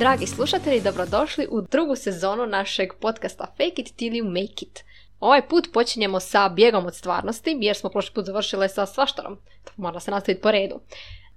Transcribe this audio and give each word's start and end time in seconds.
Dragi 0.00 0.26
slušatelji, 0.26 0.80
dobrodošli 0.80 1.46
u 1.50 1.60
drugu 1.60 1.96
sezonu 1.96 2.46
našeg 2.46 2.88
podcasta 3.00 3.46
Fake 3.46 3.82
it 3.82 3.96
till 3.96 4.12
you 4.12 4.28
make 4.28 4.64
it. 4.64 4.84
Ovaj 5.20 5.48
put 5.48 5.68
počinjemo 5.72 6.20
sa 6.20 6.48
bjegom 6.48 6.86
od 6.86 6.94
stvarnosti, 6.94 7.58
jer 7.60 7.76
smo 7.76 7.90
prošli 7.90 8.14
put 8.14 8.24
završile 8.24 8.68
sa 8.68 8.86
svaštarom. 8.86 9.38
Mora 9.76 10.00
se 10.00 10.10
nastaviti 10.10 10.40
po 10.40 10.50
redu. 10.50 10.80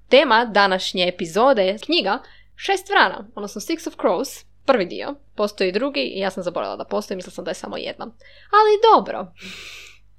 Tema 0.10 0.46
današnje 0.46 1.08
epizode 1.08 1.64
je 1.64 1.78
knjiga 1.78 2.20
Šest 2.56 2.90
vrana, 2.90 3.28
odnosno 3.36 3.62
Six 3.62 3.88
of 3.88 3.96
Crows, 3.96 4.46
prvi 4.66 4.86
dio. 4.86 5.16
Postoji 5.36 5.72
drugi 5.72 6.02
i 6.02 6.20
ja 6.20 6.30
sam 6.30 6.44
zaboravila 6.44 6.78
da 6.78 6.86
postoji, 6.86 7.16
mislila 7.16 7.34
sam 7.34 7.46
da 7.46 7.52
je 7.52 7.56
samo 7.56 7.78
jedna. 7.78 8.06
Ali 8.52 8.82
dobro. 8.94 9.28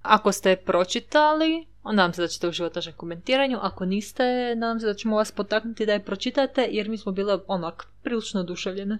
Ako 0.04 0.32
ste 0.32 0.56
pročitali, 0.56 1.66
nadam 1.84 2.12
se 2.12 2.22
da 2.22 2.28
ćete 2.28 2.48
uživati 2.48 2.78
našem 2.78 2.92
komentiranju. 2.96 3.58
Ako 3.60 3.84
niste, 3.84 4.54
nadam 4.56 4.80
se 4.80 4.86
da 4.86 4.94
ćemo 4.94 5.16
vas 5.16 5.32
potaknuti 5.32 5.86
da 5.86 5.92
je 5.92 6.04
pročitate, 6.04 6.68
jer 6.70 6.88
mi 6.88 6.98
smo 6.98 7.12
bile 7.12 7.38
onak 7.46 7.86
prilično 8.02 8.40
oduševljene. 8.40 8.98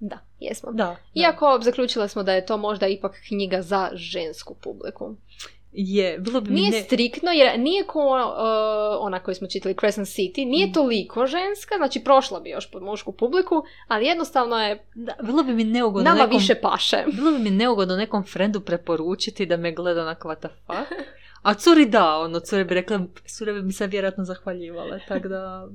Da, 0.00 0.18
jesmo. 0.40 0.72
Da. 0.72 0.96
Iako 1.14 1.58
zaključile 1.62 2.08
smo 2.08 2.22
da 2.22 2.32
je 2.32 2.46
to 2.46 2.56
možda 2.56 2.86
ipak 2.86 3.12
knjiga 3.28 3.62
za 3.62 3.90
žensku 3.94 4.54
publiku. 4.54 5.16
Je, 5.72 6.18
bilo 6.18 6.40
bi 6.40 6.50
Nije 6.50 6.70
ne... 6.70 6.80
striktno, 6.82 7.30
jer 7.30 7.58
nije 7.60 7.84
ko 7.84 7.98
uh, 8.00 8.32
ona 9.00 9.22
koju 9.22 9.34
smo 9.34 9.48
čitali 9.48 9.74
Crescent 9.80 10.06
City, 10.08 10.46
Mm. 10.46 10.50
nije 10.50 10.72
toliko 10.72 11.26
ženska, 11.26 11.74
znači 11.76 12.00
prošla 12.00 12.40
bi 12.40 12.50
još 12.50 12.70
pod 12.70 12.82
mušku 12.82 13.12
publiku, 13.12 13.54
ali 13.88 14.06
jednostavno 14.06 14.58
je 14.58 14.84
Da, 14.94 15.12
bilo 15.22 15.42
bi 15.42 15.52
mi 15.54 15.64
neugodno 15.64 16.10
nama 16.10 16.22
nekom... 16.22 16.38
više 16.38 16.54
paše. 16.54 16.96
Bilo 17.16 17.32
bi 17.32 17.38
mi 17.38 17.50
neugodno 17.50 17.96
nekom 17.96 18.24
frendu 18.24 18.60
preporučiti 18.60 19.46
da 19.46 19.56
me 19.56 19.72
gleda 19.72 20.04
na 20.04 20.14
what 20.14 20.38
the 20.38 20.48
fuck. 20.66 21.00
A 21.42 21.54
curi 21.54 21.86
da, 21.86 22.18
ono, 22.18 22.40
cure 22.40 22.64
bi 22.64 22.74
rekla, 22.74 23.00
cure 23.28 23.52
bi 23.52 23.62
mi 23.62 23.72
se 23.72 23.86
vjerojatno 23.86 24.24
zahvaljivale, 24.24 25.00
tako 25.08 25.28
da, 25.28 25.68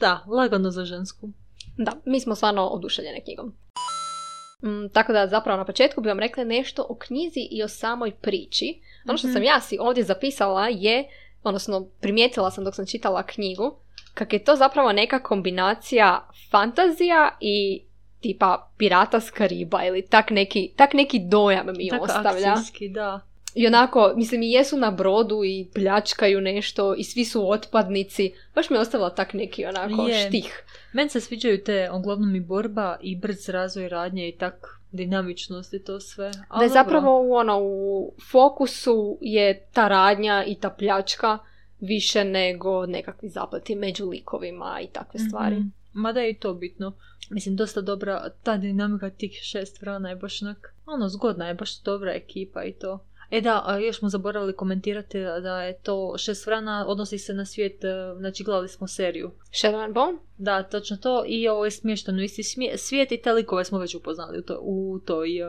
da, 0.00 0.24
lagano 0.28 0.70
za 0.70 0.84
žensku. 0.84 1.28
Da, 1.76 1.92
mi 2.04 2.20
smo 2.20 2.34
stvarno 2.34 2.66
oduševljene 2.66 3.20
knjigom. 3.24 3.52
Mm, 4.62 4.88
tako 4.92 5.12
da 5.12 5.26
zapravo 5.26 5.58
na 5.58 5.64
početku 5.64 6.00
bi 6.00 6.08
vam 6.08 6.18
rekla 6.18 6.44
nešto 6.44 6.86
o 6.88 6.94
knjizi 6.94 7.48
i 7.50 7.62
o 7.62 7.68
samoj 7.68 8.10
priči. 8.12 8.80
Ono 9.04 9.18
što 9.18 9.26
Mhm. 9.26 9.32
sam 9.32 9.42
ja 9.42 9.60
si 9.60 9.78
ovdje 9.80 10.04
zapisala 10.04 10.68
je, 10.68 11.04
odnosno 11.42 11.86
primijetila 12.00 12.50
sam 12.50 12.64
dok 12.64 12.74
sam 12.74 12.86
čitala 12.86 13.22
knjigu, 13.22 13.76
kak 14.14 14.32
je 14.32 14.44
to 14.44 14.56
zapravo 14.56 14.92
neka 14.92 15.18
kombinacija 15.20 16.28
fantazija 16.50 17.36
i 17.40 17.82
tipa 18.20 18.70
pirata 18.76 19.20
s 19.20 19.30
Kariba 19.30 19.84
ili 19.84 20.02
tak 20.02 20.30
neki, 20.30 20.72
tak 20.76 20.92
neki 20.94 21.18
dojam 21.20 21.66
mi 21.68 21.88
Tako 21.88 22.04
ostavlja. 22.04 22.48
akcijski, 22.48 22.88
da. 22.88 23.20
I 23.54 23.66
onako, 23.66 24.12
mislim 24.16 24.42
i 24.42 24.50
jesu 24.50 24.76
na 24.76 24.90
brodu 24.90 25.44
i 25.44 25.68
pljačkaju 25.74 26.40
nešto 26.40 26.94
i 26.94 27.04
svi 27.04 27.24
su 27.24 27.50
otpadnici. 27.50 28.32
Baš 28.54 28.70
mi 28.70 28.76
je 28.76 28.80
ostavila 28.80 29.10
tak 29.10 29.34
neki 29.34 29.64
onako 29.64 30.02
Je. 30.02 30.26
štih. 30.28 30.64
Meni 30.92 31.10
se 31.10 31.20
sviđaju 31.20 31.64
te, 31.64 31.90
uglavnom 31.92 32.36
i 32.36 32.40
borba 32.40 32.98
i 33.02 33.16
brz 33.16 33.48
razvoj 33.48 33.88
radnje 33.88 34.28
i 34.28 34.32
tak 34.32 34.79
dinamičnost 34.92 35.74
i 35.74 35.84
to 35.84 36.00
sve. 36.00 36.30
Da 36.30 36.44
Ali 36.48 36.64
je 36.64 36.68
dobro. 36.68 36.82
zapravo 36.82 37.22
u, 37.22 37.32
ono, 37.32 37.58
u 37.62 38.12
fokusu 38.30 39.18
je 39.20 39.66
ta 39.72 39.88
radnja 39.88 40.44
i 40.46 40.54
ta 40.54 40.70
pljačka 40.70 41.38
više 41.80 42.24
nego 42.24 42.86
nekakvi 42.86 43.28
zapleti 43.28 43.74
među 43.74 44.08
likovima 44.08 44.80
i 44.82 44.86
takve 44.86 45.20
stvari. 45.20 45.56
Mhm. 45.56 45.68
Mada 45.92 46.20
je 46.20 46.30
i 46.30 46.38
to 46.38 46.54
bitno. 46.54 46.92
Mislim, 47.30 47.56
dosta 47.56 47.80
dobra, 47.80 48.28
ta 48.42 48.56
dinamika 48.56 49.10
tih 49.10 49.32
šest 49.42 49.82
vrana 49.82 50.08
je 50.10 50.16
baš 50.16 50.42
onak, 50.42 50.74
ono, 50.86 51.08
zgodna 51.08 51.48
je, 51.48 51.54
baš 51.54 51.82
dobra 51.82 52.12
ekipa 52.12 52.64
i 52.64 52.72
to. 52.72 53.04
E 53.30 53.40
da, 53.40 53.78
još 53.86 53.98
smo 53.98 54.08
zaboravili 54.08 54.56
komentirati 54.56 55.18
da 55.18 55.62
je 55.62 55.78
to 55.78 56.18
šest 56.18 56.46
vrana, 56.46 56.84
odnosi 56.88 57.18
se 57.18 57.34
na 57.34 57.44
svijet, 57.44 57.84
e, 57.84 58.14
znači 58.18 58.44
gledali 58.44 58.68
smo 58.68 58.86
seriju. 58.86 59.30
Shadow 59.50 59.84
and 59.84 59.94
Bone? 59.94 60.18
Da, 60.40 60.62
točno 60.62 60.96
to 60.96 61.24
i 61.26 61.48
ovo 61.48 61.64
je 61.64 61.70
smješteno 61.70 62.22
isti 62.22 62.42
svijet 62.76 63.12
i 63.12 63.16
te 63.22 63.32
likove 63.32 63.64
smo 63.64 63.78
već 63.78 63.94
upoznali 63.94 64.38
u, 64.38 64.42
to, 64.42 64.58
u, 64.62 64.98
toj, 65.04 65.40
e, 65.40 65.46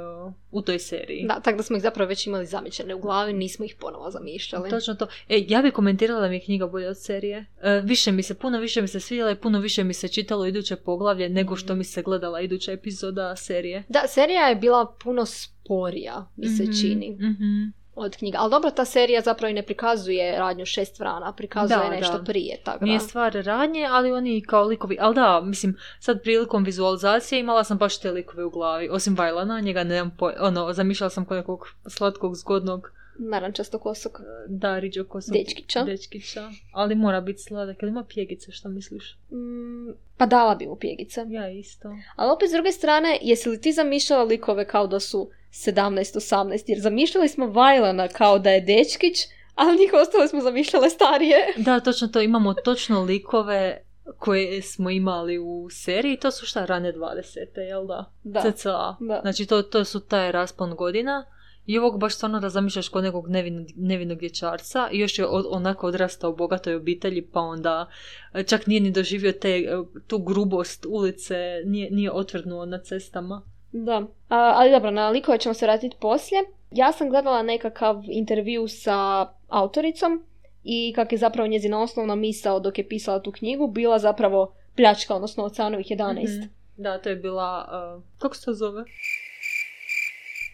u 0.51 0.61
toj 0.61 0.79
seriji. 0.79 1.25
Da, 1.27 1.39
tako 1.39 1.57
da 1.57 1.63
smo 1.63 1.75
ih 1.75 1.83
zapravo 1.83 2.09
već 2.09 2.27
imali 2.27 2.45
zamišljene 2.45 2.95
u 2.95 2.99
glavi, 2.99 3.33
nismo 3.33 3.65
ih 3.65 3.75
ponovo 3.79 4.11
zamišljali. 4.11 4.69
Točno 4.69 4.95
to. 4.95 5.07
E, 5.29 5.45
ja 5.47 5.61
bi 5.61 5.71
komentirala 5.71 6.21
da 6.21 6.27
mi 6.27 6.35
je 6.35 6.45
knjiga 6.45 6.67
bolja 6.67 6.89
od 6.89 7.01
serije. 7.01 7.45
E, 7.61 7.81
više 7.83 8.11
mi 8.11 8.23
se, 8.23 8.33
puno 8.33 8.59
više 8.59 8.81
mi 8.81 8.87
se 8.87 8.99
svidjela 8.99 9.31
i 9.31 9.35
puno 9.35 9.59
više 9.59 9.83
mi 9.83 9.93
se 9.93 10.07
čitalo 10.07 10.45
iduće 10.45 10.75
poglavlje 10.75 11.29
nego 11.29 11.55
što 11.55 11.75
mi 11.75 11.83
se 11.83 12.01
gledala 12.01 12.41
iduća 12.41 12.71
epizoda 12.71 13.35
serije. 13.35 13.83
Da, 13.89 14.03
serija 14.07 14.47
je 14.47 14.55
bila 14.55 14.95
puno 15.03 15.25
sporija, 15.25 16.27
mi 16.35 16.47
se 16.47 16.63
Mhm, 16.63 16.71
čini, 16.81 17.11
mhm. 17.11 17.80
Od 18.01 18.17
knjiga. 18.17 18.37
Ali 18.41 18.51
dobro, 18.51 18.71
ta 18.71 18.85
serija 18.85 19.21
zapravo 19.21 19.49
i 19.49 19.53
ne 19.53 19.63
prikazuje 19.63 20.39
radnju 20.39 20.65
šest 20.65 20.99
vrana, 20.99 21.33
prikazuje 21.33 21.77
Da, 21.79 21.89
nešto 21.89 22.17
da. 22.17 22.23
prije. 22.23 22.57
Tako 22.63 22.85
Nije 22.85 22.97
da. 22.97 23.03
stvar 23.03 23.33
radnje, 23.35 23.85
ali 23.85 24.11
oni 24.11 24.41
kao 24.41 24.63
likovi, 24.63 24.97
ali 24.99 25.15
da, 25.15 25.41
mislim, 25.41 25.77
sad 25.99 26.21
prilikom 26.21 26.63
vizualizacije 26.63 27.39
imala 27.39 27.63
sam 27.63 27.77
baš 27.77 27.99
te 27.99 28.11
likove 28.11 28.43
u 28.45 28.49
glavi, 28.49 28.89
osim 28.89 29.15
Vajlana, 29.15 29.59
njega 29.59 29.83
nemam 29.83 30.15
po, 30.17 30.31
ono, 30.39 30.73
zamišljala 30.73 31.09
sam 31.09 31.25
kao 31.25 31.37
nekog 31.37 31.59
slatkog, 31.87 32.35
zgodnog, 32.35 32.91
Narančasto 33.19 33.79
kosog. 33.79 34.19
da, 34.47 34.79
riđo 34.79 35.03
kosog 35.03 35.33
Dečkića. 35.33 35.83
dečkića, 35.83 36.41
ali 36.73 36.95
mora 36.95 37.21
biti 37.21 37.41
sladak, 37.41 37.77
ili 37.81 37.89
ima 37.89 38.03
pjegice, 38.05 38.51
što 38.51 38.69
misliš? 38.69 39.17
Mm, 39.31 39.89
pa 40.17 40.25
dala 40.25 40.55
bi 40.55 40.65
mu 40.65 40.75
pjegice. 40.75 41.25
Ja 41.29 41.49
isto. 41.49 41.89
Ali 42.15 42.31
opet 42.31 42.49
s 42.49 42.53
druge 42.53 42.71
strane, 42.71 43.19
jesi 43.21 43.49
li 43.49 43.61
ti 43.61 43.71
zamišljala 43.71 44.23
likove 44.23 44.67
kao 44.67 44.87
da 44.87 44.99
su 44.99 45.29
17-18? 45.51 46.63
Jer 46.67 46.79
zamišljali 46.79 47.29
smo 47.29 47.47
Vajlana 47.47 48.07
kao 48.07 48.39
da 48.39 48.49
je 48.49 48.61
dečkić, 48.61 49.17
ali 49.55 49.77
njih 49.77 49.91
ostale 49.93 50.27
smo 50.27 50.41
zamišljale 50.41 50.89
starije. 50.89 51.37
Da, 51.65 51.79
točno 51.79 52.07
to, 52.07 52.21
imamo 52.21 52.53
točno 52.53 53.01
likove 53.03 53.83
koje 54.17 54.61
smo 54.61 54.89
imali 54.89 55.39
u 55.39 55.67
seriji, 55.71 56.17
to 56.17 56.31
su 56.31 56.45
šta, 56.45 56.65
rane 56.65 56.93
20. 56.93 57.59
jel 57.59 57.87
da? 57.87 58.11
Da. 58.23 58.41
CCA. 58.41 58.95
Da. 58.99 59.19
Znači 59.21 59.45
to, 59.45 59.61
to 59.61 59.85
su 59.85 59.99
taj 59.99 60.31
raspon 60.31 60.75
godina 60.75 61.25
i 61.65 61.77
ovog 61.77 61.99
baš 61.99 62.15
stvarno 62.15 62.39
da 62.39 62.49
zamišljaš 62.49 62.89
kod 62.89 63.03
nekog 63.03 63.29
nevin, 63.29 63.67
nevinog 63.75 64.17
dječarca 64.19 64.89
i 64.91 64.99
još 64.99 65.19
je 65.19 65.25
od- 65.27 65.45
onako 65.49 65.87
odrastao 65.87 66.29
u 66.29 66.35
bogatoj 66.35 66.75
obitelji 66.75 67.21
pa 67.21 67.39
onda 67.39 67.89
e, 68.33 68.43
čak 68.43 68.67
nije 68.67 68.81
ni 68.81 68.91
doživio 68.91 69.31
te, 69.31 69.49
e, 69.49 69.65
tu 70.07 70.17
grubost 70.17 70.85
ulice, 70.89 71.35
nije, 71.65 71.91
nije 71.91 72.11
otvrdnuo 72.11 72.65
na 72.65 72.77
cestama. 72.77 73.41
Da, 73.71 74.07
A, 74.29 74.53
ali 74.55 74.71
dobro, 74.71 74.91
na 74.91 75.09
likove 75.09 75.37
ćemo 75.37 75.53
se 75.53 75.65
vratiti 75.65 75.95
poslije. 75.99 76.41
Ja 76.71 76.91
sam 76.91 77.09
gledala 77.09 77.43
nekakav 77.43 78.03
intervju 78.07 78.67
sa 78.67 79.27
autoricom 79.47 80.25
i 80.63 80.93
kak 80.95 81.11
je 81.11 81.17
zapravo 81.17 81.47
njezina 81.47 81.81
osnovna 81.81 82.15
misao 82.15 82.59
dok 82.59 82.77
je 82.77 82.87
pisala 82.87 83.19
tu 83.19 83.31
knjigu 83.31 83.67
bila 83.67 83.99
zapravo 83.99 84.53
pljačka, 84.75 85.15
odnosno 85.15 85.43
Oceanovih 85.43 85.85
11. 85.87 86.39
Mhm. 86.39 86.47
Da, 86.77 86.97
to 86.97 87.09
je 87.09 87.15
bila, 87.15 87.67
e, 87.71 88.01
kako 88.17 88.35
se 88.35 88.45
to 88.45 88.53
zove? 88.53 88.83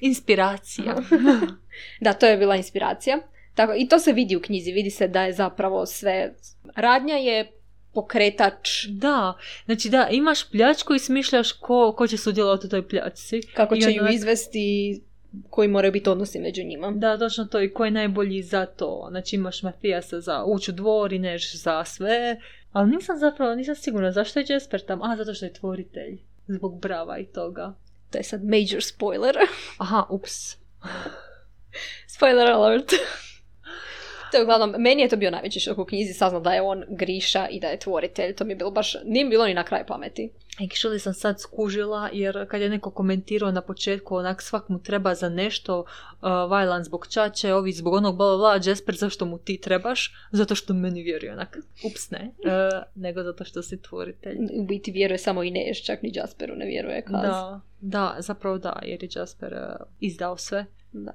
Inspiracija. 0.02 0.96
Da, 2.02 2.14
to 2.14 2.26
je 2.26 2.38
bila 2.38 2.56
inspiracija. 2.56 3.20
Tako, 3.56 3.74
I 3.78 3.88
to 3.88 4.00
se 4.00 4.14
vidi 4.14 4.36
u 4.36 4.42
knjizi, 4.42 4.72
vidi 4.72 4.90
se 4.90 5.08
da 5.08 5.24
je 5.24 5.34
zapravo 5.34 5.86
sve... 5.86 6.34
Radnja 6.76 7.16
je 7.16 7.52
pokretač 7.98 8.86
Da, 8.90 9.34
znači 9.66 9.90
da, 9.90 10.08
imaš 10.12 10.50
pljačku 10.50 10.96
i 10.96 11.00
smišljaš 11.00 11.52
ko, 11.52 11.94
ko 11.98 12.08
će 12.08 12.18
sudjelovati 12.18 12.68
u 12.68 12.70
toj 12.70 12.88
pljačci. 12.88 13.42
kako 13.56 13.76
će 13.76 13.92
ju 13.92 14.08
izvesti 14.10 15.02
koji 15.50 15.68
moraju 15.68 15.92
biti 15.92 16.10
odnosi 16.10 16.40
među 16.40 16.64
njima. 16.64 16.92
Da, 16.92 17.18
točno 17.18 17.46
to 17.46 17.62
i 17.62 17.74
ko 17.74 17.86
je 17.86 17.92
najbolji 17.92 18.42
za 18.44 18.66
to. 18.66 19.08
Znači 19.10 19.36
imaš 19.36 19.64
mafijasa 19.64 20.22
za 20.22 20.44
ući 20.46 20.72
u 20.72 20.74
dvor 20.74 21.14
i 21.14 21.20
neš 21.20 21.56
za 21.56 21.86
sve. 21.86 22.38
Ali 22.72 22.90
nisam 22.90 23.18
zapravo, 23.20 23.56
nisam 23.56 23.76
sigurna 23.76 24.12
zašto 24.12 24.40
je 24.40 24.46
Jasper 24.50 24.86
tam. 24.86 25.02
A, 25.02 25.16
zato 25.18 25.34
što 25.34 25.46
je 25.46 25.54
tvoritelj. 25.54 26.20
Zbog 26.48 26.80
brava 26.82 27.20
i 27.20 27.26
toga. 27.26 27.74
To 28.12 28.18
je 28.18 28.24
sad 28.24 28.44
major 28.44 28.84
spoiler. 28.84 29.36
Aha, 29.78 30.06
ups. 30.10 30.56
spoiler 32.16 32.48
alert. 32.48 32.92
To 34.32 34.38
je 34.38 34.44
uglavnom, 34.44 34.76
meni 34.78 35.02
je 35.02 35.10
to 35.10 35.18
bio 35.18 35.32
najveći 35.32 35.60
šok 35.60 35.78
u 35.78 35.86
knjizi, 35.86 36.14
saznam 36.14 36.44
da 36.44 36.54
je 36.54 36.62
on 36.62 36.84
Griša 36.90 37.48
i 37.52 37.60
da 37.60 37.68
je 37.68 37.80
tvoritelj. 37.80 38.36
To 38.36 38.46
mi 38.46 38.52
je 38.52 38.56
bilo 38.56 38.72
baš, 38.72 38.96
nije 39.06 39.26
bilo 39.26 39.46
ni 39.46 39.54
na 39.54 39.64
kraj 39.64 39.86
pameti. 39.86 40.30
Actually 40.60 41.00
sam 41.00 41.14
sad 41.14 41.42
skužila 41.42 42.10
jer 42.14 42.48
kad 42.48 42.62
je 42.62 42.70
neko 42.70 42.92
komentirao 42.92 43.52
na 43.52 43.62
početku 43.62 44.16
onak 44.16 44.42
svak 44.42 44.70
mu 44.70 44.80
treba 44.80 45.16
za 45.16 45.30
nešto 45.30 45.80
uh, 45.80 45.88
Vajlan 46.50 46.84
zbog 46.84 47.08
čače, 47.08 47.54
ovi 47.54 47.72
zbog 47.72 47.94
onog 47.94 48.18
bla 48.18 48.38
bla 48.38 48.60
Jasper 48.66 48.96
zašto 48.96 49.26
mu 49.26 49.38
ti 49.38 49.62
trebaš? 49.62 50.14
Zato 50.32 50.56
što 50.56 50.74
meni 50.74 51.04
vjeruje 51.04 51.34
onak. 51.34 51.58
Ups 51.86 52.12
ne. 52.12 52.32
Uh, 52.38 52.84
nego 53.04 53.24
zato 53.24 53.44
što 53.44 53.62
si 53.62 53.82
tvoritelj. 53.82 54.38
U 54.54 54.64
biti 54.64 54.92
vjeruje 54.92 55.18
samo 55.18 55.44
Ineš, 55.44 55.86
čak 55.86 56.02
ni 56.02 56.12
Jasperu 56.14 56.56
ne 56.56 56.66
vjeruje. 56.66 57.02
Kaz. 57.02 57.22
Da, 57.22 57.62
da, 57.82 58.16
zapravo 58.20 58.58
da, 58.58 58.80
jer 58.86 59.04
je 59.04 59.10
Jasper 59.16 59.54
uh, 59.54 59.88
izdao 60.00 60.38
sve. 60.38 60.66
Da. 60.92 61.12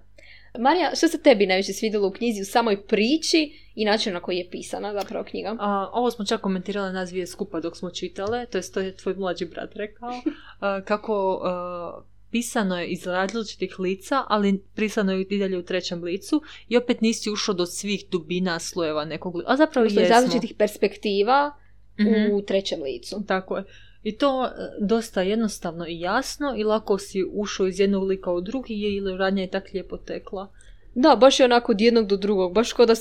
Marija, 0.59 0.91
što 0.97 1.09
se 1.09 1.23
tebi 1.23 1.47
najviše 1.47 1.73
svidjelo 1.73 2.09
u 2.09 2.13
knjizi, 2.13 2.43
u 2.43 2.45
samoj 2.45 2.87
priči 2.87 3.53
i 3.75 3.85
načinu 3.85 4.15
na 4.15 4.21
koji 4.21 4.37
je 4.37 4.51
pisana 4.51 4.93
zapravo 4.93 5.25
knjiga? 5.25 5.57
A, 5.61 5.91
ovo 5.93 6.11
smo 6.11 6.25
čak 6.25 6.41
komentirali 6.41 6.93
nas 6.93 7.11
dvije 7.11 7.27
skupa 7.27 7.61
dok 7.61 7.77
smo 7.77 7.91
čitale, 7.91 8.47
to 8.47 8.59
jest 8.59 8.75
to 8.75 8.81
je 8.81 8.97
tvoj 8.97 9.15
mlađi 9.15 9.45
brat 9.45 9.77
rekao, 9.77 10.11
a, 10.61 10.81
kako 10.85 11.41
a, 11.45 12.03
pisano 12.31 12.79
je 12.81 12.87
iz 12.87 13.07
različitih 13.07 13.79
lica, 13.79 14.23
ali 14.29 14.65
pisano 14.75 15.13
je 15.13 15.27
i 15.31 15.39
dalje 15.39 15.59
u 15.59 15.63
trećem 15.63 16.03
licu 16.03 16.43
i 16.69 16.77
opet 16.77 17.01
nisi 17.01 17.31
ušao 17.31 17.55
do 17.55 17.67
svih 17.67 18.05
dubina 18.11 18.59
slojeva 18.59 19.05
nekog 19.05 19.37
lica. 19.37 19.53
A 19.53 19.57
zapravo 19.57 19.87
iz 19.87 19.97
različitih 19.97 20.55
perspektiva 20.59 21.53
Mhm. 22.01 22.35
u 22.35 22.43
trećem 22.43 22.83
licu. 22.83 23.25
Tako 23.27 23.57
je. 23.57 23.65
I 24.03 24.17
to 24.17 24.45
e, 24.45 24.51
dosta 24.81 25.23
jednostavno 25.23 25.87
i 25.89 26.01
jasno 26.01 26.55
i 26.57 26.65
lako 26.65 26.99
si 26.99 27.25
ušao 27.33 27.67
iz 27.67 27.81
jednog 27.81 28.03
lika 28.03 28.33
u 28.33 28.41
drugi 28.41 28.75
ili 28.75 29.17
radnja 29.17 29.43
je 29.43 29.51
tak 29.51 29.73
lijepo 29.73 29.97
tekla. 29.97 30.49
Da, 30.95 31.17
baš 31.17 31.41
je 31.41 31.45
onako 31.45 31.73
od 31.73 31.81
jednog 31.81 32.07
do 32.07 32.17
drugog, 32.17 32.55
baš 32.55 32.73
kod 32.73 32.89
da, 32.89 32.95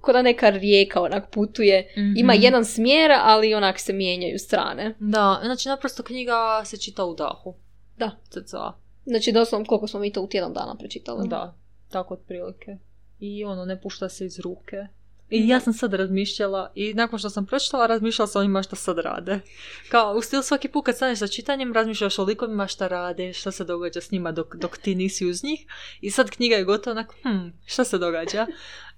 kod 0.00 0.14
da 0.14 0.22
neka 0.22 0.50
rijeka 0.50 1.00
onak 1.02 1.30
putuje. 1.30 1.92
Ima 2.16 2.32
Mhm. 2.32 2.42
jedan 2.42 2.64
smjer, 2.64 3.10
ali 3.22 3.54
onak 3.54 3.78
se 3.78 3.92
mijenjaju 3.92 4.38
strane. 4.38 4.94
Da, 5.00 5.40
znači 5.44 5.68
naprosto 5.68 6.02
knjiga 6.02 6.62
se 6.64 6.76
čita 6.76 7.04
u 7.04 7.14
dahu. 7.14 7.54
Da. 7.98 8.10
Cca. 8.30 8.72
Znači 9.04 9.32
doslovno 9.32 9.66
koliko 9.66 9.86
smo 9.86 10.00
mi 10.00 10.12
to 10.12 10.22
u 10.22 10.28
tjedan 10.28 10.52
dana 10.52 10.76
pročitali. 10.78 11.28
Da, 11.28 11.54
tako 11.90 12.14
otprilike. 12.14 12.76
I 13.18 13.44
ono, 13.44 13.64
ne 13.64 13.80
pušta 13.80 14.08
se 14.08 14.26
iz 14.26 14.38
ruke. 14.38 14.76
I 15.30 15.48
ja 15.48 15.60
sam 15.60 15.72
sad 15.72 15.94
razmišljala 15.94 16.72
i 16.74 16.94
nakon 16.94 17.18
što 17.18 17.30
sam 17.30 17.46
pročitala, 17.46 17.86
razmišljala 17.86 18.26
sam 18.26 18.40
o 18.40 18.42
njima 18.42 18.62
šta 18.62 18.76
sad 18.76 18.98
rade. 18.98 19.40
Kao, 19.88 20.14
u 20.14 20.22
stilu 20.22 20.42
svaki 20.42 20.68
put 20.68 20.84
kad 20.84 20.96
staneš 20.96 21.18
sa 21.18 21.26
čitanjem, 21.26 21.72
razmišljaš 21.72 22.18
o 22.18 22.24
likovima 22.24 22.66
šta 22.66 22.88
rade, 22.88 23.32
šta 23.32 23.50
se 23.50 23.64
događa 23.64 24.00
s 24.00 24.10
njima 24.10 24.32
dok, 24.32 24.56
dok 24.56 24.78
ti 24.78 24.94
nisi 24.94 25.26
uz 25.26 25.44
njih. 25.44 25.66
I 26.00 26.10
sad 26.10 26.30
knjiga 26.30 26.56
je 26.56 26.64
gotova, 26.64 26.92
onak, 26.92 27.14
hm, 27.22 27.48
šta 27.66 27.84
se 27.84 27.98
događa? 27.98 28.46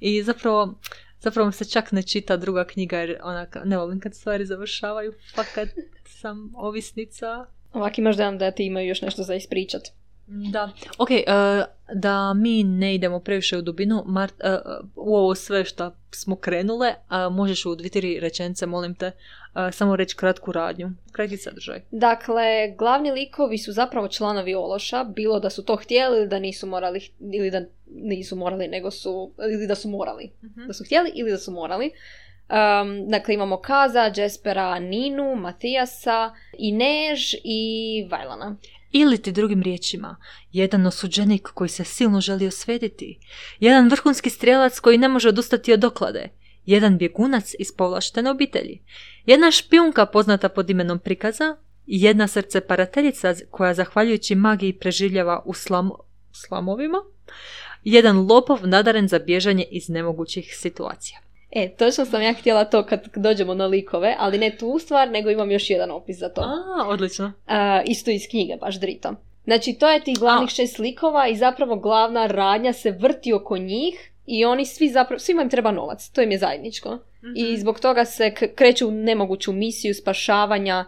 I 0.00 0.22
zapravo, 0.22 0.74
zapravo 1.20 1.46
mi 1.46 1.52
se 1.52 1.64
čak 1.64 1.92
ne 1.92 2.02
čita 2.02 2.36
druga 2.36 2.64
knjiga 2.64 2.98
jer 2.98 3.18
onak, 3.22 3.56
ne 3.64 3.78
volim 3.78 4.00
kad 4.00 4.14
stvari 4.14 4.46
završavaju, 4.46 5.12
fakat 5.34 5.68
sam 6.04 6.52
ovisnica 6.54 7.46
Ovak 7.72 7.98
imaš 7.98 8.16
dojam 8.16 8.38
da 8.38 8.50
ti 8.50 8.66
imaju 8.66 8.88
još 8.88 9.02
nešto 9.02 9.22
za 9.22 9.34
ispričat. 9.34 9.82
da, 10.26 10.72
ok, 10.98 11.10
e, 11.10 11.24
da 11.94 12.34
mi 12.34 12.64
ne 12.64 12.94
idemo 12.94 13.20
previše 13.20 13.58
u 13.58 13.62
dubinu, 13.62 14.02
Mart, 14.06 14.34
e, 14.40 14.58
u 14.96 15.16
ovo 15.16 15.34
sve 15.34 15.64
što 15.64 15.92
smo 16.10 16.36
krenule, 16.36 16.94
a 17.08 17.28
možeš 17.28 17.66
u 17.66 17.74
dvije, 17.74 17.90
tri 17.90 18.20
rečenice, 18.20 18.66
molim 18.66 18.94
te, 18.94 19.06
e, 19.06 19.12
samo 19.72 19.96
reći 19.96 20.16
kratku 20.16 20.52
radnju, 20.52 20.90
kratki 21.12 21.36
sadržaj. 21.36 21.82
Dakle, 21.90 22.74
glavni 22.78 23.12
likovi 23.12 23.58
su 23.58 23.72
zapravo 23.72 24.08
članovi 24.08 24.54
Ološa, 24.54 25.04
bilo 25.04 25.40
da 25.40 25.50
su 25.50 25.64
to 25.64 25.76
htjeli 25.76 26.16
ili 26.18 26.28
da 26.28 26.38
nisu 26.38 26.66
morali, 26.66 27.10
ili 27.20 27.50
da 27.50 27.60
nisu 27.86 28.36
morali, 28.36 28.68
nego 28.68 28.90
su, 28.90 29.32
ili 29.52 29.66
da 29.66 29.74
su 29.74 29.88
morali. 29.88 30.30
Da 30.66 30.72
su 30.72 30.84
htjeli 30.84 31.12
ili 31.14 31.30
da 31.30 31.38
su 31.38 31.52
morali. 31.52 31.90
Um, 32.50 33.08
dakle, 33.08 33.34
imamo 33.34 33.56
Kaza, 33.56 34.12
Jespera, 34.16 34.78
Ninu, 34.78 35.36
Matijasa, 35.36 36.34
Inež 36.58 37.34
i 37.44 38.06
Vajlana. 38.10 38.56
Ili 38.92 39.22
ti 39.22 39.32
drugim 39.32 39.62
riječima, 39.62 40.16
jedan 40.52 40.86
osuđenik 40.86 41.48
koji 41.54 41.68
se 41.68 41.84
silno 41.84 42.20
želi 42.20 42.46
osvetiti, 42.46 43.18
jedan 43.60 43.88
vrhunski 43.88 44.30
strijelac 44.30 44.80
koji 44.80 44.98
ne 44.98 45.08
može 45.08 45.28
odustati 45.28 45.72
od 45.72 45.80
doklade, 45.80 46.28
jedan 46.66 46.98
bjegunac 46.98 47.54
iz 47.58 47.72
povlaštene 47.76 48.30
obitelji, 48.30 48.82
jedna 49.26 49.50
špijunka 49.50 50.06
poznata 50.06 50.48
pod 50.48 50.70
imenom 50.70 50.98
prikaza 50.98 51.56
i 51.86 52.02
jedna 52.02 52.26
srce 52.28 52.60
parateljica 52.60 53.34
koja 53.50 53.74
zahvaljujući 53.74 54.34
magiji 54.34 54.72
preživljava 54.72 55.42
u 55.46 55.54
slam, 55.54 55.90
slamovima, 56.32 56.98
jedan 57.84 58.26
lopov 58.26 58.58
nadaren 58.62 59.08
za 59.08 59.18
bježanje 59.18 59.64
iz 59.70 59.88
nemogućih 59.88 60.56
situacija. 60.56 61.18
E, 61.52 61.68
točno 61.70 62.04
sam 62.04 62.22
ja 62.22 62.32
htjela 62.32 62.64
to 62.64 62.82
kad 62.82 63.00
dođemo 63.16 63.54
na 63.54 63.66
likove, 63.66 64.16
ali 64.18 64.38
ne 64.38 64.50
tu 64.50 64.78
stvar, 64.78 65.10
nego 65.10 65.30
imam 65.30 65.50
još 65.50 65.70
jedan 65.70 65.90
opis 65.90 66.18
za 66.18 66.28
to. 66.28 66.40
A, 66.40 66.86
odlično. 66.86 67.32
A, 67.46 67.82
isto 67.82 68.10
iz 68.10 68.22
knjige, 68.30 68.56
baš 68.56 68.74
drito. 68.76 69.14
Znači, 69.44 69.72
to 69.72 69.88
je 69.88 70.00
tih 70.00 70.18
glavnih 70.18 70.46
A. 70.46 70.50
šest 70.50 70.78
likova 70.78 71.28
i 71.28 71.36
zapravo 71.36 71.76
glavna 71.76 72.26
radnja 72.26 72.72
se 72.72 72.90
vrti 72.90 73.32
oko 73.32 73.58
njih 73.58 73.94
i 74.26 74.44
oni 74.44 74.66
svi 74.66 74.88
zapravo, 74.88 75.18
svima 75.18 75.42
im 75.42 75.50
treba 75.50 75.70
novac, 75.70 76.08
to 76.08 76.22
im 76.22 76.30
je 76.30 76.38
zajedničko. 76.38 76.98
I 77.36 77.44
Mhm. 77.44 77.54
zbog 77.56 77.80
toga 77.80 78.04
se 78.04 78.30
k- 78.30 78.54
kreću 78.54 78.88
u 78.88 78.92
nemoguću 78.92 79.52
misiju 79.52 79.94
spašavanja 79.94 80.84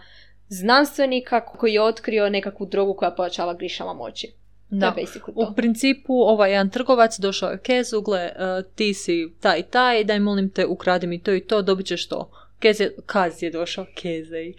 znanstvenika 0.49 1.41
koji 1.43 1.73
je 1.73 1.83
otkrio 1.83 2.31
nekakvu 2.31 2.67
drogu 2.67 2.95
koja 2.95 3.11
pojačava 3.11 3.55
grišama 3.55 3.93
moći. 3.93 4.33
Da. 4.75 4.95
U 5.35 5.55
principu, 5.55 6.13
ovaj 6.13 6.51
jedan 6.51 6.71
trgovac 6.71 7.19
došao 7.19 7.51
je 7.51 7.59
Kezu, 7.59 8.01
gle, 8.01 8.21
e, 8.21 8.33
ti 8.75 8.95
si 8.95 9.33
taj 9.41 9.61
i 9.61 9.63
taj, 9.63 10.05
daj 10.05 10.21
molim 10.21 10.51
te, 10.51 10.67
ukradi 10.67 11.07
mi 11.07 11.23
to 11.23 11.33
i 11.33 11.41
to, 11.41 11.63
dobit 11.63 11.87
ćeš 11.87 12.09
to. 12.09 12.31
Kez 12.59 12.81
je, 12.81 12.97
Kaz 13.07 13.43
je 13.43 13.51
došao, 13.51 13.87
Kezej. 13.95 14.55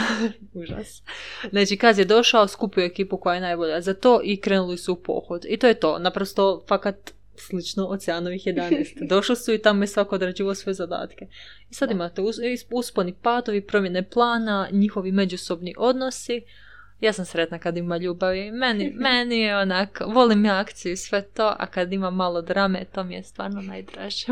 Užas. 0.62 1.02
Znači, 1.50 1.76
Kaz 1.76 1.98
je 1.98 2.04
došao, 2.04 2.48
skupio 2.48 2.84
ekipu 2.84 3.16
koja 3.16 3.34
je 3.34 3.40
najbolja 3.40 3.80
za 3.80 3.94
to 3.94 4.20
i 4.24 4.40
krenuli 4.40 4.78
su 4.78 4.92
u 4.92 4.96
pohod. 4.96 5.44
I 5.48 5.56
to 5.56 5.66
je 5.66 5.74
to, 5.74 5.98
naprosto, 5.98 6.64
fakat 6.68 7.12
slično 7.36 7.86
Oceanovih 7.86 8.42
11. 8.46 9.06
Došli 9.14 9.36
su 9.36 9.52
i 9.52 9.58
tamo 9.58 9.82
je 9.82 9.86
svako 9.86 10.14
odrađivao 10.14 10.54
svoje 10.54 10.74
zadatke. 10.74 11.26
I 11.70 11.74
sad 11.74 11.88
Da. 11.88 11.94
imate 11.94 12.22
usponi 12.70 13.14
padovi, 13.22 13.66
promjene 13.66 14.08
plana, 14.10 14.68
njihovi 14.72 15.12
međusobni 15.12 15.74
odnosi. 15.78 16.42
Ja 17.02 17.12
sam 17.12 17.24
sretna 17.24 17.58
kad 17.58 17.76
ima 17.76 17.96
ljubavi. 17.96 18.50
Meni, 18.50 18.92
meni 19.08 19.40
je 19.40 19.58
onak, 19.58 20.00
volim 20.06 20.44
ja 20.44 20.58
akciju 20.58 20.92
i 20.92 20.96
sve 20.96 21.22
to, 21.22 21.54
a 21.58 21.66
kad 21.66 21.92
ima 21.92 22.10
malo 22.10 22.42
drame, 22.42 22.84
to 22.94 23.04
mi 23.04 23.14
je 23.14 23.22
stvarno 23.22 23.60
najdraže. 23.60 24.26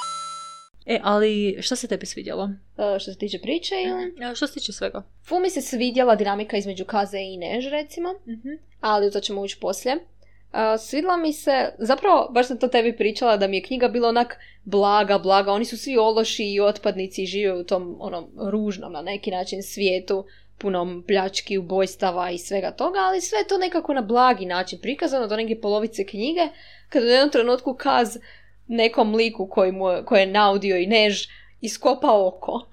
e, 0.86 1.00
ali 1.02 1.58
šta 1.60 1.76
se 1.76 1.88
tebi 1.88 2.06
svidjelo? 2.06 2.50
E, 2.78 2.98
što 2.98 3.12
se 3.12 3.18
tiče 3.18 3.38
priče 3.38 3.74
ili... 3.74 4.30
E, 4.30 4.34
Što 4.34 4.46
se 4.46 4.54
tiče 4.54 4.72
svega? 4.72 5.02
Fu 5.28 5.40
mi 5.40 5.50
se 5.50 5.60
svidjela 5.60 6.14
dinamika 6.14 6.56
između 6.56 6.84
Kaze 6.84 7.18
i 7.18 7.36
Než, 7.36 7.66
recimo. 7.70 8.08
ali 8.80 9.06
u 9.06 9.10
to 9.10 9.20
ćemo 9.20 9.40
ući 9.40 9.60
poslije. 9.60 9.96
Uh, 10.52 10.80
svidjela 10.80 11.16
mi 11.16 11.32
se, 11.32 11.72
zapravo, 11.78 12.30
baš 12.32 12.46
sam 12.46 12.58
to 12.58 12.68
tebi 12.68 12.96
pričala, 12.96 13.36
da 13.36 13.46
mi 13.46 13.56
je 13.56 13.62
knjiga 13.62 13.88
bila 13.88 14.08
onak 14.08 14.38
blaga, 14.64 15.18
blaga, 15.18 15.52
oni 15.52 15.64
su 15.64 15.76
svi 15.76 15.96
ološi 15.98 16.44
i 16.44 16.60
otpadnici 16.60 17.22
i 17.22 17.26
žive 17.26 17.52
u 17.52 17.64
tom 17.64 17.96
onom 18.00 18.30
ružnom 18.50 18.92
na 18.92 19.02
neki 19.02 19.30
način 19.30 19.62
svijetu, 19.62 20.24
punom 20.60 21.04
pljački, 21.06 21.58
ubojstava 21.58 22.30
i 22.30 22.38
svega 22.38 22.70
toga, 22.70 22.98
ali 22.98 23.20
sve 23.20 23.38
je 23.38 23.46
to 23.46 23.58
nekako 23.58 23.94
na 23.94 24.02
blagi 24.02 24.46
način 24.46 24.78
prikazano 24.82 25.26
do 25.26 25.36
neke 25.36 25.60
polovice 25.60 26.06
knjige, 26.06 26.48
kada 26.88 27.06
u 27.06 27.08
jednom 27.08 27.30
trenutku 27.30 27.74
kaz 27.74 28.16
nekom 28.66 29.14
liku 29.14 29.48
koji 29.48 29.72
mu, 29.72 29.84
koji 30.06 30.20
je 30.20 30.26
naudio 30.26 30.76
i 30.76 30.86
než 30.86 31.28
iskopa 31.60 32.26
oko. 32.26 32.66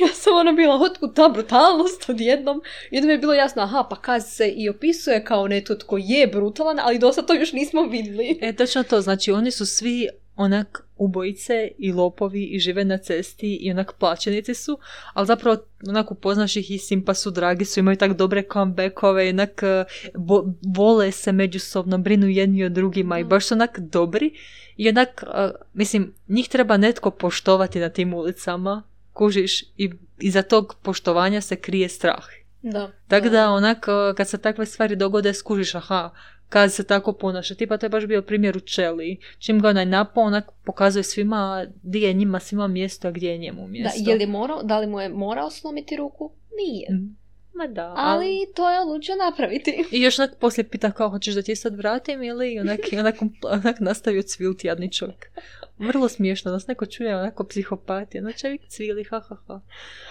Ja 0.00 0.08
sam 0.14 0.36
ona 0.36 0.52
bila, 0.52 0.74
otkud 0.74 1.14
ta 1.14 1.28
brutalnost 1.28 2.08
odjednom? 2.08 2.62
Mi 2.90 2.98
je 2.98 3.18
bilo 3.18 3.34
jasno, 3.34 3.62
aha, 3.62 3.86
pa 3.90 3.96
Kaz 3.96 4.24
se 4.26 4.48
i 4.48 4.68
opisuje 4.68 5.24
kao 5.24 5.48
netko 5.48 5.74
tko 5.74 5.96
je 6.00 6.26
brutalan, 6.26 6.78
ali 6.80 6.98
dosta 6.98 7.22
to 7.22 7.34
još 7.34 7.52
nismo 7.52 7.82
vidjeli. 7.82 8.38
E, 8.42 8.52
točno 8.52 8.82
to, 8.82 9.00
znači 9.00 9.32
oni 9.32 9.50
su 9.50 9.66
svi 9.66 10.08
onak 10.36 10.82
ubojice 10.96 11.68
i 11.78 11.92
lopovi 11.92 12.44
i 12.44 12.58
žive 12.58 12.84
na 12.84 12.98
cesti 12.98 13.54
i 13.56 13.70
onak 13.70 13.92
plaćenici 13.98 14.54
su, 14.54 14.78
ali 15.12 15.26
zapravo 15.26 15.56
onak 15.88 16.10
upoznaš 16.10 16.56
ih 16.56 16.70
i 16.70 16.78
simpa 16.78 17.14
su, 17.14 17.30
dragi 17.30 17.64
su, 17.64 17.80
imaju 17.80 17.96
tak 17.96 18.12
dobre 18.12 18.42
comebackove, 18.52 19.28
onak 19.28 19.62
e, 19.62 19.84
bo- 20.14 20.44
vole 20.76 21.12
se 21.12 21.32
međusobno, 21.32 21.98
brinu 21.98 22.28
jedni 22.28 22.64
o 22.64 22.68
drugima 22.68 23.18
i 23.18 23.22
Da. 23.22 23.28
baš 23.28 23.46
su 23.46 23.54
onak 23.54 23.78
dobri 23.78 24.30
i 24.76 24.88
onak, 24.88 25.24
e, 25.34 25.50
mislim, 25.74 26.14
njih 26.28 26.48
treba 26.48 26.76
netko 26.76 27.10
poštovati 27.10 27.80
na 27.80 27.88
tim 27.88 28.14
ulicama, 28.14 28.82
kužiš, 29.12 29.62
i 29.76 29.90
iza 30.18 30.42
tog 30.42 30.76
poštovanja 30.82 31.40
se 31.40 31.56
krije 31.56 31.88
strah. 31.88 32.24
Da. 32.62 32.90
Tako 33.08 33.28
da 33.28 33.50
onak, 33.50 33.86
e, 33.88 34.14
kad 34.16 34.28
se 34.28 34.38
takve 34.38 34.66
stvari 34.66 34.96
dogode, 34.96 35.34
skužiš, 35.34 35.74
aha, 35.74 36.10
kad 36.48 36.72
se 36.72 36.84
tako 36.84 37.12
ponaša. 37.12 37.54
Tipa, 37.54 37.76
to 37.76 37.86
je 37.86 37.90
baš 37.90 38.06
bio 38.06 38.22
primjer 38.22 38.56
u 38.56 38.60
Čeli. 38.60 39.18
Čim 39.38 39.60
ga 39.60 39.68
onaj 39.68 39.86
napao, 39.86 40.24
onak 40.24 40.50
pokazuje 40.64 41.02
svima 41.02 41.66
gdje 41.82 42.06
je 42.06 42.12
njima 42.12 42.40
svima 42.40 42.66
mjesto, 42.66 43.08
a 43.08 43.10
gdje 43.10 43.30
je 43.30 43.38
njemu 43.38 43.60
Da, 43.60 43.66
mjesto. 43.68 44.10
je 44.10 44.16
li 44.16 44.26
morao, 44.26 44.62
da 44.62 44.78
li 44.78 44.86
mu 44.86 45.00
je 45.00 45.08
morao 45.08 45.50
slomiti 45.50 45.96
ruku? 45.96 46.30
Nije. 46.56 46.88
Mm. 46.90 47.16
Ma 47.54 47.66
da. 47.66 47.94
Ali 47.96 48.46
to 48.54 48.70
je 48.70 48.80
odlučio 48.80 49.14
napraviti. 49.16 49.84
I 49.92 50.00
još 50.00 50.18
onak 50.18 50.36
poslije 50.40 50.68
pita 50.68 50.90
kao, 50.90 51.08
hoćeš 51.10 51.34
da 51.34 51.42
ti 51.42 51.56
sad 51.56 51.76
vratim 51.76 52.22
ili 52.22 52.58
onak, 52.60 52.80
onak, 52.98 53.14
onak 53.42 53.80
nastavio 53.80 54.22
cvilti 54.22 54.66
jadni 54.66 54.92
čovjek. 54.92 55.30
Vrlo 55.78 56.08
smiješno, 56.08 56.52
nas 56.52 56.66
neko 56.66 56.86
čuje 56.86 57.16
onako 57.16 57.44
psihopatija, 57.44 58.22
znači 58.22 58.38
čovjek 58.38 58.60
cvili, 58.68 59.04
ha, 59.04 59.20
ha, 59.20 59.36
ha. 59.46 59.60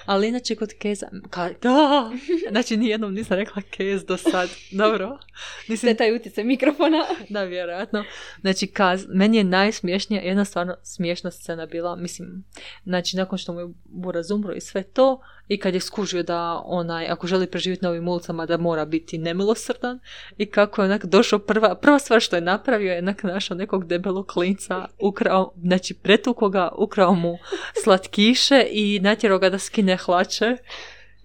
Ali 0.06 0.28
inače 0.28 0.56
kod 0.56 0.74
Keza, 0.80 1.08
ka, 1.30 1.50
da, 1.62 2.12
znači 2.52 2.78
nijednom 2.78 3.14
nisam 3.14 3.38
rekla 3.38 3.62
Kez 3.70 4.06
do 4.06 4.18
sad, 4.18 4.50
dobro. 4.72 5.08
To 5.08 5.20
Nisam 5.68 5.90
je 5.90 5.98
taj 5.98 6.16
utjecaj 6.16 6.44
mikrofona. 6.44 7.06
Da, 7.30 7.44
vjerojatno. 7.44 8.04
Znači, 8.42 8.68
kaz, 8.68 9.06
meni 9.10 9.38
je 9.38 9.44
najsmiješnija, 9.44 10.22
jedna 10.22 10.46
stvarno 10.46 10.76
smiješna 10.84 11.32
scena 11.32 11.66
bila, 11.66 11.96
mislim, 11.96 12.44
znači, 12.84 13.18
nakon 13.18 13.38
što 13.38 13.54
mu 13.54 13.60
je 13.60 13.68
Buraz 13.86 14.32
umro 14.32 14.54
i 14.54 14.62
sve 14.62 14.84
to, 14.84 15.22
i 15.48 15.58
kad 15.58 15.74
je 15.74 15.80
skužio 15.80 16.24
da 16.24 16.62
onaj, 16.66 17.08
ako 17.08 17.28
želi 17.28 17.48
preživjeti 17.48 17.84
na 17.84 17.90
ovim 17.90 18.08
ulicama, 18.08 18.46
da 18.46 18.58
mora 18.58 18.86
biti 18.86 19.18
nemilosrdan, 19.18 20.00
i 20.38 20.46
kako 20.46 20.82
je 20.82 20.86
onak 20.86 21.06
došao 21.06 21.40
prva, 21.40 21.76
prva 21.76 22.00
stvar 22.00 22.22
što 22.22 22.36
je 22.36 22.42
napravio 22.42 22.92
je 22.92 23.00
onak 23.00 23.24
našao 23.24 23.58
nekog 23.58 23.88
debelog 23.88 24.28
klinca, 24.28 24.86
ukrao, 25.00 25.54
znači, 25.62 25.94
pretuko 25.94 26.50
ga, 26.50 26.70
ukrao 26.78 27.16
mu 27.16 27.38
slatkiše 27.84 28.66
i 28.72 29.00
natjerao 29.00 29.40
ga 29.40 29.50
da 29.50 29.60
skine 29.60 29.98
hlače 29.98 30.58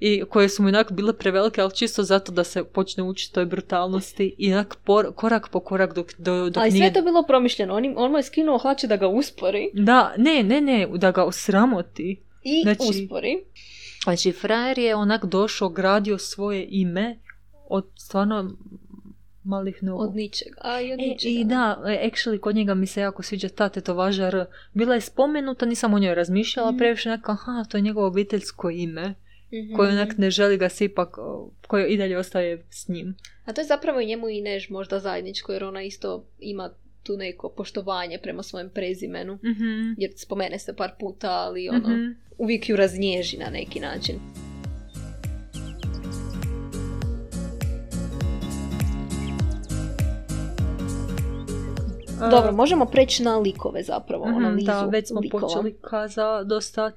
i 0.00 0.22
koje 0.28 0.48
su 0.48 0.62
mu 0.62 0.68
onak 0.68 0.92
bile 0.92 1.12
prevelike, 1.12 1.60
ali 1.60 1.76
čisto 1.76 2.02
zato 2.02 2.32
da 2.32 2.44
se 2.44 2.64
počne 2.64 3.02
učiti 3.02 3.34
toj 3.34 3.46
brutalnosti 3.46 4.34
i 4.38 4.52
onak 4.52 4.76
por- 4.84 5.14
korak 5.14 5.48
po 5.48 5.60
korak 5.60 5.94
dok, 5.94 6.12
do, 6.18 6.50
dok 6.50 6.62
Ali 6.62 6.70
sve 6.70 6.78
nije... 6.78 6.88
je 6.88 6.92
to 6.92 7.02
bilo 7.02 7.22
promišljeno. 7.22 7.74
On, 7.74 7.94
on 7.96 8.10
mu 8.10 8.18
je 8.18 8.22
skinuo 8.22 8.58
hlače 8.58 8.86
da 8.86 8.96
ga 8.96 9.08
uspori. 9.08 9.70
Da, 9.74 10.14
ne, 10.16 10.42
ne, 10.42 10.60
ne, 10.60 10.88
da 10.94 11.10
ga 11.10 11.24
osramoti. 11.24 12.20
I 12.42 12.62
Znači- 12.62 12.82
uspori. 12.90 13.44
Znači, 14.10 14.32
frajer 14.32 14.78
je 14.78 14.94
onak 14.94 15.24
došao, 15.24 15.68
gradio 15.68 16.18
svoje 16.18 16.66
ime 16.70 17.18
od 17.68 17.86
stvarno 17.96 18.50
malih 19.44 19.82
nogu. 19.82 20.02
Od 20.02 20.14
ničega. 20.14 20.56
A 20.60 20.80
i 20.80 20.92
od 20.92 21.00
E, 21.00 21.02
ničega. 21.02 21.32
I 21.32 21.44
da, 21.44 21.82
e, 21.86 22.08
actually, 22.08 22.40
kod 22.40 22.54
njega 22.54 22.74
mi 22.74 22.86
se 22.86 23.00
jako 23.00 23.22
sviđa 23.22 23.48
ta 23.48 23.68
tetovaža 23.68 24.26
R. 24.26 24.44
Bila 24.74 24.94
je 24.94 25.00
spomenuta, 25.00 25.66
nisam 25.66 25.94
o 25.94 25.98
njoj 25.98 26.14
razmišljala, 26.14 26.70
Mhm. 26.70 26.78
previše 26.78 27.08
neka, 27.08 27.32
aha, 27.32 27.64
to 27.64 27.76
je 27.76 27.82
njegovo 27.82 28.06
obiteljsko 28.06 28.70
ime, 28.70 29.14
Mhm. 29.52 29.76
koje 29.76 29.90
onak 29.90 30.18
ne 30.18 30.30
želi 30.30 30.56
ga 30.56 30.68
se 30.68 30.84
ipak, 30.84 31.16
koje 31.62 31.88
i 31.88 31.96
dalje 31.96 32.18
ostaje 32.18 32.64
s 32.70 32.88
njim. 32.88 33.16
A 33.44 33.52
to 33.52 33.60
je 33.60 33.66
zapravo 33.66 34.00
i 34.00 34.06
njemu 34.06 34.28
i 34.28 34.40
Než 34.40 34.70
možda 34.70 34.98
zajedničko, 34.98 35.52
jer 35.52 35.64
ona 35.64 35.82
isto 35.82 36.24
ima 36.38 36.70
tu 37.02 37.16
neko 37.16 37.48
poštovanje 37.50 38.18
prema 38.18 38.42
svojem 38.42 38.70
prezimenu. 38.70 39.34
Mhm. 39.34 39.92
Jer 39.98 40.10
spomene 40.16 40.58
se 40.58 40.76
par 40.76 40.90
puta, 41.00 41.30
ali 41.30 41.68
ono, 41.68 41.78
Mhm. 41.88 42.06
uvijek 42.38 42.68
ju 42.68 42.76
raznježi 42.76 43.36
na 43.38 43.50
neki 43.50 43.80
način. 43.80 44.16
Dobro, 52.20 52.52
možemo 52.52 52.86
preći 52.86 53.22
na 53.22 53.38
likove 53.38 53.82
zapravo, 53.82 54.26
Mhm, 54.26 54.36
analizu 54.36 54.66
da, 54.66 54.82
već 54.82 55.08
smo 55.08 55.20
likova. 55.20 55.40
počeli 55.42 55.76
kaza 55.80 56.42
dosta 56.44 56.84
o, 56.84 56.92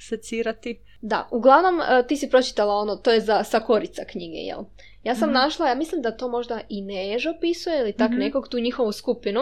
secirati. 0.00 0.78
Da, 1.00 1.28
uglavnom 1.30 1.80
e, 1.80 2.06
ti 2.06 2.16
si 2.16 2.28
pročitala 2.28 2.74
ono, 2.74 2.96
to 2.96 3.12
je 3.12 3.20
za 3.20 3.44
sakorica 3.44 4.02
knjige, 4.04 4.36
jel? 4.36 4.58
Ja 5.04 5.14
sam 5.14 5.28
Mhm. 5.28 5.34
našla, 5.34 5.68
ja 5.68 5.74
mislim 5.74 6.02
da 6.02 6.16
to 6.16 6.28
možda 6.28 6.60
i 6.68 6.82
Než 6.82 7.26
opisuje 7.26 7.80
ili 7.80 7.92
tak 7.92 8.10
Mhm. 8.10 8.18
nekog 8.18 8.48
tu 8.48 8.58
njihovu 8.58 8.92
skupinu 8.92 9.40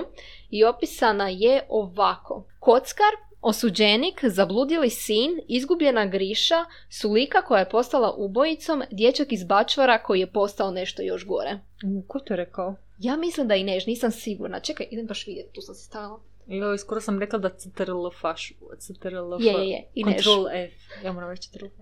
i 0.50 0.64
opisana 0.64 1.28
je 1.28 1.62
ovako. 1.68 2.46
Kockar, 2.60 3.12
osuđenik, 3.40 4.20
zabludili 4.24 4.90
sin, 4.90 5.40
izgubljena 5.48 6.06
Griša, 6.06 6.64
Sulika 6.90 7.42
koja 7.42 7.58
je 7.60 7.68
postala 7.68 8.14
ubojicom, 8.16 8.82
dječak 8.90 9.32
iz 9.32 9.44
Bačvara 9.44 10.02
koji 10.02 10.20
je 10.20 10.32
postao 10.32 10.70
nešto 10.70 11.02
još 11.02 11.26
gore. 11.26 11.58
U, 11.86 12.02
ko 12.02 12.18
to 12.18 12.36
rekao? 12.36 12.74
Ja 12.98 13.16
mislim 13.16 13.48
da 13.48 13.54
i 13.54 13.64
Než, 13.64 13.86
nisam 13.86 14.10
sigurna. 14.10 14.60
Čekaj, 14.60 14.86
idem 14.90 15.06
baš 15.06 15.26
vidjeti, 15.26 15.52
tu 15.52 15.60
sam 15.60 15.74
se 15.74 15.84
stavila. 15.84 16.20
Joj, 16.46 16.78
skoro 16.78 17.00
sam 17.00 17.18
rekla 17.20 17.38
da 17.38 17.48
CTRL 17.50 18.10
faš, 18.20 18.52
CTRL 18.78 19.36
Je, 19.40 19.52
je, 19.52 19.68
je, 19.68 19.84
i. 19.94 20.04
Control 20.04 20.48
F, 20.48 20.72
ja 21.04 21.12
moram 21.12 21.30
reći 21.30 21.42
CTRL. 21.42 21.66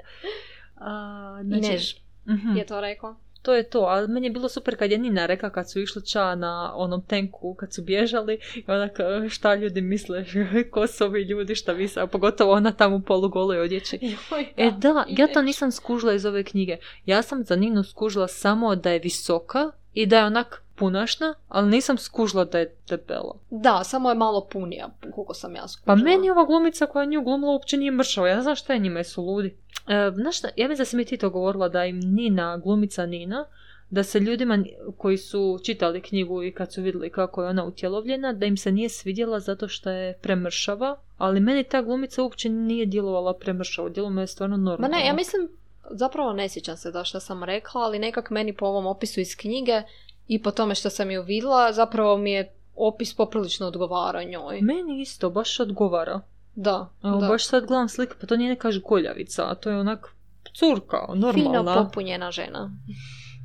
I 1.42 1.46
znači, 1.46 1.68
Než 1.68 1.94
mhm. 2.28 2.56
je 2.56 2.66
to 2.66 2.80
rekao. 2.80 3.16
To 3.44 3.54
je 3.54 3.62
to, 3.62 3.80
ali 3.80 4.08
meni 4.08 4.26
je 4.26 4.30
bilo 4.30 4.48
super 4.48 4.76
kad 4.76 4.90
je 4.90 4.98
Nina 4.98 5.26
rekla 5.26 5.50
kad 5.50 5.70
su 5.70 5.80
išli 5.80 6.06
ča 6.06 6.34
na 6.34 6.72
onom 6.74 7.02
tenku, 7.02 7.54
kad 7.54 7.74
su 7.74 7.82
bježali 7.82 8.38
i 8.54 8.64
onak 8.66 9.00
e, 9.00 9.28
šta 9.28 9.54
ljudi 9.54 9.80
misle, 9.80 10.24
ko 10.72 10.86
su 10.86 11.04
ovi 11.04 11.22
ljudi 11.22 11.54
šta 11.54 11.74
a 11.96 12.06
pogotovo 12.06 12.52
ona 12.52 12.72
tamo 12.72 12.96
u 12.96 13.00
polugoloj 13.00 13.60
odjeći. 13.60 13.98
E 14.56 14.70
da, 14.78 15.04
ja 15.08 15.26
to 15.26 15.42
nisam 15.42 15.72
skužila 15.72 16.12
iz 16.12 16.24
ove 16.24 16.44
knjige. 16.44 16.76
Ja 17.06 17.22
sam 17.22 17.44
za 17.44 17.56
Ninu 17.56 17.84
skužila 17.84 18.28
samo 18.28 18.76
da 18.76 18.90
je 18.90 18.98
visoka 18.98 19.70
i 19.94 20.06
da 20.06 20.18
je 20.18 20.24
onak 20.24 20.63
punašna, 20.74 21.34
ali 21.48 21.68
nisam 21.70 21.98
skužila 21.98 22.44
da 22.44 22.58
je 22.58 22.74
debela. 22.88 23.36
Da, 23.50 23.84
samo 23.84 24.08
je 24.08 24.14
malo 24.14 24.46
punija, 24.52 24.88
koliko 25.14 25.34
sam 25.34 25.54
ja 25.54 25.62
Pa 25.62 25.68
skužila. 25.68 25.96
meni 25.96 26.30
ova 26.30 26.44
glumica 26.44 26.86
koja 26.86 27.04
nju 27.04 27.22
glumila 27.22 27.52
uopće 27.52 27.76
nije 27.76 27.90
mršava. 27.90 28.28
Ja 28.28 28.36
ne 28.36 28.42
znam 28.42 28.54
šta 28.54 28.72
je 28.72 28.78
njima, 28.78 28.98
jesu 29.00 29.22
ludi. 29.22 29.56
E, 29.88 30.10
znaš 30.14 30.38
šta, 30.38 30.48
ja 30.56 30.68
mislim 30.68 30.82
da 30.82 30.84
si 30.84 30.96
mi 30.96 31.04
ti 31.04 31.16
to 31.16 31.30
govorila 31.30 31.68
da 31.68 31.84
im 31.84 31.98
Nina, 32.00 32.56
glumica 32.56 33.06
Nina, 33.06 33.44
da 33.90 34.02
se 34.02 34.20
ljudima 34.20 34.64
koji 34.98 35.18
su 35.18 35.58
čitali 35.64 36.00
knjigu 36.00 36.42
i 36.42 36.52
kad 36.52 36.72
su 36.72 36.82
vidjeli 36.82 37.10
kako 37.10 37.42
je 37.42 37.48
ona 37.48 37.64
utjelovljena, 37.64 38.32
da 38.32 38.46
im 38.46 38.56
se 38.56 38.72
nije 38.72 38.88
svidjela 38.88 39.40
zato 39.40 39.68
što 39.68 39.90
je 39.90 40.18
premršava, 40.22 40.96
ali 41.18 41.40
meni 41.40 41.64
ta 41.64 41.82
glumica 41.82 42.22
uopće 42.22 42.48
nije 42.48 42.86
djelovala 42.86 43.34
premršavo, 43.34 43.88
djelovala 43.88 44.20
je 44.20 44.26
stvarno 44.26 44.56
Ma 44.56 44.62
normalno. 44.62 44.96
ne, 44.96 45.06
ja 45.06 45.12
mislim, 45.12 45.48
zapravo 45.90 46.32
ne 46.32 46.48
sjećam 46.48 46.76
se 46.76 46.90
da 46.90 47.04
što 47.04 47.20
sam 47.20 47.44
rekla, 47.44 47.80
ali 47.80 47.98
nekak 47.98 48.30
meni 48.30 48.52
po 48.52 48.66
ovom 48.66 48.86
opisu 48.86 49.20
iz 49.20 49.36
knjige 49.36 49.82
i 50.28 50.42
po 50.42 50.50
tome 50.50 50.74
što 50.74 50.90
sam 50.90 51.10
ju 51.10 51.22
vidjela, 51.22 51.72
zapravo 51.72 52.16
mi 52.16 52.32
je 52.32 52.52
opis 52.76 53.14
poprilično 53.14 53.66
odgovara 53.66 54.22
njoj. 54.24 54.60
Meni 54.62 55.00
isto, 55.00 55.30
baš 55.30 55.60
odgovara. 55.60 56.20
Da, 56.54 56.90
Evo, 57.04 57.16
da. 57.16 57.28
baš 57.28 57.46
sad 57.46 57.66
gledam 57.66 57.88
slike, 57.88 58.14
pa 58.20 58.26
to 58.26 58.36
nije 58.36 58.48
neka 58.50 58.70
žgoljavica, 58.70 59.42
a 59.50 59.54
to 59.54 59.70
je 59.70 59.80
onak 59.80 60.14
curka, 60.54 61.06
Fino 61.34 61.52
normalna. 61.52 61.84
popunjena 61.84 62.30
žena. 62.30 62.70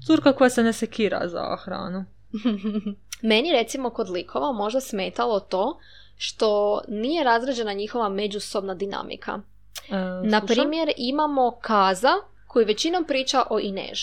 Curka 0.08 0.34
koja 0.34 0.50
se 0.50 0.64
ne 0.64 0.74
sekira 0.74 1.22
za 1.28 1.58
hranu. 1.64 2.06
Meni 3.22 3.52
recimo 3.52 3.90
kod 3.90 4.10
likova 4.10 4.52
možda 4.52 4.82
smetalo 4.82 5.40
to 5.40 5.80
što 6.18 6.82
nije 6.88 7.24
razrađena 7.24 7.74
njihova 7.74 8.10
međusobna 8.10 8.76
dinamika. 8.76 9.42
E, 9.90 9.96
Na 10.24 10.42
primjer 10.42 10.92
imamo 10.98 11.52
Kaza 11.62 12.14
koji 12.48 12.66
većinom 12.66 13.06
priča 13.06 13.44
o 13.50 13.60
Inež. 13.60 14.00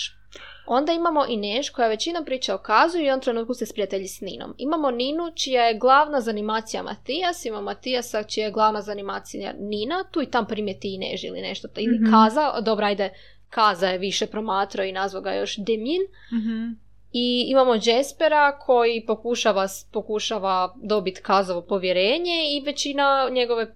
Onda 0.67 0.93
imamo 0.93 1.27
Inež 1.29 1.71
koja 1.71 1.89
većinom 1.89 2.25
priča 2.25 2.55
o 2.55 2.59
Kazu 2.59 2.99
i 2.99 3.01
u 3.01 3.05
jednom 3.05 3.21
trenutku 3.21 3.55
se 3.55 3.67
sprijatelji 3.67 4.09
s 4.09 4.21
Ninom. 4.21 4.55
Imamo 4.59 4.91
Ninu 4.91 5.33
čija 5.35 5.65
je 5.65 5.79
glavna 5.79 6.21
zanimacija 6.21 6.83
Matijas, 6.83 7.45
imamo 7.45 7.63
Matijasa 7.63 8.23
čija 8.23 8.47
je 8.47 8.53
glavna 8.53 8.83
zanimacija 8.83 9.53
Nina, 9.59 10.05
tu 10.11 10.23
i 10.23 10.31
tam 10.31 10.47
primjeti 10.47 10.95
Inež 10.95 11.25
ili 11.25 11.41
nešto. 11.41 11.69
Ili 11.77 11.99
Mhm. 11.99 12.11
Kaza, 12.11 12.61
dobro 12.61 12.87
ajde, 12.87 13.11
Kaza 13.51 13.89
je 13.89 13.99
više 13.99 14.27
promatrao 14.27 14.87
i 14.87 14.93
nazvao 14.93 15.23
ga 15.23 15.33
još 15.33 15.57
Demin. 15.57 16.03
Mhm. 16.33 16.87
I 17.13 17.47
imamo 17.49 17.75
Jespera 17.83 18.59
koji 18.59 19.07
pokušava, 19.07 19.67
pokušava 19.93 20.75
dobiti 20.83 21.23
Kazovo 21.23 21.63
povjerenje 21.63 22.57
i 22.57 22.61
većina 22.61 23.29
njegove 23.31 23.63
e, 23.63 23.69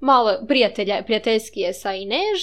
malo 0.00 0.38
prijatelja, 0.48 1.02
prijateljski 1.06 1.60
je 1.60 1.72
sa 1.74 1.94
Inež 1.94 2.40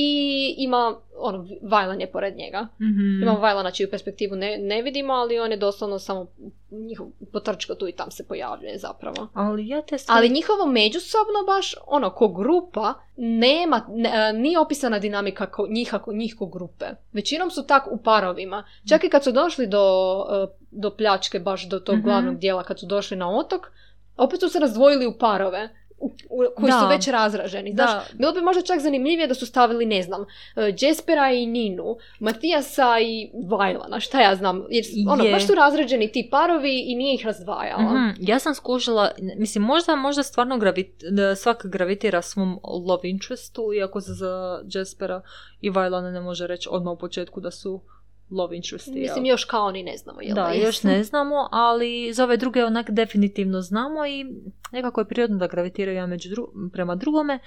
i 0.00 0.54
ima, 0.58 0.96
ono, 1.16 1.46
Vajlan 1.62 2.00
je 2.00 2.12
pored 2.12 2.36
njega. 2.36 2.66
Mhm. 2.80 3.22
Imamo 3.22 3.38
Vajlana 3.38 3.70
čiju 3.70 3.90
perspektivu 3.90 4.36
ne, 4.36 4.58
ne 4.58 4.82
vidimo, 4.82 5.12
ali 5.12 5.38
on 5.38 5.50
je 5.50 5.56
doslovno 5.56 5.98
samo 5.98 6.26
njihov 6.70 7.06
potrčko 7.32 7.74
tu 7.74 7.88
i 7.88 7.92
tam 7.92 8.10
se 8.10 8.26
pojavljuje 8.28 8.78
zapravo. 8.78 9.28
Ali 9.34 9.68
ja 9.68 9.82
te 9.82 9.98
stvari... 9.98 10.18
Ali 10.18 10.28
njihovo 10.34 10.66
međusobno 10.66 11.44
baš, 11.46 11.74
ono, 11.86 12.10
ko 12.10 12.28
grupa, 12.28 12.94
nema, 13.16 13.86
ne, 13.88 14.10
e, 14.14 14.32
nije 14.32 14.58
opisana 14.58 14.98
dinamika 14.98 15.46
ko, 15.46 15.66
njih, 15.70 15.94
njih 16.12 16.34
ko 16.38 16.46
grupe. 16.46 16.86
Većinom 17.12 17.50
su 17.50 17.66
tak 17.66 17.86
u 17.90 18.02
parovima. 18.02 18.64
Čak 18.88 19.04
i 19.04 19.08
kad 19.08 19.24
su 19.24 19.32
došli 19.32 19.66
do, 19.66 20.24
e, 20.32 20.46
do 20.70 20.90
pljačke, 20.96 21.40
baš 21.40 21.68
do 21.68 21.80
tog 21.80 21.94
Mhm. 21.96 22.04
glavnog 22.04 22.38
dijela, 22.38 22.62
kad 22.64 22.80
su 22.80 22.86
došli 22.86 23.16
na 23.16 23.30
otok, 23.30 23.66
opet 24.16 24.40
su 24.40 24.48
se 24.48 24.58
razdvojili 24.58 25.06
u 25.06 25.18
parove. 25.18 25.68
U- 26.00 26.06
u- 26.30 26.44
koji 26.56 26.70
Da. 26.70 26.80
su 26.80 26.86
već 26.88 27.08
razraženi. 27.08 27.72
Znaš, 27.72 27.90
Da. 27.90 28.04
bilo 28.12 28.32
bi 28.32 28.40
možda 28.40 28.62
čak 28.62 28.80
zanimljivije 28.80 29.26
da 29.26 29.34
su 29.34 29.46
stavili, 29.46 29.86
ne 29.86 30.02
znam, 30.02 30.22
e, 30.56 30.72
Jespera 30.78 31.30
i 31.30 31.46
Ninu, 31.46 31.84
Matijasa 32.20 33.00
i 33.00 33.30
Vajlana, 33.48 34.00
šta 34.00 34.20
ja 34.20 34.34
znam. 34.34 34.64
Jer 34.70 34.84
ono, 35.08 35.24
Je. 35.24 35.32
baš 35.32 35.46
su 35.46 35.54
razrađeni 35.54 36.12
ti 36.12 36.28
parovi 36.30 36.82
i 36.82 36.94
nije 36.94 37.14
ih 37.14 37.26
razdvajala. 37.26 37.82
Mhm, 37.84 38.08
Ja 38.20 38.38
sam 38.38 38.54
skužila, 38.54 39.10
mislim, 39.36 39.64
možda, 39.64 39.96
možda 39.96 40.22
stvarno 40.22 40.58
gravit, 40.58 41.02
svak 41.36 41.66
gravitira 41.66 42.22
svom 42.22 42.60
love 42.64 43.10
interestu, 43.10 43.72
iako 43.72 44.00
se 44.00 44.12
za 44.12 44.62
Jaspera 44.66 45.22
i 45.60 45.70
Vajlana 45.70 46.10
ne 46.10 46.20
može 46.20 46.46
reći 46.46 46.68
odmah 46.72 46.92
u 46.92 46.98
početku 46.98 47.40
da 47.40 47.50
su 47.50 47.80
love 48.30 48.56
interesti. 48.56 48.90
jel? 48.90 49.00
Mislim, 49.00 49.24
još 49.24 49.44
kao 49.44 49.70
ni 49.70 49.82
ne 49.82 49.96
znamo. 49.96 50.20
Jel 50.22 50.34
Da, 50.34 50.52
još 50.52 50.82
ne 50.82 51.04
znamo, 51.04 51.48
ali 51.52 52.12
za 52.12 52.24
ove 52.24 52.36
druge 52.36 52.64
onak 52.64 52.90
definitivno 52.90 53.60
znamo 53.60 54.06
i 54.06 54.26
nekako 54.72 55.00
je 55.00 55.04
prirodno 55.04 55.36
da 55.36 55.46
gravitiraju 55.46 55.94
jedan 55.94 56.10
među 56.10 56.28
dru- 56.28 56.70
prema 56.72 56.94
drugome. 56.94 57.38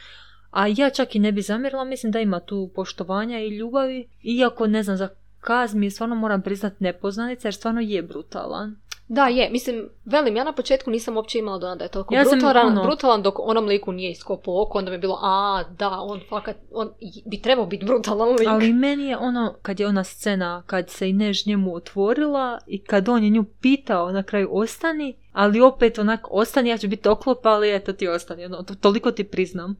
A 0.51 0.67
ja 0.67 0.89
čak 0.89 1.15
i 1.15 1.19
ne 1.19 1.31
bi 1.31 1.41
zamjerila, 1.41 1.83
mislim 1.83 2.11
da 2.11 2.19
ima 2.19 2.39
tu 2.39 2.69
poštovanja 2.75 3.39
i 3.39 3.49
ljubavi. 3.49 4.07
Iako 4.23 4.67
ne 4.67 4.83
znam, 4.83 4.97
za 4.97 5.09
Kaz 5.39 5.75
mi 5.75 5.85
je 5.85 5.91
stvarno 5.91 6.15
moram 6.15 6.41
priznat 6.41 6.79
nepoznanica 6.79 7.47
jer 7.47 7.55
stvarno 7.55 7.81
je 7.81 8.01
brutalan. 8.01 8.75
Da, 9.11 9.27
je. 9.27 9.49
Mislim, 9.49 9.89
velim, 10.05 10.35
ja 10.35 10.43
na 10.43 10.53
početku 10.53 10.91
nisam 10.91 11.17
uopće 11.17 11.39
imala 11.39 11.57
dojam 11.57 11.77
da 11.77 11.83
je 11.85 11.89
toliko 11.89 12.15
Ja 12.15 12.23
brutalan, 12.23 12.67
ono- 12.67 12.83
brutalan 12.83 13.21
dok 13.21 13.39
onom 13.39 13.65
liku 13.65 13.91
nije 13.91 14.11
iskopao 14.11 14.61
oko, 14.61 14.77
onda 14.77 14.91
mi 14.91 14.95
je 14.95 14.99
bilo, 14.99 15.19
a, 15.21 15.63
da, 15.71 15.89
on 15.91 16.21
fakat, 16.29 16.55
on 16.73 16.89
bi 17.25 17.41
trebao 17.41 17.65
biti 17.65 17.85
brutalan 17.85 18.29
lik. 18.29 18.47
Ali 18.47 18.73
meni 18.73 19.03
je 19.03 19.17
ono, 19.17 19.55
kad 19.61 19.79
je 19.79 19.87
ona 19.87 20.03
scena, 20.03 20.63
kad 20.65 20.89
se 20.89 21.09
i 21.09 21.13
než 21.13 21.45
njemu 21.45 21.75
otvorila 21.75 22.59
i 22.67 22.79
kad 22.79 23.09
on 23.09 23.23
je 23.23 23.29
nju 23.29 23.43
pitao 23.61 24.11
na 24.11 24.23
kraju 24.23 24.49
ostani, 24.51 25.17
ali 25.31 25.61
opet 25.61 25.99
onak 25.99 26.27
ostani, 26.29 26.69
ja 26.69 26.77
ću 26.77 26.87
biti 26.87 27.09
oklop, 27.09 27.45
ali 27.45 27.75
eto 27.75 27.93
ti 27.93 28.07
ostani, 28.07 28.45
ono, 28.45 28.63
to- 28.63 28.75
toliko 28.75 29.11
ti 29.11 29.23
priznam. 29.23 29.75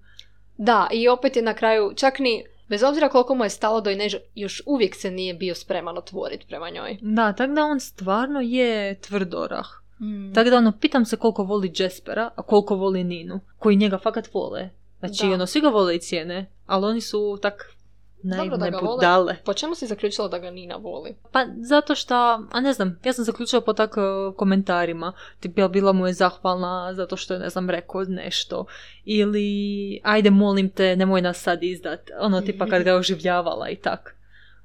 Da, 0.58 0.88
i 0.92 1.08
opet 1.08 1.36
je 1.36 1.42
na 1.42 1.54
kraju, 1.54 1.92
čak 1.96 2.20
ni, 2.20 2.44
bez 2.72 2.84
obzira 2.84 3.10
koliko 3.10 3.36
mu 3.36 3.44
je 3.44 3.50
stalo 3.50 3.82
do 3.82 3.90
Inež, 3.90 4.16
još 4.36 4.62
uvijek 4.66 4.96
se 4.96 5.12
nije 5.12 5.34
bio 5.34 5.56
spreman 5.56 5.98
otvoriti 5.98 6.46
prema 6.48 6.70
njoj. 6.70 6.98
Da, 7.02 7.34
tako 7.34 7.54
da 7.54 7.66
on 7.66 7.80
stvarno 7.80 8.42
je 8.42 9.00
tvrdorah. 9.00 9.68
Mm. 10.02 10.34
Tako 10.34 10.50
da 10.50 10.58
ono, 10.58 10.72
pitam 10.82 11.06
se 11.06 11.18
koliko 11.18 11.44
voli 11.44 11.74
Jaspera, 11.76 12.30
a 12.36 12.42
koliko 12.42 12.76
voli 12.76 13.04
Ninu, 13.04 13.40
koji 13.58 13.76
njega 13.76 13.98
fakat 13.98 14.34
vole. 14.34 14.70
Znači, 15.00 15.28
Da. 15.28 15.34
ono, 15.34 15.46
svi 15.46 15.62
ga 15.62 15.68
vole 15.70 15.96
i 15.96 16.00
cijene, 16.00 16.52
ali 16.66 16.86
oni 16.86 17.02
su 17.02 17.40
tak 17.42 17.76
naivne 18.24 18.58
da 18.58 18.70
ga 18.70 18.78
vole. 18.78 18.96
budale. 18.96 19.36
Po 19.46 19.54
čemu 19.54 19.76
si 19.76 19.88
zaključila 19.88 20.28
da 20.28 20.40
ga 20.40 20.52
Nina 20.52 20.76
voli? 20.76 21.16
Pa 21.32 21.46
zato 21.58 21.96
što, 21.96 22.16
a 22.52 22.60
ne 22.62 22.74
znam, 22.74 23.00
ja 23.04 23.14
sam 23.14 23.26
zaključila 23.26 23.62
po 23.62 23.74
tak 23.74 23.98
e, 23.98 24.36
komentarima. 24.36 25.14
Tip, 25.40 25.58
jel 25.58 25.70
bila 25.70 25.94
mu 25.94 26.08
je 26.08 26.14
zahvalna 26.14 26.94
zato 26.94 27.18
što 27.18 27.34
je, 27.34 27.40
ne 27.40 27.50
znam, 27.50 27.70
rekao 27.70 28.04
nešto. 28.04 28.66
Ili, 29.06 30.00
ajde 30.04 30.30
molim 30.30 30.70
te, 30.70 30.96
nemoj 30.96 31.22
nas 31.22 31.42
sad 31.42 31.64
izdat. 31.64 32.00
Ono, 32.20 32.42
tipa 32.42 32.66
kad 32.66 32.84
ga 32.84 32.96
oživljavala 32.96 33.70
i 33.70 33.76
tak. 33.76 34.16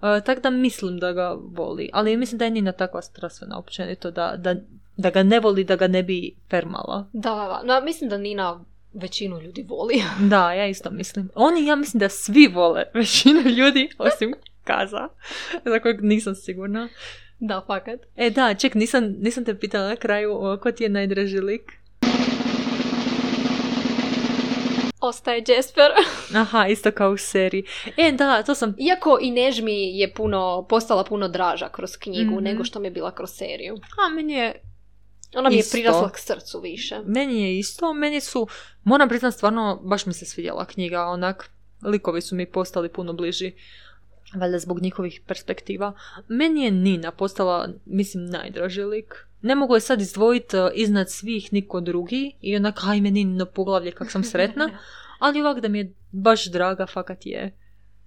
E, 0.02 0.20
tak 0.20 0.42
da 0.42 0.50
mislim 0.50 0.98
da 0.98 1.12
ga 1.12 1.36
voli. 1.52 1.90
Ali 1.92 2.16
mislim 2.16 2.38
da 2.38 2.44
je 2.44 2.50
Nina 2.50 2.72
takva 2.72 3.02
strastvena 3.02 3.58
općenito, 3.58 4.10
da, 4.10 4.34
da, 4.36 4.54
da 4.96 5.10
ga 5.10 5.22
ne 5.22 5.40
voli, 5.40 5.64
da 5.64 5.76
ga 5.76 5.86
ne 5.86 6.02
bi 6.02 6.36
fermala. 6.50 7.06
Da, 7.12 7.30
da, 7.30 7.36
da. 7.36 7.62
No, 7.64 7.84
mislim 7.84 8.10
da 8.10 8.18
Nina 8.18 8.60
većinu 8.96 9.40
ljudi 9.40 9.64
voli. 9.68 10.02
Da, 10.30 10.52
ja 10.52 10.66
isto 10.66 10.90
mislim. 10.90 11.28
Oni, 11.34 11.66
ja 11.66 11.76
mislim 11.76 11.98
da 11.98 12.08
svi 12.08 12.46
vole 12.48 12.82
većinu 12.94 13.40
ljudi, 13.40 13.88
osim 13.98 14.34
Kaza, 14.64 15.08
za 15.64 15.80
kojeg 15.80 16.02
nisam 16.02 16.34
sigurna. 16.34 16.88
da, 17.38 17.64
fakat. 17.66 18.00
E 18.16 18.30
da, 18.30 18.54
ček, 18.54 18.74
nisam, 18.74 19.14
nisam 19.18 19.44
te 19.44 19.58
pitala 19.58 19.88
na 19.88 19.96
kraju 19.96 20.38
ko 20.62 20.72
ti 20.72 20.82
je 20.84 20.88
najdraži 20.88 21.40
lik? 21.40 21.72
Ostaje 25.00 25.44
Jasper. 25.48 25.90
Aha, 26.42 26.66
isto 26.66 26.90
kao 26.90 27.10
u 27.10 27.16
seriji. 27.16 27.64
E 27.96 28.12
da, 28.12 28.42
to 28.42 28.54
sam... 28.54 28.74
Iako 28.78 29.18
i 29.20 29.30
Nežmi 29.30 29.98
je 29.98 30.12
puno, 30.14 30.66
postala 30.68 31.04
puno 31.04 31.28
draža 31.28 31.68
kroz 31.68 31.96
knjigu 31.96 32.34
Mhm. 32.34 32.44
nego 32.44 32.64
što 32.64 32.80
mi 32.80 32.86
je 32.86 32.90
bila 32.90 33.14
kroz 33.14 33.30
seriju. 33.30 33.74
A, 33.74 34.08
meni 34.08 34.32
je, 34.32 34.60
Ona 35.34 35.48
mi 35.48 35.56
je 35.56 35.60
Isto. 35.60 35.72
prirasla 35.72 36.10
k 36.10 36.18
srcu 36.18 36.60
više. 36.60 37.00
meni 37.06 37.42
je 37.42 37.58
isto, 37.58 37.92
meni 37.92 38.20
su, 38.20 38.46
moram 38.84 39.08
priznat 39.08 39.34
stvarno, 39.34 39.80
baš 39.82 40.06
mi 40.06 40.12
se 40.12 40.24
svidjela 40.26 40.64
knjiga, 40.64 41.02
onak, 41.02 41.50
likovi 41.82 42.20
su 42.20 42.34
mi 42.36 42.46
postali 42.46 42.88
puno 42.88 43.12
bliži. 43.12 43.52
Valjda 44.34 44.58
zbog 44.58 44.82
njihovih 44.82 45.20
perspektiva. 45.26 45.92
Meni 46.28 46.64
je 46.64 46.70
Nina 46.70 47.10
postala, 47.10 47.68
mislim, 47.84 48.24
najdraži 48.24 48.82
lik. 48.82 49.26
Ne 49.42 49.54
mogu 49.54 49.74
je 49.74 49.80
sad 49.80 50.00
izdvojiti 50.00 50.56
uh, 50.56 50.68
iznad 50.74 51.10
svih 51.10 51.52
niko 51.52 51.80
drugi 51.80 52.32
i 52.40 52.56
onak, 52.56 52.80
ajme 52.84 53.10
Ninino 53.10 53.46
poglavlje 53.46 53.92
kak 53.92 54.10
sam 54.10 54.24
sretna. 54.24 54.70
Ali 55.18 55.40
ovak 55.40 55.60
da 55.60 55.68
mi 55.68 55.78
je 55.78 55.92
baš 56.12 56.46
draga, 56.46 56.86
fakat 56.86 57.26
je. 57.26 57.56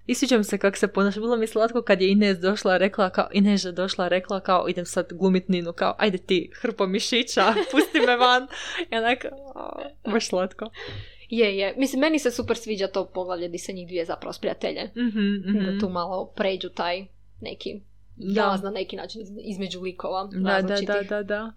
I 0.10 0.38
mi 0.38 0.44
se 0.44 0.58
kako 0.58 0.78
se 0.78 0.88
ponaša. 0.88 1.20
Bilo 1.20 1.38
mi 1.38 1.48
slatko 1.48 1.82
kad 1.82 2.02
je 2.02 2.12
Inez 2.12 2.40
došla, 2.40 2.78
rekla 2.78 3.10
kao, 3.10 3.28
Inez 3.32 3.66
je 3.66 3.72
došla, 3.72 4.08
rekla 4.08 4.40
kao, 4.40 4.66
idem 4.70 4.86
sad 4.86 5.06
glumit 5.12 5.48
Ninu, 5.48 5.74
kao, 5.74 5.96
ajde 5.98 6.18
ti, 6.18 6.52
hrpo 6.56 6.88
mišića, 6.88 7.44
pusti 7.72 8.00
me 8.00 8.18
van. 8.18 8.48
I 8.92 8.96
onak, 8.96 9.26
a, 9.56 9.70
baš 10.06 10.28
slatko. 10.28 10.70
Je, 11.30 11.58
je. 11.58 11.74
Mislim, 11.78 12.00
meni 12.00 12.20
se 12.20 12.32
super 12.32 12.58
sviđa 12.58 12.88
to 12.88 13.06
poglavlje 13.06 13.48
gdje 13.48 13.60
se 13.60 13.74
njih 13.74 13.88
dvije 13.88 14.06
zapravo 14.06 14.34
sprijatelje. 14.34 14.84
Mhm, 14.98 15.20
mhm. 15.50 15.66
Da 15.66 15.80
tu 15.80 15.90
malo 15.90 16.34
pređu 16.36 16.70
taj 16.70 17.06
neki 17.42 17.82
Da. 18.16 18.58
na 18.58 18.70
neki 18.70 18.96
način 18.96 19.22
iz- 19.22 19.40
između 19.44 19.82
likova 19.82 20.30
Da, 20.34 20.62
da, 20.62 20.76
da, 20.78 21.02
da, 21.02 21.24
da. 21.24 21.52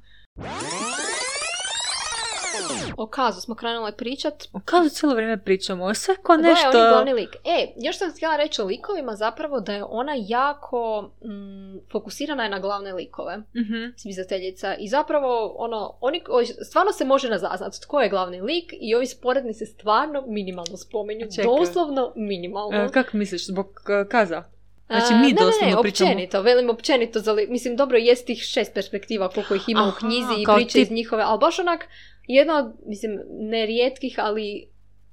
O 2.97 3.07
Kazu 3.07 3.41
smo 3.41 3.55
krenule 3.55 3.97
pričat. 3.97 4.35
O 4.53 4.61
Kazu 4.65 4.89
cijelo 4.89 5.15
vrijeme 5.15 5.45
pričamo, 5.45 5.95
sve 5.95 6.17
ko 6.17 6.23
Gle, 6.23 6.35
on 6.35 6.45
je 6.45 6.51
nešto... 6.51 6.71
glavni 6.71 7.13
lik. 7.13 7.37
E, 7.45 7.73
još 7.77 7.99
sam 7.99 8.13
htjela 8.13 8.37
reći 8.37 8.63
o 8.63 8.65
likovima 8.65 9.17
zapravo 9.17 9.61
da 9.61 9.73
je 9.73 9.85
ona 9.85 10.13
jako 10.19 11.11
mm, 11.25 11.91
fokusirana 11.93 12.45
je 12.45 12.51
na 12.51 12.59
glavne 12.59 12.93
likove. 12.93 13.37
Mhm. 13.37 13.93
spisateljica 13.97 14.75
i 14.75 14.89
zapravo 14.89 15.55
ono, 15.59 15.99
oni, 16.01 16.23
stvarno 16.69 16.93
se 16.93 17.05
može 17.05 17.29
nazaznat 17.29 17.73
tko 17.83 18.01
je 18.01 18.09
glavni 18.09 18.41
lik 18.41 18.73
i 18.81 18.95
ovi 18.95 19.07
sporedni 19.07 19.55
se 19.55 19.67
stvarno 19.67 20.25
minimalno 20.27 20.77
spominju, 20.77 21.27
Čekaj. 21.37 21.45
doslovno 21.45 22.13
minimalno. 22.17 22.85
E, 22.85 22.89
kak 22.89 23.13
misliš, 23.13 23.47
zbog 23.47 23.67
uh, 23.67 24.09
Kaza? 24.09 24.45
Znači 24.87 25.15
A, 25.15 25.17
mi 25.17 25.27
ne, 25.27 25.33
ne, 25.33 25.35
doslovno 25.35 25.77
ne, 25.77 25.83
pričamo... 25.83 26.11
općenito, 26.11 26.43
velim 26.43 26.71
općenito, 26.71 27.21
za 27.21 27.33
li, 27.33 27.47
mislim 27.47 27.77
dobro 27.77 27.99
jest 27.99 28.27
tih 28.27 28.43
šest 28.43 28.75
perspektiva 28.75 29.29
koliko 29.29 29.55
ih 29.55 29.63
ima 29.69 29.83
u 29.85 29.89
Aha, 29.89 29.99
knjizi 29.99 30.43
i 30.43 30.45
priče 30.55 30.79
tip- 30.79 30.83
iz 30.83 30.91
njihove, 30.91 31.23
ali 31.27 31.39
baš 31.39 31.59
onak 31.59 31.89
jedna 32.27 32.59
od, 32.59 32.73
mislim, 32.87 33.21
ne 33.31 33.67
rijetkih, 33.67 34.15
ali 34.19 34.67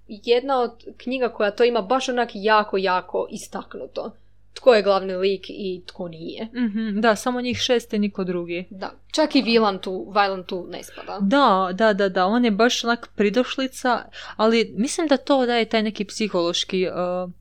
jedna 0.08 0.62
od 0.62 0.72
knjiga 0.98 1.30
koja 1.30 1.52
to 1.52 1.64
ima 1.64 1.82
baš 1.82 2.10
onak 2.10 2.30
jako, 2.34 2.78
jako 2.78 3.28
istaknuto. 3.32 4.12
Tko 4.54 4.74
je 4.74 4.84
glavni 4.84 5.16
lik 5.16 5.46
i 5.50 5.82
tko 5.86 6.08
nije. 6.08 6.46
Mhm, 6.46 7.00
da, 7.00 7.16
samo 7.16 7.42
njih 7.42 7.58
šest 7.58 7.94
i 7.94 8.00
niko 8.00 8.24
drugi. 8.24 8.66
Da, 8.70 8.92
čak 9.12 9.36
i 9.36 9.42
Vilan 9.42 9.80
tu, 9.80 10.06
Vajlan 10.10 10.44
tu 10.44 10.68
ne 10.70 10.84
spada. 10.84 11.18
Da, 11.22 11.70
da, 11.74 11.94
da, 11.94 12.10
da, 12.10 12.26
on 12.26 12.46
je 12.46 12.52
baš 12.52 12.84
onak 12.84 13.10
pridošlica, 13.16 14.04
ali 14.36 14.74
mislim 14.78 15.08
da 15.08 15.18
to 15.18 15.46
daje 15.46 15.66
taj 15.66 15.84
neki 15.84 16.06
psihološki... 16.06 16.88
Uh, 16.88 17.32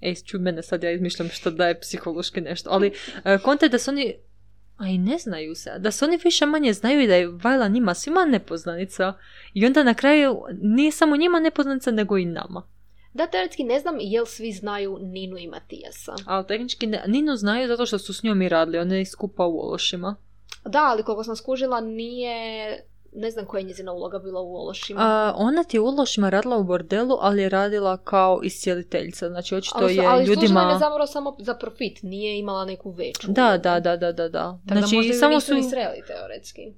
ej, 0.00 0.14
čuj 0.14 0.40
mene 0.40 0.62
sad 0.62 0.82
ja 0.82 0.90
izmišljam 0.90 1.28
što 1.28 1.50
daje 1.50 1.80
psihološki 1.80 2.40
nešto, 2.40 2.70
ali 2.72 2.88
uh, 2.88 3.42
konta 3.42 3.66
je 3.66 3.70
da 3.70 3.78
su 3.78 3.90
oni, 3.90 4.14
a 4.76 4.88
i 4.88 4.98
ne 4.98 5.18
znaju 5.18 5.54
se, 5.54 5.78
da 5.78 5.90
se 5.90 6.04
oni 6.04 6.18
više 6.24 6.46
manje 6.46 6.72
znaju 6.72 7.00
i 7.00 7.06
da 7.06 7.14
je 7.14 7.28
Vajla 7.28 7.68
njima 7.68 7.94
svima 7.94 8.24
nepoznanica 8.24 9.12
i 9.54 9.66
onda 9.66 9.82
na 9.82 9.94
kraju 9.94 10.42
nije 10.62 10.92
samo 10.92 11.16
njima 11.16 11.40
nepoznanica 11.40 11.90
nego 11.90 12.18
i 12.18 12.24
nama. 12.24 12.62
Da, 13.12 13.26
teoretski 13.26 13.64
ne 13.64 13.80
znam 13.80 13.96
jel 14.00 14.26
svi 14.26 14.52
znaju 14.52 14.98
Ninu 15.02 15.38
i 15.38 15.46
Matijasa. 15.46 16.14
Ali 16.26 16.46
tehnički 16.46 16.86
ne, 16.86 17.04
Ninu 17.06 17.36
znaju 17.36 17.68
zato 17.68 17.86
što 17.86 17.98
su 17.98 18.14
s 18.14 18.22
njom 18.22 18.42
i 18.42 18.48
radili, 18.48 18.78
ona 18.78 18.94
je 18.94 19.06
skupa 19.06 19.46
u 19.46 19.58
Ološima. 19.58 20.16
Da, 20.64 20.84
ali 20.84 21.02
koliko 21.02 21.24
sam 21.24 21.36
skužila 21.36 21.80
nije... 21.80 22.84
Ne 23.14 23.30
znam 23.30 23.46
koja 23.46 23.58
je 23.58 23.64
njezina 23.64 23.92
uloga 23.92 24.18
bila 24.18 24.40
u 24.40 24.54
Ološima. 24.56 25.00
A, 25.00 25.34
ona 25.36 25.64
ti 25.64 25.76
je 25.76 25.80
u 25.80 25.86
Ološima 25.86 26.30
radila 26.30 26.56
u 26.56 26.64
bordelu, 26.64 27.16
ali 27.20 27.42
je 27.42 27.48
radila 27.48 27.96
kao 27.96 28.40
iscijeliteljica, 28.42 29.28
znači 29.28 29.54
očito 29.54 29.78
ali, 29.78 29.96
je 29.96 30.06
ali 30.06 30.26
služila 30.26 30.42
ljudima... 30.42 30.72
je 30.72 30.78
zapravo 30.78 31.06
samo 31.06 31.36
za 31.38 31.54
profit, 31.54 32.02
nije 32.02 32.38
imala 32.38 32.64
neku 32.64 32.90
veću. 32.90 33.32
Da, 33.32 33.58
da, 33.58 33.80
da, 33.80 33.96
da, 33.96 34.12
da, 34.12 34.28
da. 34.28 34.58
Tako 34.68 34.78
Znači, 34.78 34.94
da 34.94 34.96
možda 34.96 35.14
samo 35.14 35.34
nisu 35.34 35.46
su... 35.46 35.54
ni 35.54 35.62
sreli 35.62 36.02
teoretski. 36.06 36.74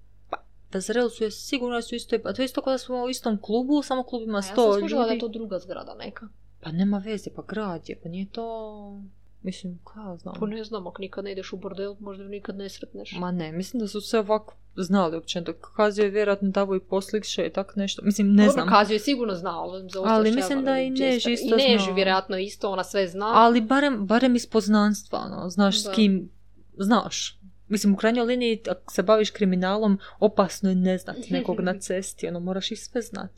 Pa 0.70 0.80
zreli 0.80 1.10
su 1.10 1.24
je 1.24 1.30
sigurno 1.30 1.82
su 1.82 1.94
isto... 1.94 2.16
Pa 2.22 2.32
to 2.32 2.42
je 2.42 2.46
isto 2.46 2.62
kao 2.62 2.72
da 2.72 2.78
smo 2.78 3.04
u 3.04 3.08
istom 3.08 3.38
klubu, 3.42 3.82
samo 3.82 4.02
klub 4.02 4.22
ima 4.22 4.38
A 4.38 4.38
ja 4.38 4.42
sam 4.42 4.52
sto 4.52 4.78
skužila 4.78 5.04
da 5.04 5.10
je 5.10 5.14
ljudi. 5.14 5.20
to 5.20 5.28
druga 5.28 5.58
zgrada 5.58 5.94
neka. 5.94 6.28
Pa 6.60 6.72
nema 6.72 6.98
veze, 6.98 7.30
pa 7.36 7.42
grad 7.42 7.88
je, 7.88 8.00
pa 8.02 8.08
nije 8.08 8.26
to... 8.30 9.00
Mislim, 9.46 9.78
kao 9.84 10.10
ja 10.10 10.16
znam. 10.16 10.34
Pa 10.40 10.46
ne 10.46 10.64
znam, 10.64 10.86
ako 10.86 11.02
nikad 11.02 11.24
ne 11.24 11.32
ideš 11.32 11.52
u 11.52 11.56
bordel, 11.56 11.96
možda 12.00 12.22
ju 12.24 12.28
nikad 12.28 12.56
ne 12.56 12.68
sretneš. 12.68 13.12
Ma 13.18 13.32
ne, 13.32 13.52
mislim 13.52 13.80
da 13.80 13.88
su 13.88 14.00
se 14.00 14.18
ovako 14.18 14.56
znali 14.76 15.16
općenito. 15.16 15.52
Kazio 15.76 16.04
je 16.04 16.10
vjerojatno 16.10 16.50
davo 16.50 16.74
i 16.76 16.80
poslikše 16.80 17.46
i 17.46 17.52
tak 17.52 17.76
nešto. 17.76 18.02
Mislim, 18.04 18.34
ne 18.34 18.42
Dobro, 18.46 18.52
znam. 18.52 18.68
Kazio 18.68 18.94
je 18.94 18.98
sigurno 18.98 19.34
znao, 19.34 19.70
ali, 20.04 20.32
mislim 20.32 20.64
da 20.64 20.78
i 20.78 20.90
Než 20.90 21.26
isto 21.26 21.56
I 21.58 21.68
Než 21.68 21.82
znao. 21.82 21.94
vjerojatno 21.94 22.38
isto, 22.38 22.70
ona 22.70 22.84
sve 22.84 23.08
zna. 23.08 23.32
Ali 23.34 23.60
barem, 23.60 24.06
barem 24.06 24.36
iz 24.36 24.46
poznanstva, 24.46 25.18
ono, 25.18 25.50
znaš 25.50 25.82
Da. 25.82 25.92
s 25.92 25.94
kim, 25.94 26.30
znaš. 26.78 27.40
Mislim, 27.68 27.94
u 27.94 27.96
krajnjoj 27.96 28.26
liniji, 28.26 28.62
ako 28.70 28.92
se 28.92 29.02
baviš 29.02 29.30
kriminalom, 29.30 29.98
opasno 30.18 30.68
je 30.68 30.74
ne 30.74 30.98
znat 30.98 31.16
nekog 31.30 31.60
na 31.60 31.78
cesti, 31.86 32.28
ono, 32.28 32.40
moraš 32.40 32.72
ih 32.72 32.80
sve 32.80 33.02
znat. 33.02 33.30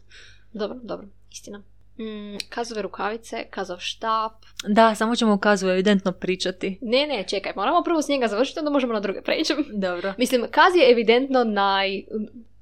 Dobro, 0.52 0.78
dobro, 0.82 1.08
istina. 1.30 1.62
Mm, 1.98 2.36
kazove 2.48 2.82
rukavice, 2.82 3.44
kazov 3.50 3.78
štap. 3.78 4.32
Da, 4.68 4.94
samo 4.94 5.16
ćemo 5.16 5.32
o 5.32 5.38
Kazu 5.38 5.68
evidentno 5.68 6.12
pričati. 6.12 6.78
Ne, 6.80 7.06
ne, 7.06 7.24
čekaj, 7.28 7.52
moramo 7.56 7.82
prvo 7.82 8.02
s 8.02 8.08
njega 8.08 8.26
završiti, 8.26 8.58
onda 8.58 8.70
možemo 8.70 8.92
na 8.92 9.00
druge 9.00 9.22
preći. 9.22 9.54
Dobro. 9.86 10.14
Mislim, 10.18 10.44
Kaz 10.50 10.76
je 10.76 10.90
evidentno 10.92 11.44
naj... 11.44 12.02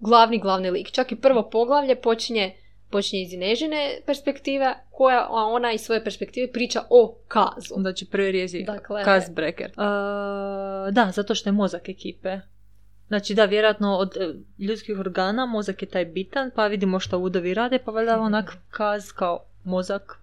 glavni, 0.01 0.39
glavni 0.39 0.71
lik. 0.71 0.91
Čak 0.91 1.13
i 1.13 1.17
prvo 1.17 1.51
poglavlje 1.51 1.95
počinje, 1.95 2.55
počinje 2.91 3.23
iz 3.23 3.33
Inežine 3.33 3.99
perspektive, 4.07 4.75
koja 4.91 5.27
ona 5.31 5.73
iz 5.73 5.81
svoje 5.81 6.05
perspektive 6.05 6.53
priča 6.53 6.83
o 6.91 7.15
Kazu. 7.29 7.75
Onda 7.75 7.93
će 7.93 8.07
prvi 8.07 8.33
rijezi 8.33 8.63
Dakle, 8.63 9.05
Kaz 9.05 9.31
Breaker. 9.31 9.71
Uh, 9.71 10.95
da, 10.95 11.11
zato 11.13 11.35
što 11.35 11.49
je 11.49 11.53
mozak 11.53 11.89
ekipe. 11.89 12.41
Znači 13.09 13.35
da, 13.35 13.45
vjerojatno 13.45 13.97
od 13.97 14.17
e, 14.17 14.35
ljudskih 14.59 14.99
organa 14.99 15.47
mozak 15.47 15.83
je 15.83 15.89
taj 15.89 16.05
bitan, 16.07 16.51
pa 16.55 16.67
vidimo 16.67 17.01
što 17.01 17.19
udovi 17.19 17.55
rade, 17.55 17.79
pa 17.79 17.91
valjda 17.91 18.21
onak 18.21 18.57
Kaz 18.71 19.13
kao 19.13 19.41
mozak 19.65 20.19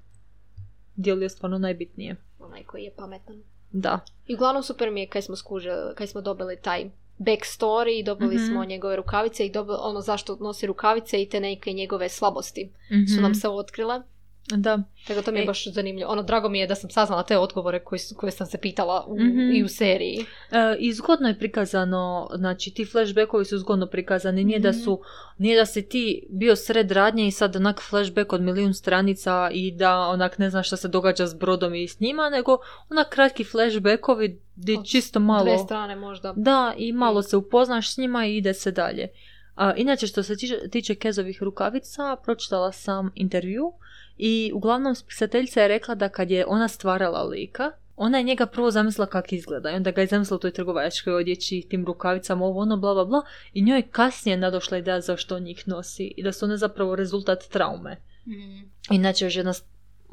djeluje 0.95 1.29
stvarno 1.29 1.57
najbitnije. 1.57 2.15
onaj 2.39 2.63
koji 2.63 2.83
je 2.83 2.91
pametan. 2.91 3.43
Da. 3.71 3.99
I 4.27 4.35
uglavnom 4.35 4.63
super 4.63 4.91
mi 4.91 4.99
je 4.99 5.07
kaj 5.07 5.21
smo 5.21 5.35
skužili, 5.35 5.95
kaj 5.95 6.07
smo 6.07 6.21
dobili 6.21 6.57
taj 6.57 6.85
backstory 7.19 7.99
i 7.99 8.03
dobili 8.03 8.35
Mhm. 8.35 8.45
smo 8.45 8.65
njegove 8.65 8.95
rukavice 8.95 9.45
i 9.45 9.51
dobili 9.51 9.77
ono 9.79 10.01
zašto 10.01 10.37
nosi 10.37 10.67
rukavice 10.67 11.21
i 11.21 11.29
te 11.29 11.39
neke 11.39 11.71
njegove 11.71 12.09
slabosti 12.09 12.71
su 13.07 13.21
nam 13.21 13.35
se 13.35 13.49
otkrile. 13.49 14.01
Da. 14.47 14.79
Tako 15.07 15.21
to 15.21 15.31
mi 15.31 15.39
je 15.39 15.43
E. 15.43 15.45
baš 15.45 15.67
zanimljivo. 15.67 16.11
Ono, 16.11 16.23
drago 16.23 16.49
mi 16.49 16.59
je 16.59 16.67
da 16.67 16.75
sam 16.75 16.89
saznala 16.89 17.23
te 17.23 17.37
odgovore 17.37 17.79
koji 17.79 17.99
su- 17.99 18.15
koje 18.15 18.31
sam 18.31 18.47
se 18.47 18.57
pitala 18.57 19.05
u, 19.07 19.15
Mhm. 19.15 19.39
i 19.51 19.63
u 19.63 19.67
seriji. 19.67 20.25
E, 20.51 20.75
I 20.79 20.93
zgodno 20.93 21.27
je 21.27 21.39
prikazano, 21.39 22.03
znači 22.35 22.71
ti 22.71 22.85
flashbackovi 22.85 23.45
su 23.45 23.57
zgodno 23.57 23.87
prikazani, 23.87 24.43
nije 24.43 24.59
da 24.59 24.69
Mhm. 24.69 24.77
su, 24.79 25.01
nije 25.37 25.57
da 25.57 25.65
si 25.65 25.81
ti 25.83 26.03
bio 26.29 26.55
sred 26.55 26.91
radnje 26.91 27.27
i 27.27 27.31
sad 27.31 27.55
onak 27.55 27.81
flashback 27.81 28.33
od 28.33 28.41
milijun 28.41 28.73
stranica 28.73 29.49
i 29.51 29.71
da 29.71 29.97
onak 29.99 30.37
ne 30.37 30.49
znaš 30.49 30.67
šta 30.67 30.77
se 30.77 30.87
događa 30.87 31.27
s 31.27 31.33
brodom 31.33 31.75
i 31.75 31.87
s 31.87 31.99
njima, 31.99 32.29
nego 32.29 32.57
onak 32.89 33.09
kratki 33.09 33.43
flashbackovi 33.43 34.41
gdje 34.55 34.77
Od 34.77 34.85
čisto 34.85 35.19
malo... 35.19 35.43
Dve 35.45 35.57
strane 35.57 35.95
možda. 35.95 36.33
Da, 36.35 36.73
i 36.77 36.93
malo 36.93 37.21
se 37.21 37.37
upoznaš 37.37 37.93
s 37.93 37.97
njima 37.97 38.25
i 38.25 38.37
ide 38.37 38.53
se 38.53 38.71
dalje. 38.71 39.07
A, 39.55 39.73
inače, 39.75 40.07
što 40.07 40.23
se 40.23 40.37
tiče, 40.37 40.69
tiče 40.69 40.95
Kezovih 40.95 41.43
rukavica, 41.43 42.15
pročitala 42.15 42.71
sam 42.71 43.11
intervju 43.15 43.73
i 44.17 44.51
uglavnom 44.53 44.95
spisateljica 44.95 45.61
je 45.61 45.67
rekla 45.67 45.95
da 45.95 46.09
kad 46.09 46.31
je 46.31 46.45
ona 46.47 46.67
stvarala 46.67 47.23
lika, 47.23 47.71
ona 47.95 48.17
je 48.17 48.23
njega 48.23 48.45
prvo 48.45 48.71
zamislila 48.71 49.07
kak 49.07 49.33
izgleda 49.33 49.71
i 49.71 49.75
onda 49.75 49.91
ga 49.91 50.01
je 50.01 50.07
zamislila 50.07 50.35
u 50.35 50.39
toj 50.39 50.51
trgovačkoj 50.51 51.13
odjeći, 51.13 51.67
tim 51.69 51.85
rukavicama, 51.85 52.45
ovo 52.45 52.61
ono, 52.61 52.77
bla 52.77 52.93
bla 52.93 53.05
bla 53.05 53.21
i 53.53 53.61
njoj 53.61 53.77
je 53.77 53.87
kasnije 53.91 54.37
nadošla 54.37 54.77
ideja 54.77 55.01
zašto 55.01 55.35
on 55.35 55.43
njih 55.43 55.67
nosi 55.67 56.13
i 56.17 56.23
da 56.23 56.31
su 56.31 56.45
one 56.45 56.57
zapravo 56.57 56.95
rezultat 56.95 57.43
traume. 57.43 57.97
Mm. 58.27 58.71
Inače, 58.91 59.25
još 59.25 59.35
jedna 59.35 59.53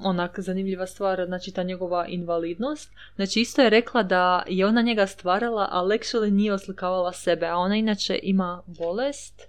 onak 0.03 0.41
zanimljiva 0.41 0.87
stvar, 0.87 1.25
znači 1.27 1.53
ta 1.53 1.63
njegova 1.63 2.07
invalidnost. 2.07 2.91
Znači 3.17 3.41
isto 3.41 3.63
je 3.63 3.71
rekla 3.71 4.03
da 4.03 4.43
je 4.49 4.67
ona 4.67 4.83
njega 4.83 5.07
stvarala, 5.07 5.69
a 5.71 5.85
actually 5.85 6.31
nije 6.31 6.53
oslikavala 6.53 7.13
sebe, 7.13 7.47
a 7.47 7.57
ona 7.57 7.77
inače 7.77 8.21
ima 8.23 8.63
bolest, 8.67 9.43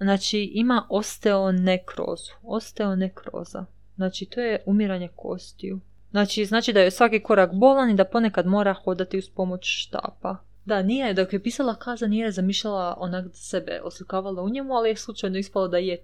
znači 0.00 0.50
ima 0.54 0.86
osteonekrozu, 0.90 2.32
osteonekroza. 2.42 3.64
Znači 3.96 4.26
to 4.26 4.40
je 4.40 4.62
umiranje 4.66 5.08
kostiju. 5.16 5.80
Znači, 6.10 6.44
znači 6.44 6.72
da 6.72 6.80
je 6.80 6.90
svaki 6.90 7.20
korak 7.20 7.54
bolan 7.54 7.90
i 7.90 7.94
da 7.94 8.04
ponekad 8.04 8.46
mora 8.46 8.74
hodati 8.74 9.18
uz 9.18 9.28
pomoć 9.28 9.60
štapa. 9.64 10.36
Da, 10.64 10.82
nije, 10.82 11.14
dok 11.14 11.32
je 11.32 11.42
pisala 11.42 11.74
kaza, 11.74 12.06
nije 12.06 12.30
zamišljala 12.30 12.96
onak 13.00 13.24
sebe 13.32 13.80
oslikavala 13.82 14.42
u 14.42 14.48
njemu, 14.48 14.74
ali 14.74 14.88
je 14.88 14.96
slučajno 14.96 15.38
ispalo 15.38 15.68
da 15.68 15.78
je 15.78 15.98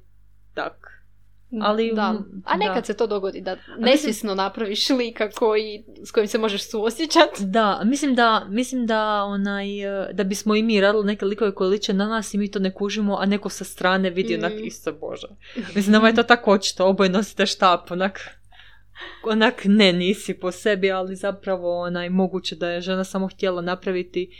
tak. 0.54 1.01
Ali, 1.60 1.92
da. 1.94 2.12
mm, 2.12 2.42
A 2.44 2.56
nekad 2.56 2.74
da. 2.76 2.84
se 2.84 2.94
to 2.96 3.06
dogodi, 3.06 3.40
da 3.40 3.56
nesvjesno 3.78 4.34
napraviš 4.34 4.88
lika 4.90 5.30
koji, 5.30 5.84
s 6.04 6.10
kojim 6.10 6.28
se 6.28 6.38
možeš 6.38 6.70
suosjećati. 6.70 7.44
Da, 7.52 7.80
mislim 7.84 8.14
da, 8.14 8.46
mislim 8.48 8.86
da 8.86 9.24
onaj, 9.24 9.80
e, 10.08 10.12
da 10.12 10.24
bismo 10.24 10.54
i 10.54 10.62
mi 10.62 10.80
radili 10.80 11.04
neke 11.06 11.24
likove 11.24 11.54
koje 11.54 11.70
liče 11.70 11.92
na 11.92 12.06
nas 12.08 12.34
i 12.34 12.38
mi 12.38 12.50
to 12.50 12.58
ne 12.58 12.74
kužimo, 12.74 13.16
a 13.20 13.26
neko 13.26 13.48
sa 13.48 13.64
strane 13.64 14.10
vidi 14.10 14.34
onak 14.34 14.52
Mm. 14.52 14.64
isto 14.64 14.92
bože. 14.92 15.26
Mislim, 15.74 15.92
nama 15.92 16.08
je 16.08 16.14
to 16.14 16.22
tako 16.22 16.50
očito, 16.52 16.86
oboje 16.86 17.10
nosite 17.10 17.46
štap, 17.46 17.90
onak, 17.90 18.20
onak 19.24 19.62
ne 19.64 19.92
nisi 19.92 20.34
po 20.34 20.52
sebi, 20.52 20.90
ali 20.92 21.16
zapravo 21.16 21.80
onaj, 21.80 22.10
moguće 22.10 22.56
da 22.56 22.68
je 22.70 22.80
žena 22.80 23.04
samo 23.04 23.28
htjela 23.28 23.62
napraviti 23.62 24.30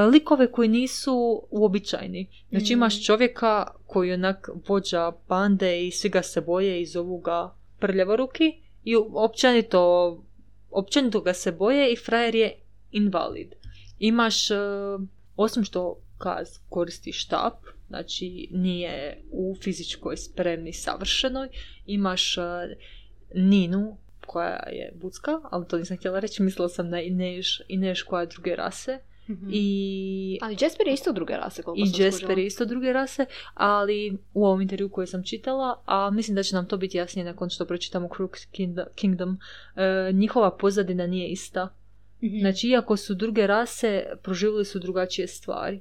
likove 0.00 0.52
koji 0.52 0.68
nisu 0.68 1.42
uobičajeni. 1.50 2.28
Znači 2.50 2.72
Mm. 2.72 2.76
imaš 2.78 3.06
čovjeka 3.06 3.66
koji 3.86 4.08
je 4.08 4.14
onak 4.14 4.48
vođa 4.68 5.12
bande 5.28 5.86
i 5.86 5.90
svi 5.90 6.08
ga 6.08 6.22
se 6.22 6.40
boje 6.40 6.82
i 6.82 6.86
zovu 6.86 7.18
ga 7.18 7.54
prljavoruki 7.78 8.52
i 8.84 8.96
općenito, 9.12 10.22
općenito 10.70 11.20
ga 11.20 11.34
se 11.34 11.52
boje 11.52 11.92
i 11.92 11.96
frajer 11.96 12.34
je 12.34 12.60
invalid. 12.90 13.52
Imaš, 13.98 14.50
e, 14.50 14.54
osim 15.36 15.64
što 15.64 16.00
kaz 16.18 16.48
koristi 16.68 17.12
štap, 17.12 17.54
znači 17.88 18.48
nije 18.50 19.22
u 19.30 19.56
fizičkoj 19.62 20.16
spremni 20.16 20.72
savršenoj, 20.72 21.48
imaš 21.86 22.38
e, 22.38 22.40
Ninu 23.34 23.96
koja 24.26 24.68
je 24.72 24.92
budska, 25.00 25.40
ali 25.50 25.68
to 25.68 25.78
nisam 25.78 25.96
htjela 25.96 26.20
reći, 26.20 26.42
mislila 26.42 26.68
sam 26.68 26.88
na 26.88 27.00
Ineš, 27.00 27.60
Ineš 27.68 28.02
koja 28.02 28.20
je 28.20 28.26
druge 28.26 28.56
rase 28.56 28.98
i 29.50 30.38
Ali 30.42 30.56
Jasper 30.60 30.86
je 30.86 30.94
isto 30.94 31.12
druge 31.12 31.36
rase, 31.36 31.62
koliko 31.62 31.86
i 31.86 31.90
sam 31.90 32.04
Jasper 32.04 32.20
skužila. 32.20 32.40
je 32.40 32.46
isto 32.46 32.64
druge 32.64 32.92
rase, 32.92 33.26
ali 33.54 34.18
u 34.34 34.46
ovom 34.46 34.60
intervju 34.60 34.88
koje 34.88 35.06
sam 35.06 35.24
čitala, 35.24 35.82
a 35.86 36.10
mislim 36.10 36.34
da 36.34 36.42
će 36.42 36.54
nam 36.54 36.68
to 36.68 36.76
biti 36.76 36.96
jasnije 36.96 37.24
nakon 37.24 37.50
što 37.50 37.64
pročitamo 37.64 38.08
Crooked 38.16 38.42
Kingdom, 38.94 39.38
e, 39.76 40.12
njihova 40.12 40.56
pozadina 40.56 41.06
nije 41.06 41.28
ista. 41.28 41.74
Mhm. 42.22 42.38
Znači, 42.38 42.68
iako 42.68 42.96
su 42.96 43.14
druge 43.14 43.46
rase, 43.46 44.04
proživjeli 44.22 44.64
su 44.64 44.78
drugačije 44.78 45.28
stvari. 45.28 45.80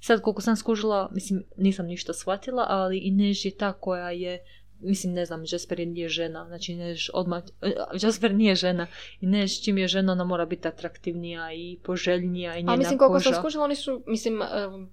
Sad, 0.00 0.20
koliko 0.20 0.42
sam 0.42 0.56
skužila, 0.56 1.10
mislim, 1.12 1.44
nisam 1.56 1.86
ništa 1.86 2.12
shvatila, 2.12 2.66
ali 2.68 2.98
i 2.98 3.10
Než 3.10 3.44
je 3.44 3.50
ta 3.50 3.72
koja 3.72 4.10
je 4.10 4.44
Mislim, 4.84 5.12
ne 5.12 5.24
znam, 5.24 5.44
Jasper 5.44 5.80
je 5.80 5.86
nije 5.86 6.08
žena, 6.08 6.44
znači 6.46 6.74
Než 6.74 7.10
odmah, 7.14 7.42
e, 7.62 7.70
Jasper 7.94 8.34
nije 8.34 8.54
žena 8.56 8.86
i 9.20 9.26
Než 9.26 9.60
čim 9.60 9.78
je 9.78 9.88
žena, 9.88 10.12
ona 10.12 10.24
mora 10.24 10.46
biti 10.46 10.68
atraktivnija 10.68 11.52
i 11.52 11.78
poželjnija 11.78 12.52
i 12.52 12.58
njena 12.58 12.72
A 12.72 12.76
mislim, 12.76 12.98
koliko 12.98 13.14
koža. 13.14 13.24
sam 13.24 13.34
skužila, 13.34 13.64
oni 13.64 13.74
su, 13.76 14.02
mislim, 14.06 14.42
em, 14.42 14.48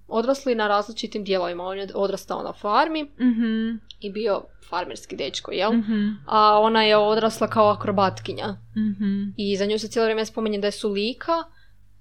odrasli 0.08 0.54
na 0.54 0.68
različitim 0.68 1.24
dijelovima. 1.24 1.64
On 1.64 1.78
je 1.78 1.88
odrastao 1.94 2.42
na 2.42 2.52
farmi 2.52 3.02
Mhm, 3.02 3.76
i 4.00 4.10
bio 4.10 4.42
farmerski 4.68 5.16
dečko, 5.16 5.52
jel? 5.52 5.72
mhm, 5.72 6.08
A 6.26 6.58
ona 6.60 6.82
je 6.82 6.96
odrasla 6.98 7.46
kao 7.48 7.66
akrobatkinja. 7.68 8.56
mhm. 8.76 9.22
I 9.36 9.56
za 9.56 9.66
nju 9.66 9.78
se 9.78 9.88
cijelo 9.88 10.04
vrijeme 10.04 10.24
spominje 10.24 10.58
da 10.58 10.66
je 10.66 10.72
su 10.72 10.88
lika, 10.90 11.32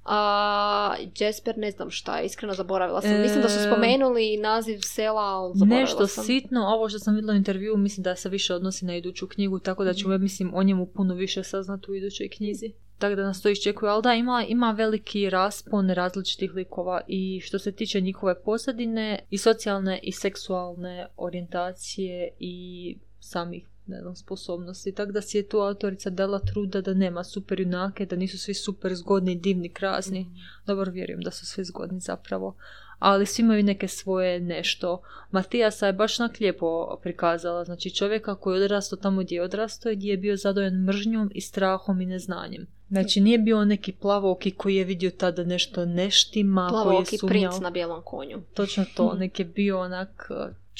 a 0.05 0.95
Jasper 1.19 1.57
ne 1.57 1.71
znam 1.71 1.89
šta 1.89 2.17
je, 2.17 2.25
iskreno 2.25 2.53
zaboravila 2.53 3.01
sam. 3.01 3.11
E, 3.11 3.21
Mislim 3.21 3.41
da 3.41 3.49
su 3.49 3.59
spomenuli 3.71 4.37
naziv 4.37 4.79
sela, 4.81 5.21
ali 5.21 5.53
zaboravila 5.55 5.81
Nešto 5.81 6.07
sam. 6.07 6.23
sitno, 6.23 6.61
ovo 6.67 6.89
što 6.89 6.99
sam 6.99 7.15
vidjela 7.15 7.33
u 7.33 7.37
intervju, 7.37 7.77
mislim 7.77 8.03
da 8.03 8.15
se 8.15 8.29
više 8.29 8.53
odnosi 8.53 8.85
na 8.85 8.95
iduću 8.95 9.27
knjigu, 9.27 9.59
tako 9.59 9.83
da 9.83 9.93
ćemo, 9.93 10.13
ja 10.13 10.17
mislim, 10.17 10.51
o 10.55 10.63
njemu 10.63 10.85
puno 10.85 11.13
više 11.13 11.43
saznati 11.43 11.91
u 11.91 11.95
idućoj 11.95 12.29
knjizi. 12.29 12.71
Tako 12.97 13.15
da 13.15 13.23
nas 13.23 13.41
to 13.41 13.49
iščekuje, 13.49 13.89
ali 13.91 14.03
da, 14.03 14.13
ima, 14.13 14.45
ima 14.47 14.71
veliki 14.71 15.29
raspon 15.29 15.89
različitih 15.89 16.53
likova 16.53 17.01
i 17.07 17.41
što 17.43 17.59
se 17.59 17.71
tiče 17.71 18.01
njihove 18.01 18.43
pozadine 18.43 19.19
i 19.29 19.37
socijalne 19.37 19.99
i 20.03 20.11
seksualne 20.11 21.07
orijentacije 21.17 22.29
i 22.39 22.97
samih 23.19 23.70
ne 23.87 24.01
znam, 24.01 24.15
sposobnosti. 24.15 24.91
Tako 24.91 25.11
da 25.11 25.21
si 25.21 25.37
je 25.37 25.47
tu 25.47 25.57
autorica 25.57 26.09
dala 26.09 26.39
truda 26.39 26.81
da 26.81 26.93
nema 26.93 27.23
super 27.23 27.59
junake, 27.59 28.05
da 28.05 28.15
nisu 28.15 28.37
svi 28.37 28.53
super 28.53 28.95
zgodni, 28.95 29.35
divni, 29.35 29.69
krasni. 29.69 30.27
Dobro, 30.65 30.91
vjerujem 30.91 31.21
da 31.21 31.31
su 31.31 31.45
svi 31.45 31.63
zgodni 31.63 31.99
zapravo. 31.99 32.55
Ali 32.99 33.25
svi 33.25 33.41
imaju 33.41 33.63
neke 33.63 33.87
svoje 33.87 34.39
nešto. 34.39 35.01
Matijasa 35.31 35.87
je 35.87 35.93
baš 35.93 36.19
nak 36.19 36.39
lijepo 36.39 36.99
prikazala. 37.03 37.63
Znači 37.65 37.95
čovjeka 37.95 38.35
koji 38.35 38.59
je 38.59 38.63
odrastao 38.63 38.99
tamo 38.99 39.21
gdje 39.21 39.35
je 39.35 39.43
odrastao 39.43 39.91
i 39.91 39.95
gdje 39.95 40.11
je 40.11 40.17
bio 40.17 40.37
zadovoljan 40.37 40.83
mržnjom 40.83 41.31
i 41.33 41.41
strahom 41.41 42.01
i 42.01 42.05
neznanjem. 42.05 42.67
Znači 42.89 43.21
nije 43.21 43.37
bio 43.37 43.65
neki 43.65 43.91
plavoki 43.91 44.51
koji 44.51 44.75
je 44.75 44.83
vidio 44.83 45.11
tada 45.11 45.43
nešto 45.43 45.85
neštima, 45.85 46.67
koji 46.69 46.79
je 46.79 46.83
Plavoki 46.83 47.17
sumnjao. 47.17 47.29
princ 47.51 47.61
na 47.61 47.69
bijelom 47.69 48.01
konju. 48.05 48.41
Točno 48.53 48.85
to, 48.95 49.13
nek 49.19 49.39
je 49.39 49.45
bio 49.45 49.79
onak 49.79 50.29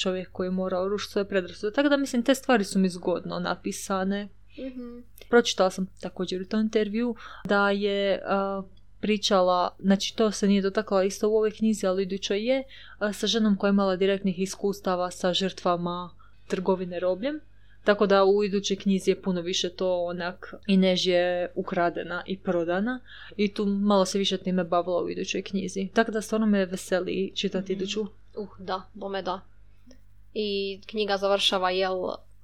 čovjek 0.02 0.32
koji 0.32 0.46
je 0.46 0.50
morao 0.50 0.88
rušiti 0.88 1.12
svoje 1.12 1.28
predrasude. 1.28 1.72
Tako 1.72 1.88
da 1.88 1.96
mislim, 1.96 2.22
te 2.22 2.34
stvari 2.34 2.64
su 2.64 2.78
mi 2.78 2.88
zgodno 2.88 3.38
napisane. 3.38 4.28
Mhm. 4.58 4.98
Pročitala 5.30 5.70
sam 5.70 5.86
također 6.00 6.42
u 6.42 6.44
tom 6.44 6.60
intervju 6.60 7.14
da 7.44 7.70
je 7.70 8.20
uh, 8.22 8.64
pričala, 9.00 9.76
znači 9.78 10.16
to 10.16 10.30
se 10.30 10.48
nije 10.48 10.62
dotakla 10.62 11.04
isto 11.04 11.28
u 11.28 11.36
ovoj 11.36 11.50
knjizi, 11.50 11.86
ali 11.86 12.02
idućoj 12.02 12.46
je, 12.46 12.62
uh, 13.00 13.14
sa 13.14 13.26
ženom 13.26 13.56
koja 13.56 13.68
je 13.68 13.72
imala 13.72 13.96
direktnih 13.96 14.38
iskustava 14.38 15.10
sa 15.10 15.32
žrtvama 15.32 16.10
trgovine 16.48 17.00
robljem. 17.00 17.40
Tako 17.84 18.06
da 18.06 18.24
u 18.24 18.44
idućoj 18.44 18.76
knjizi 18.76 19.10
je 19.10 19.22
puno 19.22 19.40
više 19.40 19.70
to 19.70 20.04
onak 20.04 20.54
i 20.66 20.76
než 20.76 21.06
je 21.06 21.52
ukradena 21.54 22.22
i 22.26 22.38
prodana 22.38 23.00
i 23.36 23.54
tu 23.54 23.66
malo 23.66 24.04
se 24.04 24.18
više 24.18 24.38
time 24.38 24.64
bavila 24.64 25.02
u 25.02 25.10
idućoj 25.10 25.42
knjizi. 25.42 25.88
Tako 25.94 26.12
da 26.12 26.20
stvarno 26.20 26.46
me 26.46 26.66
veseli 26.66 27.32
čitati 27.34 27.72
Mhm. 27.72 27.82
iduću. 27.82 28.00
Uh, 28.36 28.48
da, 28.58 28.82
bome 28.94 29.22
da. 29.22 29.40
I 30.34 30.80
knjiga 30.86 31.16
završava, 31.16 31.70
jel, 31.70 31.96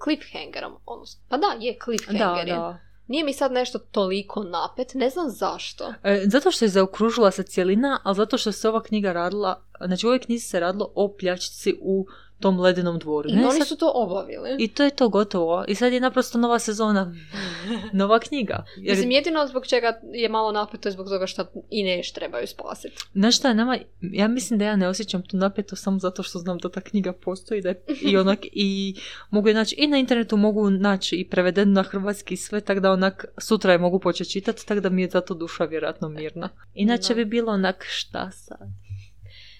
cliffhangerom. 0.04 0.72
Odnosno, 0.86 1.20
pa 1.28 1.36
da, 1.36 1.46
je 1.60 1.72
Da, 1.72 1.84
cliffhanger. 1.84 2.48
je. 2.48 2.54
da. 2.54 2.78
Nije 3.06 3.24
mi 3.24 3.32
sad 3.32 3.52
nešto 3.52 3.78
toliko 3.78 4.42
napet, 4.44 4.94
ne 4.94 5.10
znam 5.10 5.30
zašto. 5.30 5.94
E, 6.02 6.22
zato 6.26 6.50
što 6.50 6.64
je 6.64 6.68
zaokružila 6.68 7.30
se 7.30 7.42
cijelina, 7.42 8.00
ali 8.04 8.16
zato 8.16 8.38
što 8.38 8.52
se 8.52 8.68
ova 8.68 8.82
knjiga 8.82 9.12
radila, 9.12 9.62
znači 9.86 10.06
u 10.06 10.08
ovoj 10.08 10.18
knjizi 10.18 10.46
se 10.46 10.60
radilo 10.60 10.92
o 10.94 11.14
pljačci 11.18 11.74
u 11.80 12.06
tom 12.40 12.60
ledenom 12.60 12.98
dvoru. 12.98 13.28
I 13.28 13.32
Ne, 13.32 13.44
oni 13.44 13.58
sad- 13.58 13.68
su 13.68 13.76
to 13.76 13.92
obavili. 13.94 14.56
I 14.58 14.68
to 14.68 14.84
je 14.84 14.90
to 14.90 15.08
gotovo. 15.08 15.64
I 15.68 15.74
sad 15.74 15.92
je 15.92 16.00
naprosto 16.00 16.38
nova 16.38 16.58
sezona. 16.58 17.14
Nova 17.92 18.18
knjiga. 18.18 18.64
Jer, 18.76 18.90
Mislim, 18.90 19.10
jedino 19.10 19.46
zbog 19.46 19.66
čega 19.66 20.00
je 20.04 20.28
malo 20.28 20.52
napeto 20.52 20.88
je 20.88 20.92
zbog 20.92 21.08
toga 21.08 21.26
što 21.26 21.44
i 21.70 21.82
neš 21.84 22.12
trebaju 22.12 22.46
spasiti. 22.46 22.96
znaš 23.12 23.36
šta, 23.36 23.54
nama, 23.54 23.78
ja 24.02 24.28
mislim 24.28 24.58
da 24.58 24.64
ja 24.64 24.76
ne 24.76 24.88
osjećam 24.88 25.22
tu 25.22 25.36
napeto 25.36 25.76
samo 25.76 25.98
zato 25.98 26.22
što 26.22 26.38
znam 26.38 26.58
da 26.58 26.68
ta 26.70 26.80
knjiga 26.80 27.12
postoji 27.14 27.62
da 27.62 27.68
je, 27.68 27.82
i 28.02 28.16
onak 28.18 28.38
i 28.44 28.94
mogu 29.30 29.48
je 29.48 29.54
naći 29.54 29.74
i 29.74 29.86
na 29.86 29.98
internetu 29.98 30.36
mogu 30.36 30.70
naći 30.70 31.16
i 31.16 31.28
prevedeno 31.28 31.72
na 31.72 31.82
hrvatski 31.82 32.36
sve, 32.36 32.60
tako 32.60 32.80
da 32.80 32.92
onak 32.92 33.24
sutra 33.38 33.72
je 33.72 33.78
mogu 33.78 33.98
početi 34.00 34.30
čitati, 34.30 34.66
tako 34.66 34.80
da 34.80 34.88
mi 34.88 35.02
je 35.02 35.10
zato 35.10 35.34
duša 35.34 35.64
vjerojatno 35.64 36.08
mirna. 36.08 36.48
Inače 36.74 37.08
Da. 37.08 37.14
bi 37.14 37.24
bilo 37.24 37.52
onak 37.52 37.84
šta 37.88 38.30
sad? 38.30 38.58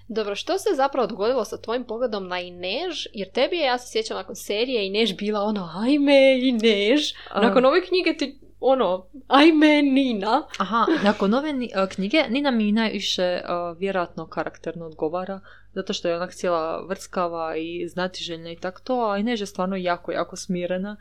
Dobro, 0.09 0.35
što 0.35 0.59
se 0.59 0.69
zapravo 0.77 1.07
dogodilo 1.07 1.45
sa 1.45 1.61
tvojim 1.61 1.85
pogledom 1.85 2.29
na 2.29 2.41
Inež? 2.41 3.07
Jer 3.13 3.31
tebi 3.31 3.57
je, 3.57 3.65
ja 3.65 3.79
se 3.79 3.93
sjećam 3.93 4.17
nakon 4.17 4.37
serije, 4.37 4.87
Inež 4.87 5.13
bila 5.15 5.41
ono, 5.41 5.71
ajme 5.77 6.39
Inež. 6.43 7.13
Nakon 7.35 7.65
ove 7.65 7.87
knjige 7.87 8.17
ti, 8.17 8.41
ono, 8.61 9.07
ajme 9.29 9.83
Nina. 9.83 10.47
Aha, 10.59 10.87
nakon 11.05 11.35
ove 11.35 11.53
ni- 11.53 11.73
a, 11.75 11.87
knjige 11.87 12.25
Nina 12.29 12.51
mi 12.51 12.73
najviše 12.73 13.41
a, 13.45 13.75
vjerojatno 13.79 14.27
karakterno 14.27 14.87
odgovara, 14.87 15.41
zato 15.75 15.93
što 15.93 16.09
je 16.09 16.17
onak 16.17 16.35
cijela 16.35 16.87
vrskava 16.89 17.57
i 17.57 17.89
znatiželjna 17.89 18.51
i 18.51 18.57
tako 18.57 18.81
to, 18.85 19.11
a 19.11 19.19
Inež 19.19 19.41
je 19.41 19.47
stvarno 19.47 19.77
jako, 19.77 20.13
jako 20.13 20.37
smirena. 20.37 20.97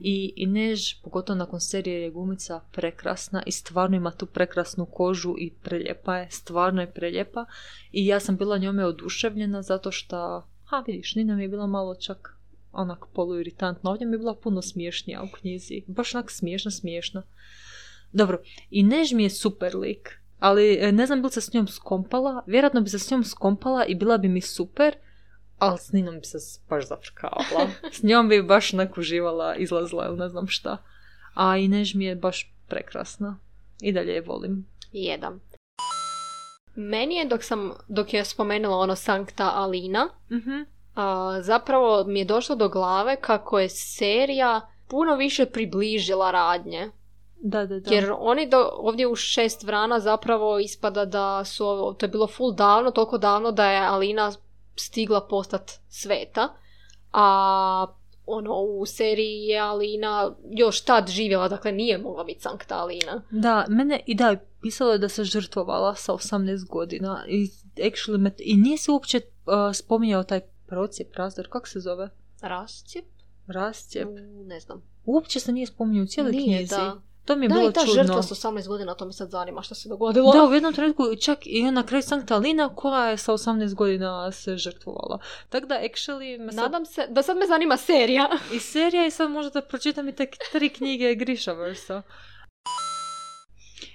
I 0.00 0.32
Inež, 0.36 0.94
pogotovo 1.02 1.36
nakon 1.36 1.60
serije 1.60 2.02
je 2.02 2.10
glumica 2.10 2.60
prekrasna 2.72 3.42
i 3.46 3.52
stvarno 3.52 3.96
ima 3.96 4.10
tu 4.10 4.26
prekrasnu 4.26 4.86
kožu 4.86 5.34
i 5.38 5.52
preljepa 5.62 6.16
je, 6.16 6.30
stvarno 6.30 6.80
je 6.80 6.92
preljepa 6.92 7.44
i 7.92 8.06
ja 8.06 8.20
sam 8.20 8.36
bila 8.36 8.58
njome 8.58 8.84
oduševljena 8.86 9.62
zato 9.62 9.92
što, 9.92 10.46
ha 10.64 10.84
vidiš, 10.86 11.14
Nina 11.14 11.36
mi 11.36 11.42
je 11.42 11.48
bila 11.48 11.66
malo 11.66 11.94
čak 11.94 12.33
onak 12.74 13.06
poluiritantna, 13.12 13.90
ovdje 13.90 14.06
mi 14.06 14.14
je 14.14 14.18
bila 14.18 14.34
puno 14.34 14.62
smiješnija 14.62 15.22
u 15.22 15.36
knjizi, 15.36 15.82
baš 15.86 16.14
onak 16.14 16.30
smiješna, 16.30 16.70
smiješna. 16.70 17.22
Dobro, 18.12 18.38
i 18.70 18.82
Než 18.82 19.12
mi 19.12 19.22
je 19.22 19.30
super 19.30 19.76
lik, 19.76 20.20
ali 20.38 20.78
e, 20.80 20.92
ne 20.92 21.06
znam 21.06 21.22
bi 21.22 21.26
li 21.26 21.32
se 21.32 21.40
s 21.40 21.52
njom 21.52 21.66
skompala, 21.66 22.42
vjerojatno 22.46 22.80
bi 22.80 22.90
se 22.90 22.98
s 22.98 23.10
njom 23.10 23.24
skompala 23.24 23.84
i 23.84 23.94
bila 23.94 24.18
bi 24.18 24.28
mi 24.28 24.40
super, 24.40 24.94
ali 25.58 25.78
s 25.78 25.92
Ninom 25.92 26.20
bi 26.20 26.26
se 26.26 26.38
baš 26.68 26.88
zafrkavala. 26.88 27.70
s 27.92 28.02
njom 28.02 28.28
bi 28.28 28.42
baš 28.42 28.72
neko 28.72 29.00
uživala, 29.00 29.56
izlazila 29.56 30.06
ili 30.06 30.16
ne 30.18 30.28
znam 30.28 30.46
šta. 30.48 30.82
A 31.34 31.56
i 31.56 31.68
Než 31.68 31.94
mi 31.94 32.04
je 32.04 32.16
baš 32.16 32.52
prekrasna. 32.68 33.38
I 33.80 33.92
dalje 33.92 34.12
je 34.12 34.20
volim. 34.20 34.66
Jedan. 34.92 35.40
Meni 36.76 37.14
je 37.16 37.24
dok 37.24 37.44
sam, 37.44 37.72
dok 37.88 38.14
je 38.14 38.24
spomenula 38.24 38.76
ono 38.76 38.96
Sankta 38.96 39.50
Alina, 39.54 40.08
Mhm. 40.30 40.73
A, 40.94 41.36
zapravo 41.42 42.04
mi 42.06 42.18
je 42.18 42.24
došlo 42.24 42.56
do 42.56 42.68
glave 42.68 43.16
kako 43.16 43.58
je 43.58 43.68
serija 43.68 44.60
puno 44.88 45.16
više 45.16 45.46
približila 45.46 46.30
radnje. 46.30 46.90
Da, 47.36 47.66
da, 47.66 47.80
da. 47.80 47.94
Jer 47.94 48.12
oni 48.18 48.48
do, 48.48 48.68
ovdje 48.72 49.06
u 49.06 49.14
šest 49.16 49.62
vrana 49.62 50.00
zapravo 50.00 50.58
ispada 50.58 51.04
da 51.04 51.44
su, 51.44 51.94
to 51.98 52.06
je 52.06 52.10
bilo 52.10 52.26
full 52.26 52.52
davno, 52.52 52.90
toliko 52.90 53.18
davno 53.18 53.52
da 53.52 53.70
je 53.70 53.86
Alina 53.86 54.32
stigla 54.76 55.26
postat 55.28 55.70
sveta, 55.88 56.48
a 57.12 57.86
ono 58.26 58.60
u 58.60 58.86
seriji 58.86 59.42
je 59.42 59.58
Alina 59.60 60.34
još 60.50 60.80
tad 60.80 61.08
živjela, 61.08 61.48
dakle 61.48 61.72
nije 61.72 61.98
mogla 61.98 62.24
biti 62.24 62.40
Sankta 62.40 62.76
Alina. 62.76 63.22
Da, 63.30 63.64
mene 63.68 64.00
i 64.06 64.14
da, 64.14 64.36
pisalo 64.62 64.92
je 64.92 64.98
da 64.98 65.08
se 65.08 65.24
žrtvovala 65.24 65.94
sa 65.94 66.12
18 66.12 66.68
godina 66.68 67.24
i 67.28 67.50
actually 67.76 68.18
met, 68.18 68.34
i 68.38 68.56
nije 68.56 68.78
se 68.78 68.90
uopće 68.90 69.20
uh, 69.20 69.74
spominjao 69.74 70.22
taj 70.22 70.40
procijep, 70.66 71.14
razdor, 71.14 71.48
kako 71.48 71.68
se 71.68 71.80
zove? 71.80 72.08
Rascijep? 72.42 73.04
Rastjep. 73.46 74.08
Mm, 74.08 74.46
Ne 74.46 74.60
znam. 74.60 74.82
Uopće 75.04 75.40
se 75.40 75.52
nije 75.52 75.66
spominjao 75.66 76.02
u 76.02 76.06
cijeloj 76.06 76.32
Nije, 76.32 76.58
knjizi. 76.58 76.70
da. 76.70 77.00
To 77.24 77.36
mi 77.36 77.44
je 77.44 77.48
Da, 77.48 77.54
bilo 77.54 77.70
i 77.70 77.72
ta 77.72 77.80
čudno. 77.80 77.94
žrtva 77.94 78.22
s 78.22 78.30
18 78.34 78.66
godina, 78.68 78.94
to 78.94 79.04
me 79.04 79.12
sad 79.12 79.30
zanima 79.30 79.62
što 79.62 79.74
se 79.74 79.88
dogodilo. 79.88 80.32
Da, 80.32 80.44
u 80.44 80.54
jednom 80.54 80.72
trenutku 80.74 81.02
čak 81.16 81.38
i 81.42 81.62
na 81.62 81.82
kraju 81.82 82.02
Sankta 82.02 82.34
Alina 82.34 82.68
koja 82.68 83.08
je 83.08 83.16
sa 83.16 83.32
18 83.32 83.74
godina 83.74 84.32
se 84.32 84.56
žrtvovala. 84.56 85.18
Tako 85.48 85.66
da, 85.66 85.74
actually, 85.76 86.38
me 86.38 86.52
sad... 86.52 86.62
Nadam 86.62 86.86
se, 86.86 87.06
da 87.08 87.22
sad 87.22 87.36
me 87.36 87.46
zanima 87.46 87.76
serija. 87.76 88.28
i 88.54 88.58
serija 88.58 89.06
i 89.06 89.10
sad 89.10 89.30
možda 89.30 89.50
da 89.50 89.62
pročitam 89.62 90.08
i 90.08 90.14
tek 90.14 90.30
tri 90.52 90.68
knjige 90.68 91.14
Grishaversa. 91.14 92.02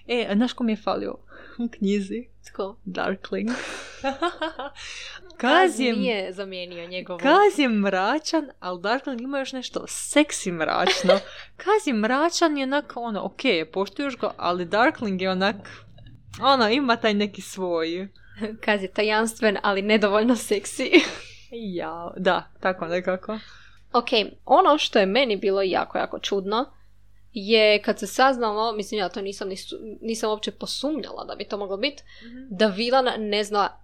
E, 0.07 0.31
znaš 0.35 0.53
ko 0.53 0.63
mi 0.63 0.71
je 0.71 0.77
falio 0.77 1.17
u 1.59 1.69
knjizi? 1.69 2.27
Tko? 2.45 2.75
Darkling. 2.85 3.49
Kaz 5.39 5.79
je, 5.79 5.93
nije 5.93 6.33
zamijenio 6.33 6.87
njegovu. 6.87 7.19
Kaz 7.19 7.59
je 7.59 7.69
mračan, 7.69 8.49
ali 8.59 8.81
Darkling 8.81 9.21
ima 9.21 9.39
još 9.39 9.53
nešto 9.53 9.83
seksi 9.87 10.51
mračno. 10.51 11.13
Kaz 11.63 11.87
je 11.87 11.93
mračan 11.93 12.57
i 12.57 12.63
onak, 12.63 12.93
ono, 12.95 13.23
ok, 13.23 13.41
poštuješ 13.73 14.17
ga, 14.17 14.31
ali 14.37 14.65
Darkling 14.65 15.21
je 15.21 15.31
onak, 15.31 15.55
ono, 16.41 16.69
ima 16.69 16.95
taj 16.95 17.13
neki 17.13 17.41
svoj. 17.41 18.07
Kaz 18.65 18.83
je 18.83 18.91
tajanstven, 18.91 19.57
ali 19.63 19.81
nedovoljno 19.81 20.35
seksi. 20.35 20.91
Ja, 21.51 22.13
da, 22.17 22.51
tako 22.59 22.85
nekako. 22.87 23.39
ok, 23.93 24.09
ono 24.45 24.77
što 24.77 24.99
je 24.99 25.05
meni 25.05 25.37
bilo 25.37 25.61
jako, 25.61 25.97
jako 25.97 26.19
čudno 26.19 26.65
je 27.33 27.81
kad 27.81 27.99
se 27.99 28.07
saznalo, 28.07 28.71
mislim 28.71 28.99
ja 28.99 29.09
to 29.09 29.21
nisam, 29.21 29.49
nisam 30.01 30.29
uopće 30.29 30.51
posumnjala 30.51 31.25
da 31.25 31.35
bi 31.35 31.43
to 31.43 31.57
moglo 31.57 31.77
biti, 31.77 32.03
da 32.49 32.67
Vilan 32.67 33.05
ne 33.17 33.43
zna 33.43 33.79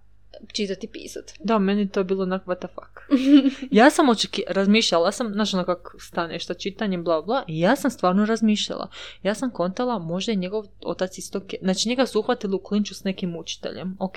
čitati 0.52 0.86
i 0.86 0.90
pisat. 0.90 1.32
Da, 1.38 1.58
meni 1.58 1.88
to 1.88 2.00
je 2.00 2.04
bilo 2.04 2.22
onak, 2.22 2.44
what 2.46 2.58
the 2.58 2.68
fuck. 2.68 3.20
Ja 3.70 3.90
sam 3.90 4.08
očeki... 4.08 4.42
razmišljala 4.48 5.12
sam, 5.12 5.32
znaš 5.32 5.54
ono 5.54 5.64
kako 5.64 6.00
staneš 6.00 6.46
sa 6.46 6.54
čitanjem, 6.54 7.04
bla 7.04 7.22
bla, 7.22 7.44
i 7.48 7.60
ja 7.60 7.76
sam 7.76 7.90
stvarno 7.90 8.26
razmišljala. 8.26 8.88
Ja 9.22 9.34
sam 9.34 9.50
kontala, 9.50 9.98
možda 9.98 10.32
je 10.32 10.36
njegov 10.36 10.64
otac 10.80 11.18
isto... 11.18 11.40
Znači, 11.62 11.88
njega 11.88 12.06
su 12.06 12.18
uhvatili 12.18 12.54
u 12.54 12.58
klinču 12.58 12.94
s 12.94 13.04
nekim 13.04 13.36
učiteljem, 13.36 13.96
ok. 13.98 14.16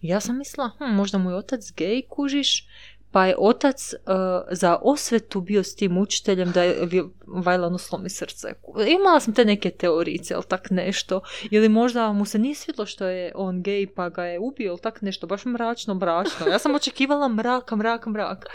Ja 0.00 0.20
sam 0.20 0.38
mislila, 0.38 0.70
hm, 0.78 0.84
možda 0.84 1.18
mu 1.18 1.30
je 1.30 1.36
otac 1.36 1.72
gej, 1.76 2.02
kužiš, 2.08 2.66
pa 3.14 3.26
je 3.26 3.34
otac 3.38 3.92
uh, 3.94 4.14
za 4.50 4.78
osvetu 4.82 5.40
bio 5.40 5.62
s 5.62 5.74
tim 5.74 5.98
učiteljem 5.98 6.52
da 6.52 6.62
je 6.62 7.04
Vajlanu 7.26 7.78
slomi 7.78 8.10
srce. 8.10 8.48
Imala 8.88 9.20
sam 9.20 9.34
te 9.34 9.44
neke 9.44 9.70
teorice, 9.70 10.34
ili 10.34 10.42
tak 10.48 10.70
nešto. 10.70 11.20
Ili 11.50 11.68
možda 11.68 12.12
mu 12.12 12.24
se 12.24 12.38
nije 12.38 12.54
svidlo 12.54 12.86
što 12.86 13.06
je 13.06 13.32
on 13.34 13.62
gej 13.62 13.86
pa 13.86 14.08
ga 14.08 14.24
je 14.24 14.38
ubio, 14.38 14.70
ili 14.70 14.78
tak 14.78 15.02
nešto. 15.02 15.26
Baš 15.26 15.44
mračno, 15.44 15.94
mračno. 15.94 16.46
Ja 16.46 16.58
sam 16.58 16.74
očekivala 16.74 17.28
mrak, 17.28 17.70
mrak. 18.06 18.46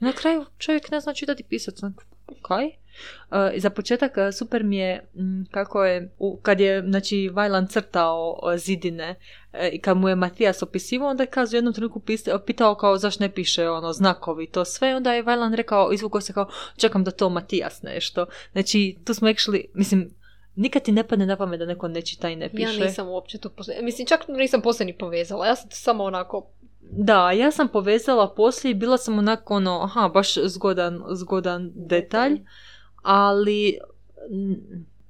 I 0.00 0.04
na 0.04 0.12
kraju 0.12 0.44
čovjek 0.58 0.90
ne 0.90 1.00
zna 1.00 1.14
čitati 1.14 1.42
i 1.42 1.46
pisati. 1.48 1.82
Kaj? 2.42 2.70
Uh, 3.30 3.36
za 3.56 3.70
početak 3.70 4.12
uh, 4.16 4.34
super 4.34 4.64
mi 4.64 4.76
je 4.76 5.08
mm, 5.14 5.42
kako 5.50 5.84
je, 5.84 6.10
kad 6.42 6.60
je 6.60 6.82
znači 6.82 7.28
Vajlan 7.32 7.66
crtao 7.66 8.40
uh, 8.42 8.58
zidine 8.58 9.14
i 9.72 9.80
kad 9.80 9.96
mu 9.96 10.08
je 10.08 10.14
Matijas 10.14 10.62
opisivao, 10.62 11.08
onda 11.08 11.22
je 11.22 11.26
kazao 11.26 11.56
u 11.56 11.58
jednom 11.58 11.74
trenutku 11.74 12.02
pitao 12.46 12.74
kao 12.74 12.98
zašto 12.98 13.24
ne 13.24 13.32
piše 13.32 13.68
ono 13.68 13.92
znakovi 13.92 14.46
to 14.46 14.64
sve, 14.64 14.96
onda 14.96 15.12
je 15.12 15.22
Vajlan 15.22 15.54
rekao, 15.54 15.92
izvukao 15.92 16.20
se 16.20 16.32
kao 16.32 16.48
čekam 16.76 17.04
da 17.04 17.10
to 17.10 17.28
Matijas 17.28 17.82
nešto. 17.82 18.26
Znači 18.52 18.96
tu 19.04 19.14
smo 19.14 19.28
actually, 19.28 19.64
mislim, 19.74 20.10
nikad 20.54 20.82
ti 20.82 20.92
ne 20.92 21.08
padne 21.08 21.26
na 21.26 21.36
pamet 21.36 21.58
da 21.58 21.66
neko 21.66 21.88
ne 21.88 22.02
čita 22.02 22.28
i 22.28 22.36
ne 22.36 22.48
piše. 22.48 22.80
Ja 22.80 22.86
nisam 22.86 23.08
uopće 23.08 23.38
to 23.38 23.48
poslije, 23.50 23.82
mislim 23.82 24.06
čak 24.06 24.20
nisam 24.28 24.60
poslije 24.60 24.86
ni 24.86 24.98
povezala, 24.98 25.46
ja 25.46 25.56
sam 25.56 25.70
to 25.70 25.76
samo 25.76 26.04
onako, 26.04 26.50
Da, 26.90 27.32
ja 27.32 27.50
sam 27.50 27.68
povezala 27.68 28.34
poslije 28.34 28.70
i 28.70 28.74
bila 28.74 28.98
sam 28.98 29.18
onako 29.18 29.54
ono, 29.54 29.80
aha, 29.82 30.08
baš 30.08 30.34
zgodan, 30.44 31.02
zgodan 31.10 31.72
detalj, 31.74 32.40
ali 33.02 33.78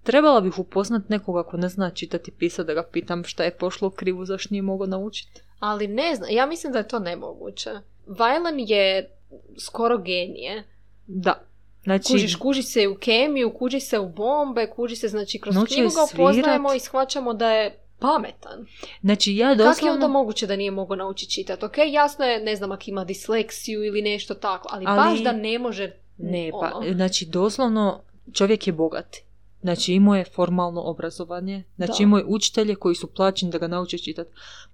trebala 0.02 0.40
bih 0.40 0.58
upoznat 0.58 1.08
nekoga 1.08 1.42
ko 1.42 1.56
ne 1.56 1.68
zna 1.68 1.90
čitati 1.90 2.30
i 2.30 2.34
pisati 2.34 2.66
da 2.66 2.74
ga 2.74 2.82
pitam 2.82 3.24
šta 3.24 3.44
je 3.44 3.56
pošlo 3.56 3.90
krivu, 3.90 4.24
zašto 4.24 4.48
nije 4.50 4.62
mogao 4.62 4.86
naučiti. 4.86 5.40
ali 5.58 5.86
ne 5.88 6.14
znam, 6.14 6.30
ja 6.32 6.46
mislim 6.46 6.72
da 6.72 6.78
je 6.78 6.88
to 6.88 6.98
nemoguće. 6.98 7.70
Vajlan 8.06 8.54
je 8.58 9.10
skoro 9.58 9.98
genije. 9.98 10.64
Da. 11.06 11.42
Znači, 11.84 12.12
Kužiš, 12.12 12.36
kuži 12.36 12.62
se 12.62 12.88
u 12.88 12.94
kemiju, 12.94 13.52
kuži 13.58 13.80
se 13.80 13.98
u 13.98 14.08
bombe, 14.08 14.70
kuži 14.70 14.96
se, 14.96 15.08
znači 15.08 15.38
kroz 15.40 15.54
knjigu 15.66 15.88
ga 15.88 16.00
upoznajemo 16.14 16.74
i 16.74 16.80
shvaćamo 16.80 17.34
da 17.34 17.50
je 17.50 17.78
pametan. 17.98 18.66
znači 19.02 19.36
ja 19.36 19.48
Kako 19.48 19.62
je 19.62 19.68
doslovno... 19.68 19.94
onda 19.94 20.08
moguće 20.08 20.46
da 20.46 20.56
nije 20.56 20.70
mogao 20.70 20.96
naučiti 20.96 21.32
čitati? 21.32 21.64
Ok, 21.64 21.74
jasno 21.92 22.24
je, 22.24 22.40
ne 22.40 22.56
znam, 22.56 22.72
ako 22.72 22.82
ima 22.86 23.04
disleksiju 23.04 23.84
ili 23.84 24.02
nešto 24.02 24.34
tako, 24.34 24.68
ali, 24.72 24.84
Ali- 24.88 24.96
baš 24.96 25.20
da 25.24 25.32
ne 25.32 25.58
može... 25.58 25.92
Ne, 26.18 26.50
pa, 26.50 26.72
ono. 26.74 26.92
znači 26.94 27.26
doslovno 27.26 28.00
čovjek 28.32 28.66
je 28.66 28.72
bogat. 28.72 29.16
Znači 29.62 29.92
imao 29.94 30.14
je 30.16 30.24
formalno 30.24 30.82
obrazovanje, 30.82 31.64
znači 31.76 31.92
Da. 31.98 32.02
imao 32.02 32.18
je 32.18 32.24
učitelje 32.28 32.74
koji 32.74 32.94
su 32.94 33.06
plaćeni 33.06 33.52
da 33.52 33.58
ga 33.58 33.66
nauče 33.68 33.98
čitati. 33.98 34.30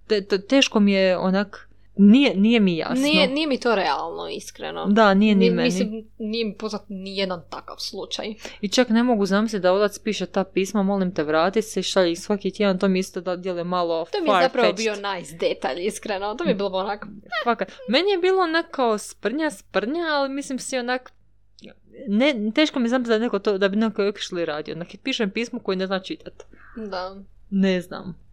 Te, 0.07 0.24
te- 0.24 0.46
teško 0.46 0.80
mi 0.80 0.92
je 0.92 1.18
onak, 1.18 1.68
nije, 1.96 2.37
nije 2.37 2.61
mi 2.61 2.76
jasno. 2.76 3.04
Nije, 3.04 3.28
nije 3.28 3.46
mi 3.46 3.61
to 3.61 3.74
realno, 3.74 4.28
iskreno. 4.28 4.87
Da, 4.87 5.14
nije 5.14 5.35
ni 5.35 5.44
Ni- 5.44 5.54
meni. 5.57 5.66
Mislim, 5.66 6.09
nije 6.18 6.44
mi 6.44 6.57
poznat 6.57 6.83
ni 6.88 7.16
jedan 7.16 7.42
takav 7.50 7.76
slučaj. 7.78 8.35
I 8.61 8.68
čak 8.68 8.88
ne 8.88 9.02
mogu 9.02 9.26
zamisliti 9.26 9.62
da 9.62 9.72
otac 9.72 9.98
piše 9.98 10.26
ta 10.26 10.44
pisma, 10.44 10.83
molim 10.83 11.14
te 11.14 11.22
vrati 11.22 11.62
se 11.62 11.80
i 11.80 11.83
šalje 11.83 12.12
ih 12.12 12.20
svaki 12.20 12.50
tjedan, 12.50 12.78
to 12.78 12.88
mi 12.88 12.98
isto 12.98 13.20
da 13.20 13.37
djeluje 13.37 13.64
malo 13.64 14.07
To 14.12 14.18
mi 14.22 14.30
je 14.30 14.42
zapravo 14.42 14.72
bio 14.72 14.94
nice 14.94 15.37
detalj, 15.37 15.87
iskreno. 15.87 16.35
To 16.35 16.44
mi 16.44 16.50
je 16.50 16.54
bilo 16.54 16.78
onako... 16.78 17.09
Fakat. 17.44 17.72
Meni 17.88 18.11
je 18.11 18.18
bilo 18.18 18.42
onak 18.42 18.70
kao 18.70 18.98
sprnja, 18.98 19.50
sprnja, 19.50 20.04
ali 20.11 20.28
mislim 20.28 20.59
si 20.59 20.78
onak 20.78 21.12
ne, 22.09 22.50
teško 22.54 22.78
mi 22.78 22.88
znam 22.88 23.02
da, 23.02 23.18
neko 23.18 23.38
to, 23.38 23.59
da 23.59 23.68
bi 23.68 23.76
neko 23.76 24.02
actually 24.02 24.44
radio. 24.44 24.74
Onak, 24.74 24.88
pišem 25.02 25.30
pismo 25.30 25.59
koje 25.59 25.76
ne 25.76 25.87
zna 25.87 26.00
čitat. 26.00 26.42
Da. 26.76 27.16
Ne 27.50 27.80
znam. 27.80 28.24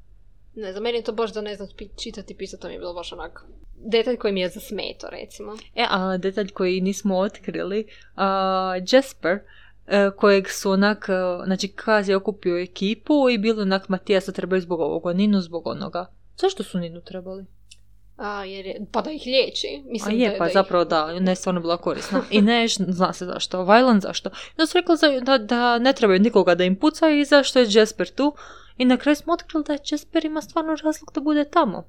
Ne, 0.56 0.74
za 0.74 0.80
meni 0.80 0.98
je 0.98 1.04
to 1.04 1.12
baš 1.12 1.34
da 1.34 1.42
ne 1.42 1.56
znam 1.56 1.68
čitati 2.04 2.34
i 2.34 2.38
pisati, 2.38 2.62
to 2.62 2.68
mi 2.68 2.74
je 2.74 2.80
bilo 2.80 2.94
baš 2.94 3.14
onak... 3.14 3.46
Detalj 3.84 4.18
koji 4.18 4.34
mi 4.34 4.42
je 4.42 4.50
zasmeto, 4.50 5.08
recimo. 5.12 5.58
E, 5.76 5.86
a 5.90 6.18
detalj 6.18 6.50
koji 6.50 6.82
nismo 6.82 7.18
otkrili, 7.18 7.88
a, 8.16 8.76
Jasper, 8.92 9.40
e, 9.88 10.12
kojeg 10.18 10.50
su 10.50 10.72
onak, 10.72 11.10
e, 11.10 11.46
znači 11.46 11.68
Kaz 11.68 12.10
je 12.10 12.16
okupio 12.16 12.58
ekipu 12.58 13.30
i 13.30 13.38
bilo 13.38 13.62
onak 13.62 13.90
Matijasa 13.90 14.32
trebaju 14.32 14.62
zbog 14.62 14.80
ovoga, 14.80 15.14
Ninu 15.14 15.42
zbog 15.42 15.68
onoga. 15.68 16.06
Zašto 16.38 16.64
su 16.64 16.80
Ninu 16.80 17.02
trebali? 17.02 17.46
A, 18.18 18.46
jer 18.46 18.66
je, 18.66 18.86
pa 18.92 19.02
da 19.02 19.12
ih 19.12 19.22
liječi. 19.26 19.68
A 19.80 19.92
Mislim 19.92 20.20
je, 20.20 20.30
da, 20.30 20.38
pa 20.38 20.44
da 20.44 20.48
ih- 20.48 20.54
zapravo 20.54 20.86
da, 20.86 21.20
ne 21.20 21.36
stvarno 21.36 21.62
bila 21.62 21.78
korisna. 21.78 22.22
I 22.30 22.42
ne, 22.42 22.68
zna 22.70 23.14
se 23.14 23.26
zašto. 23.26 23.64
Vajlan 23.64 24.02
zašto. 24.02 24.30
I 24.30 24.52
onda 24.52 24.66
su 24.66 24.78
rekli 24.78 24.98
za- 24.98 25.20
da, 25.20 25.38
da 25.38 25.78
ne 25.80 25.94
trebaju 25.94 26.20
nikoga 26.20 26.56
da 26.56 26.64
im 26.64 26.76
puca 26.76 27.10
i 27.10 27.26
zašto 27.26 27.60
je 27.60 27.68
Jasper 27.70 28.10
tu. 28.10 28.34
I 28.78 28.86
na 28.86 28.98
kraju 28.98 29.16
smo 29.16 29.34
otkrili 29.34 29.64
da 29.64 29.78
Jasper 29.86 30.26
ima 30.26 30.42
stvarno 30.42 30.76
razlog 30.76 31.12
da 31.14 31.22
bude 31.22 31.46
tamo. 31.46 31.88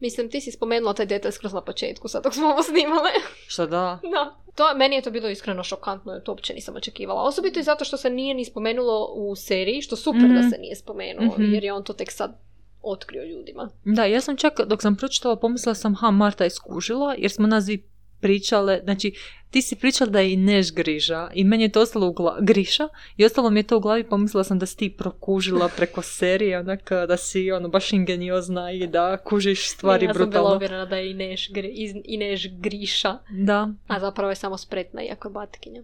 Mislim, 0.00 0.30
ti 0.30 0.40
si 0.40 0.52
spomenula 0.52 0.94
taj 0.94 1.06
detalj 1.06 1.32
skroz 1.32 1.52
na 1.52 1.60
početku, 1.60 2.08
sad 2.08 2.22
dok 2.24 2.34
smo 2.34 2.46
ovo 2.46 2.62
snimale. 2.62 3.10
Šta 3.48 3.66
da? 3.66 3.98
da. 4.14 4.34
To, 4.54 4.74
meni 4.76 4.96
je 4.96 5.02
to 5.02 5.10
bilo 5.10 5.28
iskreno 5.28 5.62
šokantno, 5.64 6.12
jer 6.12 6.22
to 6.22 6.32
uopće 6.32 6.54
nisam 6.54 6.76
očekivala. 6.76 7.22
Osobito 7.22 7.60
i 7.60 7.64
zato 7.64 7.84
što 7.84 7.96
se 7.96 8.10
nije 8.10 8.34
ni 8.34 8.44
spomenulo 8.44 9.04
u 9.06 9.36
seriji, 9.36 9.82
što 9.82 9.96
super 9.96 10.22
Mhm. 10.22 10.34
da 10.34 10.42
se 10.42 10.58
nije 10.58 10.76
spomenulo, 10.76 11.32
Mhm. 11.32 11.54
jer 11.54 11.64
je 11.64 11.72
on 11.72 11.84
to 11.84 11.92
tek 11.92 12.12
sad 12.12 12.38
otkrio 12.86 13.24
ljudima. 13.24 13.68
Da, 13.86 14.04
ja 14.04 14.20
sam 14.20 14.36
čak, 14.36 14.60
dok 14.66 14.82
sam 14.82 14.96
pročitala, 14.96 15.36
pomislila 15.36 15.74
sam, 15.74 15.94
ha, 15.94 16.10
Marta 16.10 16.44
je 16.44 16.50
skužila, 16.50 17.14
jer 17.14 17.30
smo 17.30 17.46
nas 17.46 17.64
dvi 17.64 17.82
pričale, 18.20 18.80
znači 18.84 19.12
ti 19.50 19.62
si 19.62 19.76
pričala 19.76 20.10
da 20.10 20.20
je 20.20 20.32
i 20.32 20.36
Neš 20.38 20.72
griža 20.72 21.30
i 21.34 21.44
meni 21.44 21.62
je 21.62 21.68
to 21.68 21.80
ostalo 21.80 22.06
u 22.06 22.12
glavi, 22.12 22.38
griša 22.42 22.88
i 23.16 23.24
ostalo 23.24 23.50
mi 23.50 23.58
je 23.58 23.64
to 23.64 23.76
u 23.76 23.80
glavi 23.80 24.04
pomislila 24.04 24.44
sam 24.44 24.58
da 24.58 24.66
si 24.66 24.76
ti 24.76 24.90
prokužila 24.90 25.68
preko 25.68 26.02
serije, 26.02 26.58
onak 26.58 26.80
da 27.08 27.16
si 27.16 27.52
ono 27.52 27.68
baš 27.68 27.92
ingeniozna 27.92 28.72
i 28.72 28.86
da 28.86 29.16
kužiš 29.18 29.68
stvari 29.68 30.04
ja 30.04 30.12
brutalno. 30.12 30.32
sam 30.32 30.42
bila 30.42 30.56
uvjerena 30.56 30.84
da 30.84 30.96
je 30.96 31.10
Ineš, 31.10 31.50
gri, 31.50 31.68
iz- 31.68 31.96
Ineš 32.04 32.48
griša, 32.50 33.18
Da. 33.30 33.68
a 33.86 34.00
zapravo 34.00 34.30
je 34.30 34.36
samo 34.36 34.56
spretna 34.58 35.02
i 35.02 35.10
akrobatkinja. 35.10 35.82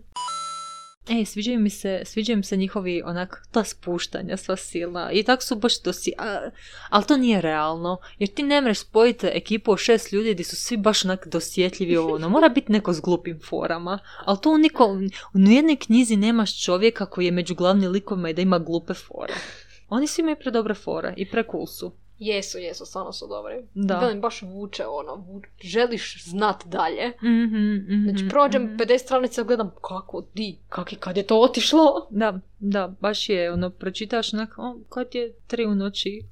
E, 1.08 1.24
sviđaju 1.24 1.60
mi 1.60 1.70
se, 1.70 2.02
sviđaju 2.04 2.36
mi 2.36 2.42
se 2.42 2.56
njihovi 2.56 3.02
onak, 3.04 3.46
ta 3.50 3.64
spuštanja 3.64 4.36
sva 4.36 4.56
silna 4.56 5.12
i 5.12 5.22
tak 5.22 5.42
su 5.42 5.56
baš 5.56 5.82
dosi, 5.82 6.12
a, 6.18 6.50
ali 6.88 7.04
to 7.04 7.16
nije 7.16 7.40
realno, 7.40 7.98
jer 8.18 8.28
ti 8.28 8.42
ne 8.42 8.60
mreš 8.60 8.78
spojiti 8.78 9.26
ekipu 9.26 9.72
od 9.72 9.78
šest 9.78 10.12
ljudi 10.12 10.34
gdje 10.34 10.44
su 10.44 10.56
svi 10.56 10.76
baš 10.76 11.04
onak 11.04 11.26
dosjetljivi 11.26 11.96
ovo, 11.96 12.14
ono, 12.14 12.28
mora 12.36 12.48
biti 12.48 12.72
neko 12.72 12.92
s 12.92 13.00
glupim 13.00 13.40
forama, 13.48 13.98
ali 14.24 14.38
to 14.42 14.50
u, 14.50 14.58
niko, 14.58 14.86
u 15.34 15.38
nijednoj 15.38 15.76
knjizi 15.76 16.16
nemaš 16.16 16.64
čovjeka 16.64 17.06
koji 17.06 17.24
je 17.24 17.32
među 17.32 17.54
glavnim 17.54 17.90
likovima 17.90 18.30
i 18.30 18.34
da 18.34 18.42
ima 18.42 18.58
glupe 18.58 18.94
fore. 18.94 19.34
Oni 19.88 20.06
svi 20.06 20.20
imaju 20.20 20.36
predobre 20.40 20.74
fore 20.74 21.14
i 21.16 21.30
precool 21.30 21.66
su. 21.66 21.92
Jesu, 22.18 22.58
jesu, 22.58 22.86
stvarno 22.86 23.12
su 23.12 23.26
dobri. 23.26 23.54
Da. 23.74 23.98
Velim, 23.98 24.20
baš 24.20 24.42
vuče 24.42 24.84
ono, 24.86 25.14
vu- 25.14 25.42
želiš 25.60 26.24
znat 26.24 26.64
dalje. 26.66 27.08
Mhm, 27.22 27.74
mhm, 27.74 28.10
Znači, 28.10 28.28
prođem 28.28 28.62
mhm. 28.62 28.76
50 28.76 28.98
stranica, 28.98 29.42
gledam 29.42 29.70
kako, 29.82 30.24
di, 30.34 30.58
kak 30.68 30.92
je, 30.92 30.98
kad 30.98 31.16
je 31.16 31.22
to 31.22 31.40
otišlo. 31.40 32.06
Da, 32.10 32.38
da, 32.58 32.94
baš 33.00 33.28
je, 33.28 33.52
ono, 33.52 33.70
pročitaš 33.70 34.34
onak, 34.34 34.54
o, 34.58 34.76
kad 34.88 35.14
je 35.14 35.32
tri 35.46 35.66
u 35.66 35.74
noći. 35.74 36.22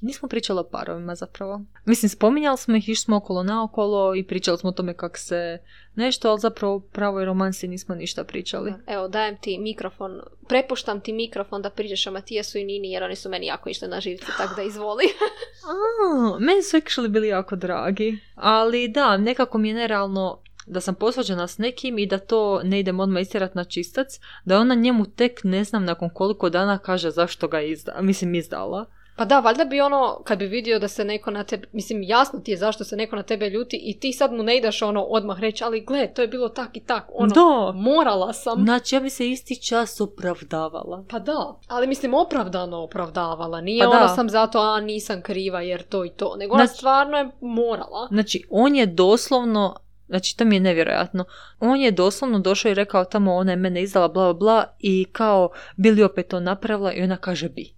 Nismo 0.00 0.28
pričali 0.28 0.60
o 0.60 0.64
parovima 0.64 1.14
zapravo. 1.14 1.60
Mislim, 1.84 2.08
spominjali 2.08 2.58
smo 2.58 2.76
ih, 2.76 2.88
išli 2.88 3.02
smo 3.04 3.16
okolo 3.16 3.42
naokolo 3.42 4.14
i 4.14 4.24
pričali 4.24 4.58
smo 4.58 4.70
o 4.70 4.72
tome 4.72 4.94
kak 4.94 5.18
se 5.18 5.58
nešto, 5.94 6.30
ali 6.30 6.40
zapravo 6.40 6.80
pravoj 6.80 7.24
romansi 7.24 7.68
nismo 7.68 7.94
ništa 7.94 8.24
pričali. 8.24 8.74
Evo, 8.86 9.08
dajem 9.08 9.36
ti 9.36 9.58
mikrofon, 9.58 10.20
prepuštam 10.48 11.00
ti 11.00 11.12
mikrofon 11.12 11.62
da 11.62 11.70
pričaš 11.70 12.06
o 12.06 12.10
Matijasu 12.10 12.58
i 12.58 12.64
Nini, 12.64 12.90
jer 12.90 13.02
oni 13.02 13.16
su 13.16 13.28
meni 13.28 13.46
jako 13.46 13.68
išli 13.68 13.88
na 13.88 14.00
živce, 14.00 14.26
tako 14.38 14.54
da 14.54 14.62
izvoli. 14.62 15.04
A, 15.68 16.38
meni 16.38 16.62
su 16.62 16.76
actually 16.76 17.08
bili 17.08 17.28
jako 17.28 17.56
dragi. 17.56 18.18
Ali 18.34 18.88
da, 18.88 19.16
nekako 19.16 19.58
mi 19.58 19.68
je 19.68 19.74
nerealno 19.74 20.38
da 20.66 20.80
sam 20.80 20.94
posvađana 20.94 21.46
s 21.46 21.58
nekim 21.58 21.98
i 21.98 22.06
da 22.06 22.18
to 22.18 22.60
ne 22.64 22.80
idem 22.80 23.00
odmah 23.00 23.22
istjerat 23.22 23.54
na 23.54 23.64
čistac, 23.64 24.20
da 24.44 24.58
ona 24.58 24.74
njemu 24.74 25.06
tek 25.06 25.40
ne 25.44 25.64
znam 25.64 25.84
nakon 25.84 26.10
koliko 26.10 26.50
dana 26.50 26.78
kaže 26.78 27.10
zašto 27.10 27.48
ga 27.48 27.60
izda, 27.60 27.98
mislim 28.00 28.34
izdala. 28.34 28.86
Pa 29.16 29.24
da, 29.24 29.40
valjda 29.40 29.64
bi 29.64 29.80
ono, 29.80 30.20
kad 30.24 30.38
bi 30.38 30.46
vidio 30.46 30.78
da 30.78 30.88
se 30.88 31.04
neko 31.04 31.30
na 31.30 31.44
tebe, 31.44 31.66
mislim, 31.72 32.02
jasno 32.02 32.40
ti 32.40 32.50
je 32.50 32.56
zašto 32.56 32.84
se 32.84 32.96
neko 32.96 33.16
na 33.16 33.22
tebe 33.22 33.48
ljuti 33.50 33.76
i 33.76 33.98
ti 34.00 34.12
sad 34.12 34.32
mu 34.32 34.42
ne 34.42 34.56
ideš 34.56 34.82
ono 34.82 35.02
odmah 35.02 35.40
reći, 35.40 35.64
ali 35.64 35.80
gle, 35.80 36.12
to 36.14 36.22
je 36.22 36.28
bilo 36.28 36.48
tak 36.48 36.76
i 36.76 36.80
tak, 36.80 37.04
ono, 37.14 37.34
Da. 37.34 37.72
morala 37.74 38.32
sam. 38.32 38.62
Znači 38.64 38.94
ja 38.94 39.00
bi 39.00 39.10
se 39.10 39.30
isti 39.30 39.62
čas 39.62 40.00
opravdavala. 40.00 41.04
Pa 41.08 41.18
da, 41.18 41.54
ali 41.66 41.86
mislim 41.86 42.14
opravdano 42.14 42.76
opravdavala, 42.78 43.60
nije 43.60 43.84
Pa 43.84 43.90
ono 43.90 44.00
da. 44.00 44.08
sam 44.08 44.30
zato, 44.30 44.58
a 44.60 44.80
nisam 44.80 45.22
kriva 45.22 45.60
jer 45.60 45.82
to 45.82 46.04
i 46.04 46.10
to, 46.10 46.36
nego 46.36 46.54
ona 46.54 46.66
Znači- 46.66 46.78
stvarno 46.78 47.16
je 47.18 47.30
morala. 47.40 48.08
Znači, 48.10 48.44
on 48.50 48.76
je 48.76 48.86
doslovno, 48.86 49.76
znači 50.08 50.36
to 50.36 50.44
mi 50.44 50.56
je 50.56 50.60
nevjerojatno, 50.60 51.24
on 51.60 51.80
je 51.80 51.90
doslovno 51.90 52.38
došao 52.38 52.70
i 52.70 52.74
rekao 52.74 53.04
tamo 53.04 53.34
ona 53.34 53.52
je 53.52 53.56
mene 53.56 53.82
izdala 53.82 54.08
bla 54.08 54.24
bla 54.24 54.32
bla 54.34 54.64
i 54.78 55.06
kao 55.12 55.48
bi 55.76 55.90
li 55.90 56.02
opet 56.02 56.28
to 56.28 56.40
napravila 56.40 56.92
i 56.92 57.02
ona 57.02 57.16
kaže 57.16 57.48
bi. 57.48 57.74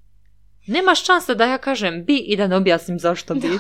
Nemaš 0.67 1.05
šanse 1.05 1.35
da 1.35 1.45
ja 1.45 1.59
kažem 1.59 2.05
bi 2.05 2.17
i 2.17 2.37
da 2.37 2.47
ne 2.47 2.57
objasnim 2.57 2.99
zašto 2.99 3.35
bi. 3.35 3.49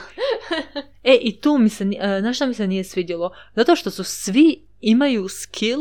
e, 1.12 1.19
i 1.21 1.40
tu 1.40 1.59
mi 1.59 1.69
se, 1.69 1.85
e, 1.85 2.21
znaš 2.21 2.37
šta 2.37 2.47
mi 2.47 2.55
se 2.55 2.66
nije 2.66 2.85
svidjelo? 2.85 3.31
Zato 3.55 3.77
što 3.77 3.90
su 3.90 4.05
svi 4.05 4.66
imaju 4.81 5.29
skill 5.29 5.81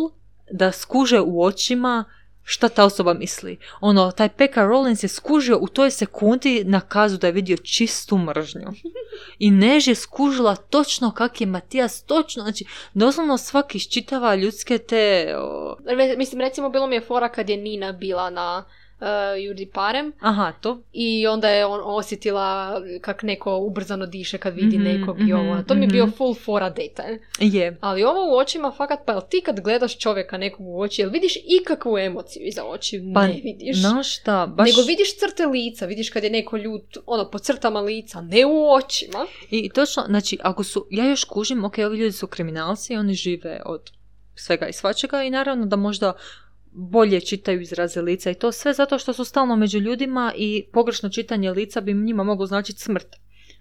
da 0.52 0.72
skuže 0.72 1.20
u 1.20 1.44
očima 1.44 2.06
šta 2.48 2.70
ta 2.70 2.86
osoba 2.86 3.14
misli. 3.14 3.58
Ono, 3.82 4.12
taj 4.12 4.30
Pekka 4.30 4.66
Rollins 4.66 5.04
je 5.04 5.08
skužio 5.08 5.58
u 5.62 5.68
toj 5.68 5.92
sekundi 5.92 6.64
na 6.64 6.82
kazu 6.82 7.18
da 7.18 7.28
je 7.28 7.34
vidio 7.34 7.58
čistu 7.58 8.18
mržnju. 8.18 8.68
I 9.40 9.52
Než 9.52 9.88
je 9.88 9.96
skužila 9.96 10.56
točno 10.56 11.12
kak 11.12 11.42
je 11.42 11.48
Matijas 11.48 12.04
točno, 12.04 12.44
znači 12.44 12.66
doslovno 12.94 13.38
svaki 13.38 13.78
iščitava 13.78 14.36
ljudske 14.36 14.78
te... 14.78 15.34
o, 15.38 15.78
Mislim, 16.18 16.42
recimo, 16.42 16.70
bilo 16.70 16.88
mi 16.88 16.96
je 16.96 17.02
fora 17.02 17.30
kad 17.30 17.50
je 17.50 17.58
Nina 17.58 17.92
bila 17.92 18.30
na 18.30 18.66
uh, 19.06 19.44
Judi 19.44 19.66
Parem 19.66 20.14
aha, 20.20 20.52
to. 20.62 20.82
i 20.94 21.28
onda 21.28 21.50
je 21.50 21.66
on 21.66 21.80
osjetila 21.84 22.82
kak 23.02 23.24
neko 23.24 23.58
ubrzano 23.58 24.06
diše 24.06 24.38
kad 24.38 24.56
vidi 24.56 24.78
Mhm, 24.78 24.84
nekog 24.84 25.18
i 25.30 25.34
ovo. 25.34 25.54
mhm, 25.54 25.64
To 25.64 25.76
mi 25.76 25.82
je 25.82 25.88
bio 25.88 26.06
mhm. 26.06 26.16
full 26.16 26.36
fora 26.36 26.70
detalj. 26.70 27.20
Je. 27.40 27.78
Ali 27.82 28.04
ovo 28.04 28.36
u 28.36 28.38
očima, 28.38 28.72
fakat, 28.78 29.00
pa 29.06 29.12
jel 29.12 29.22
ti 29.30 29.42
kad 29.46 29.60
gledaš 29.60 29.98
čovjeka 30.00 30.38
nekog 30.38 30.68
u 30.68 30.82
oči, 30.82 31.02
jel 31.02 31.10
vidiš 31.10 31.34
ikakvu 31.62 31.98
emociju 31.98 32.46
iza 32.46 32.64
oči? 32.66 33.02
Pa, 33.14 33.28
ne 33.28 33.42
vidiš. 33.44 33.78
Znaš 33.78 34.16
šta, 34.20 34.48
baš... 34.48 34.70
Nego 34.70 34.88
vidiš 34.88 35.18
crte 35.18 35.46
lica, 35.46 35.86
vidiš 35.86 36.10
kad 36.10 36.24
je 36.24 36.30
neko 36.30 36.58
ljut, 36.58 36.98
ono, 37.06 37.30
po 37.32 37.40
crtama 37.40 37.80
lica, 37.80 38.22
ne 38.22 38.46
u 38.46 38.72
očima. 38.72 39.26
I 39.50 39.70
točno, 39.70 40.04
znači, 40.08 40.38
ako 40.42 40.64
su, 40.64 40.88
ja 40.92 41.10
još 41.10 41.24
kužim, 41.24 41.64
ok, 41.64 41.78
ovi 41.78 41.98
ljudi 41.98 42.12
su 42.12 42.28
kriminalci, 42.28 42.96
oni 42.96 43.14
žive 43.14 43.62
od 43.66 43.92
svega 44.36 44.68
i 44.68 44.74
svačega 44.74 45.24
i 45.24 45.30
naravno 45.30 45.66
da 45.66 45.76
možda 45.76 46.14
bolje 46.78 47.22
čitaju 47.22 47.62
izraze 47.62 48.02
lica 48.02 48.32
i 48.32 48.36
to 48.36 48.52
sve 48.52 48.74
zato 48.74 49.00
što 49.00 49.14
su 49.14 49.26
stalno 49.26 49.56
među 49.56 49.80
ljudima 49.80 50.34
i 50.38 50.66
pogrešno 50.74 51.10
čitanje 51.10 51.52
lica 51.52 51.82
bi 51.82 51.94
njima 51.94 52.24
moglo 52.24 52.46
značiti 52.46 52.80
smrt. 52.80 53.08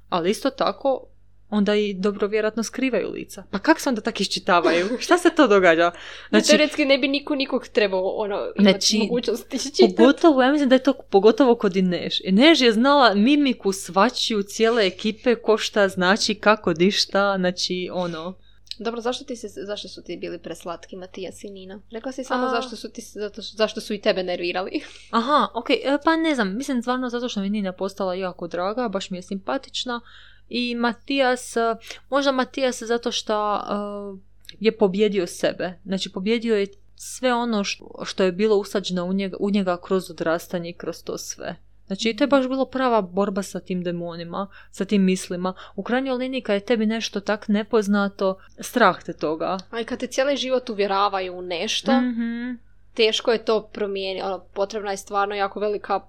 Ali 0.08 0.30
isto 0.30 0.50
tako, 0.50 1.06
onda 1.50 1.74
i 1.74 1.94
dobro 1.94 2.28
vjerojatno 2.28 2.62
skrivaju 2.62 3.10
lica. 3.10 3.44
Pa 3.50 3.58
kak 3.58 3.80
se 3.80 3.88
onda 3.88 4.00
tak 4.00 4.20
iščitavaju? 4.20 4.86
Šta 5.04 5.18
se 5.18 5.30
to 5.30 5.46
događa? 5.46 5.90
Znači, 5.90 6.44
Znači, 6.44 6.48
Teoretski 6.48 6.84
ne 6.84 6.98
bi 6.98 7.08
niko 7.08 7.34
nikog 7.34 7.68
trebao 7.68 8.08
ono, 8.08 8.36
imati 8.56 8.62
Znači, 8.62 8.98
mogućnost 8.98 9.54
iščitati. 9.54 9.94
Pogotovo, 9.96 10.42
ja 10.42 10.52
mislim 10.52 10.68
da 10.68 10.74
je 10.74 10.82
to 10.82 10.92
pogotovo 11.10 11.54
kod 11.54 11.76
Inež. 11.76 12.14
Inež 12.24 12.60
je 12.60 12.72
znala 12.72 13.14
mimiku 13.14 13.72
svačiju 13.72 14.42
cijele 14.42 14.86
ekipe, 14.86 15.34
ko 15.34 15.58
šta 15.58 15.88
znači, 15.88 16.34
kako 16.34 16.72
di 16.72 16.90
šta, 16.90 17.34
znači 17.38 17.88
ono. 17.92 18.34
Dobro, 18.78 19.00
zašto, 19.00 19.24
ti 19.24 19.36
se, 19.36 19.48
zašto 19.48 19.88
su 19.88 20.02
ti 20.02 20.16
bili 20.16 20.38
preslatki 20.38 20.96
Matijas 20.96 21.44
i 21.44 21.50
Nina? 21.50 21.80
Rekla 21.90 22.12
si 22.12 22.24
samo 22.24 22.46
A- 22.46 22.50
zašto 22.50 22.76
su, 22.76 22.90
ti, 22.90 23.02
zato, 23.02 23.42
zašto 23.42 23.80
su 23.80 23.94
i 23.94 24.00
tebe 24.00 24.22
nervirali. 24.22 24.80
Aha, 25.10 25.48
ok, 25.54 25.70
e, 25.70 25.98
pa 26.04 26.16
ne 26.16 26.34
znam, 26.34 26.56
mislim 26.56 26.82
stvarno 26.82 27.08
zato 27.08 27.28
što 27.28 27.40
mi 27.40 27.50
Nina 27.50 27.72
postala 27.72 28.14
jako 28.14 28.48
draga, 28.48 28.88
baš 28.88 29.10
mi 29.10 29.18
je 29.18 29.22
simpatična. 29.22 30.00
I 30.48 30.74
Matijas, 30.74 31.56
e, 31.56 31.76
možda 32.10 32.32
Matijas 32.32 32.82
zato 32.82 33.12
što 33.12 33.56
e, 33.56 34.34
je 34.60 34.76
pobjedio 34.76 35.26
sebe. 35.26 35.78
Znači 35.84 36.12
pobjedio 36.12 36.56
je 36.56 36.66
sve 36.96 37.34
ono 37.34 37.64
što, 37.64 38.02
što 38.04 38.22
je 38.22 38.32
bilo 38.32 38.56
usađeno 38.56 39.04
u 39.04 39.12
njega, 39.12 39.36
u 39.40 39.50
njega 39.50 39.76
kroz 39.76 40.10
odrastanje 40.10 40.70
i 40.70 40.72
kroz 40.72 41.04
to 41.04 41.18
sve. 41.18 41.56
Znači, 41.86 42.14
to 42.16 42.24
je 42.24 42.28
baš 42.28 42.48
bilo 42.48 42.64
prava 42.64 43.00
borba 43.02 43.42
sa 43.42 43.60
tim 43.60 43.82
demonima, 43.82 44.46
sa 44.70 44.84
tim 44.84 45.02
mislima. 45.04 45.54
U 45.76 45.82
krajnjoj 45.82 46.16
liniji, 46.16 46.40
kad 46.40 46.54
je 46.54 46.60
tebi 46.60 46.86
nešto 46.86 47.20
tak 47.20 47.48
nepoznato, 47.48 48.36
strah 48.60 49.02
te 49.02 49.12
toga. 49.12 49.58
Ali 49.70 49.84
kad 49.84 49.98
te 49.98 50.06
cijeli 50.06 50.36
život 50.36 50.70
uvjeravaju 50.70 51.34
u 51.34 51.42
nešto, 51.42 51.92
Mhm. 51.92 52.52
Teško 52.94 53.32
je 53.32 53.44
to 53.44 53.62
promijeniti. 53.62 54.26
Ono, 54.26 54.38
potrebna 54.38 54.90
je 54.90 54.96
stvarno 54.96 55.34
jako 55.34 55.60
velika 55.60 56.00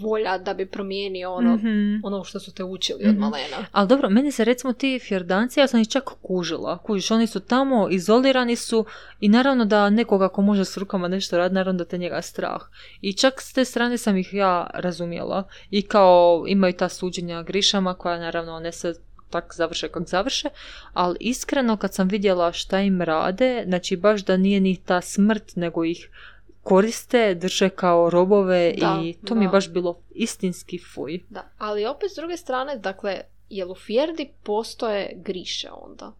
volja 0.00 0.38
da 0.38 0.54
bi 0.54 0.66
promijenio 0.66 1.32
ono, 1.32 1.54
Mhm. 1.54 1.94
ono 2.04 2.24
što 2.24 2.40
su 2.40 2.54
te 2.54 2.64
učili 2.64 3.04
od 3.04 3.10
Mhm. 3.12 3.20
malena. 3.20 3.56
Ali 3.72 3.88
dobro, 3.88 4.10
meni 4.10 4.32
se 4.32 4.44
recimo 4.44 4.72
ti 4.72 4.98
fjerdanci, 4.98 5.60
ja 5.60 5.66
sam 5.66 5.80
ih 5.80 5.88
čak 5.88 6.04
kužila. 6.22 6.78
Kužiš, 6.78 7.10
oni 7.10 7.26
su 7.26 7.40
tamo, 7.40 7.88
izolirani 7.90 8.56
su 8.56 8.84
i 9.20 9.28
naravno 9.28 9.64
da 9.64 9.90
nekoga 9.90 10.28
ko 10.28 10.42
može 10.42 10.64
s 10.64 10.76
rukama 10.76 11.08
nešto 11.08 11.38
raditi, 11.38 11.54
naravno 11.54 11.78
da 11.78 11.84
te 11.84 11.98
njega 11.98 12.22
strah. 12.22 12.60
I 13.00 13.12
čak 13.12 13.42
s 13.42 13.52
te 13.52 13.64
strane 13.64 13.98
sam 13.98 14.16
ih 14.16 14.34
ja 14.34 14.70
razumjela. 14.74 15.42
I 15.70 15.82
kao 15.82 16.44
imaju 16.48 16.72
ta 16.72 16.88
suđenja 16.88 17.42
grišama 17.42 17.94
koja 17.94 18.18
naravno 18.18 18.60
ne 18.60 18.72
se 18.72 18.94
tak 19.30 19.54
završe 19.54 19.88
kak 19.88 20.02
završe, 20.06 20.48
ali 20.92 21.16
iskreno 21.20 21.76
kad 21.76 21.94
sam 21.94 22.08
vidjela 22.08 22.52
šta 22.52 22.80
im 22.80 23.02
rade, 23.02 23.64
znači 23.66 23.96
baš 23.96 24.24
da 24.24 24.36
nije 24.36 24.60
ni 24.60 24.76
ta 24.76 25.00
smrt, 25.00 25.56
nego 25.56 25.84
ih 25.84 26.08
koriste, 26.64 27.34
drže 27.34 27.68
kao 27.68 28.10
robove 28.10 28.72
Da, 28.72 29.00
i 29.04 29.14
to 29.14 29.34
mi 29.34 29.44
je 29.44 29.48
da. 29.48 29.52
baš 29.52 29.70
bilo 29.70 29.98
istinski 30.10 30.78
fuj. 30.84 31.24
Da, 31.30 31.48
ali 31.58 31.86
opet 31.86 32.10
s 32.10 32.16
druge 32.16 32.36
strane, 32.36 32.76
dakle, 32.76 33.20
jel 33.48 33.70
u 33.70 33.76
Fjerdi 33.76 34.30
postoje 34.42 35.12
griše 35.16 35.68
onda? 35.72 36.12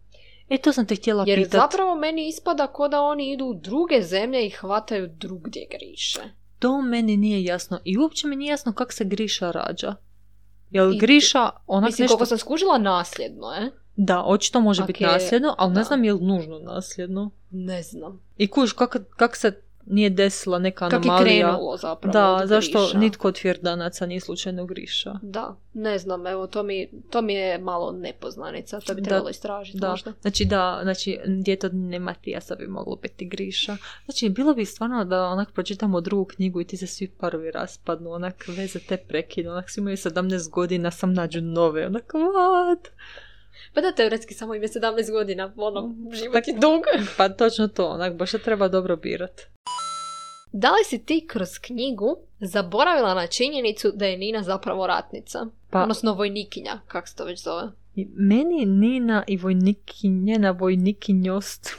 E, 0.49 0.57
to 0.57 0.73
sam 0.73 0.85
te 0.85 0.95
htjela 0.95 1.23
Jer 1.27 1.39
pitat. 1.39 1.61
zapravo 1.61 1.95
meni 1.95 2.27
ispada 2.27 2.67
ko 2.67 2.87
da 2.87 3.01
oni 3.01 3.31
idu 3.31 3.45
u 3.45 3.53
druge 3.55 4.01
zemlje 4.01 4.45
i 4.45 4.51
hvataju 4.51 5.07
drugdje 5.09 5.67
griše. 5.71 6.19
To 6.59 6.81
meni 6.81 7.17
nije 7.17 7.43
jasno. 7.43 7.79
I 7.83 7.97
uopće 7.97 8.27
mi 8.27 8.35
nije 8.35 8.49
jasno 8.49 8.73
kak 8.73 8.93
se 8.93 9.03
Griša 9.05 9.51
rađa. 9.51 9.95
Jel 10.71 10.93
I- 10.93 10.97
Griša 10.97 11.49
onak 11.67 11.87
Mislim, 11.87 12.03
nešto... 12.03 12.13
koliko 12.13 12.25
sam 12.25 12.37
skužila 12.37 12.77
nasljedno, 12.77 13.47
e? 13.53 13.71
Da, 13.95 14.23
očito 14.23 14.59
može 14.59 14.81
Ok, 14.81 14.87
biti 14.87 15.03
nasljedno, 15.03 15.55
ali 15.57 15.73
da. 15.73 15.79
ne 15.79 15.83
znam 15.83 16.03
je 16.03 16.13
li 16.13 16.19
nužno 16.21 16.59
nasljedno. 16.59 17.31
Ne 17.51 17.83
znam. 17.83 18.21
I 18.37 18.47
kuš, 18.47 18.73
kak, 18.73 18.95
kak 19.09 19.35
se 19.35 19.61
nije 19.87 20.09
desila 20.09 20.59
neka 20.59 20.89
Kak 20.89 20.93
je 20.95 21.09
anomalija. 21.09 21.47
krenulo 21.47 21.77
zapravo 21.77 22.13
Da, 22.13 22.33
od 22.33 22.47
zašto 22.47 22.79
Griša. 22.79 22.97
nitko 22.97 23.27
od 23.27 23.39
Fjerdanaca 23.39 24.05
nije 24.05 24.19
slučajno 24.19 24.65
Griša? 24.65 25.13
Da, 25.21 25.55
ne 25.73 25.97
znam, 25.97 26.27
evo, 26.27 26.47
to 26.47 26.63
mi, 26.63 26.89
to 27.09 27.21
mi 27.21 27.33
je 27.33 27.57
malo 27.57 27.91
nepoznanica, 27.93 28.79
to 28.79 28.93
bi 28.93 29.01
Da, 29.01 29.05
trebalo 29.05 29.29
istražiti 29.29 29.77
Da, 29.77 29.89
možda. 29.89 30.13
znači 30.21 30.45
da, 30.45 30.79
znači 30.83 31.19
djeto 31.27 31.69
ne 31.69 31.99
Matijasa 31.99 32.55
bi 32.55 32.67
moglo 32.67 32.95
biti 32.95 33.25
Griša. 33.25 33.77
Znači 34.05 34.29
bilo 34.29 34.53
bi 34.53 34.65
stvarno 34.65 35.05
da 35.05 35.23
onak 35.23 35.51
pročitamo 35.51 36.01
drugu 36.01 36.25
knjigu 36.25 36.61
i 36.61 36.65
ti 36.65 36.77
se 36.77 36.87
svi 36.87 37.07
parovi 37.09 37.51
raspadnu, 37.51 38.11
onak 38.11 38.45
veze 38.47 38.79
te 38.79 38.97
prekinu, 38.97 39.51
onak 39.51 39.69
svi 39.69 39.79
imaju 39.79 39.97
17 39.97 40.15
godina, 40.49 40.91
sam 40.91 41.13
nađu 41.13 41.41
nove, 41.41 41.85
onak 41.85 42.03
what? 42.05 42.87
Pa 43.75 43.81
da, 43.81 43.91
teoretski 43.91 44.33
samo 44.33 44.55
ime 44.55 44.67
17 44.67 45.11
godina, 45.11 45.53
ono, 45.57 45.95
život 46.11 46.47
je 46.47 46.53
dug. 46.53 46.83
Pa 47.17 47.29
točno 47.29 47.67
to, 47.67 47.87
onak 47.87 48.13
baš 48.13 48.31
se 48.31 48.39
treba 48.39 48.67
dobro 48.67 48.95
birat. 48.95 49.41
Da 50.51 50.71
li 50.71 50.83
si 50.85 51.05
ti 51.05 51.25
kroz 51.27 51.49
knjigu 51.61 52.17
zaboravila 52.39 53.13
na 53.13 53.27
činjenicu 53.27 53.91
da 53.91 54.05
je 54.05 54.17
Nina 54.17 54.43
zapravo 54.43 54.87
ratnica? 54.87 55.45
Pa- 55.69 55.81
Odnosno 55.81 56.13
vojnikinja, 56.13 56.79
kako 56.87 57.07
se 57.07 57.15
to 57.15 57.25
već 57.25 57.43
zove. 57.43 57.63
I 57.95 58.07
meni 58.15 58.65
Nina 58.65 59.23
i 59.27 59.37
vojniki, 59.37 60.09
njena 60.09 60.51
vojnikinjost 60.51 61.69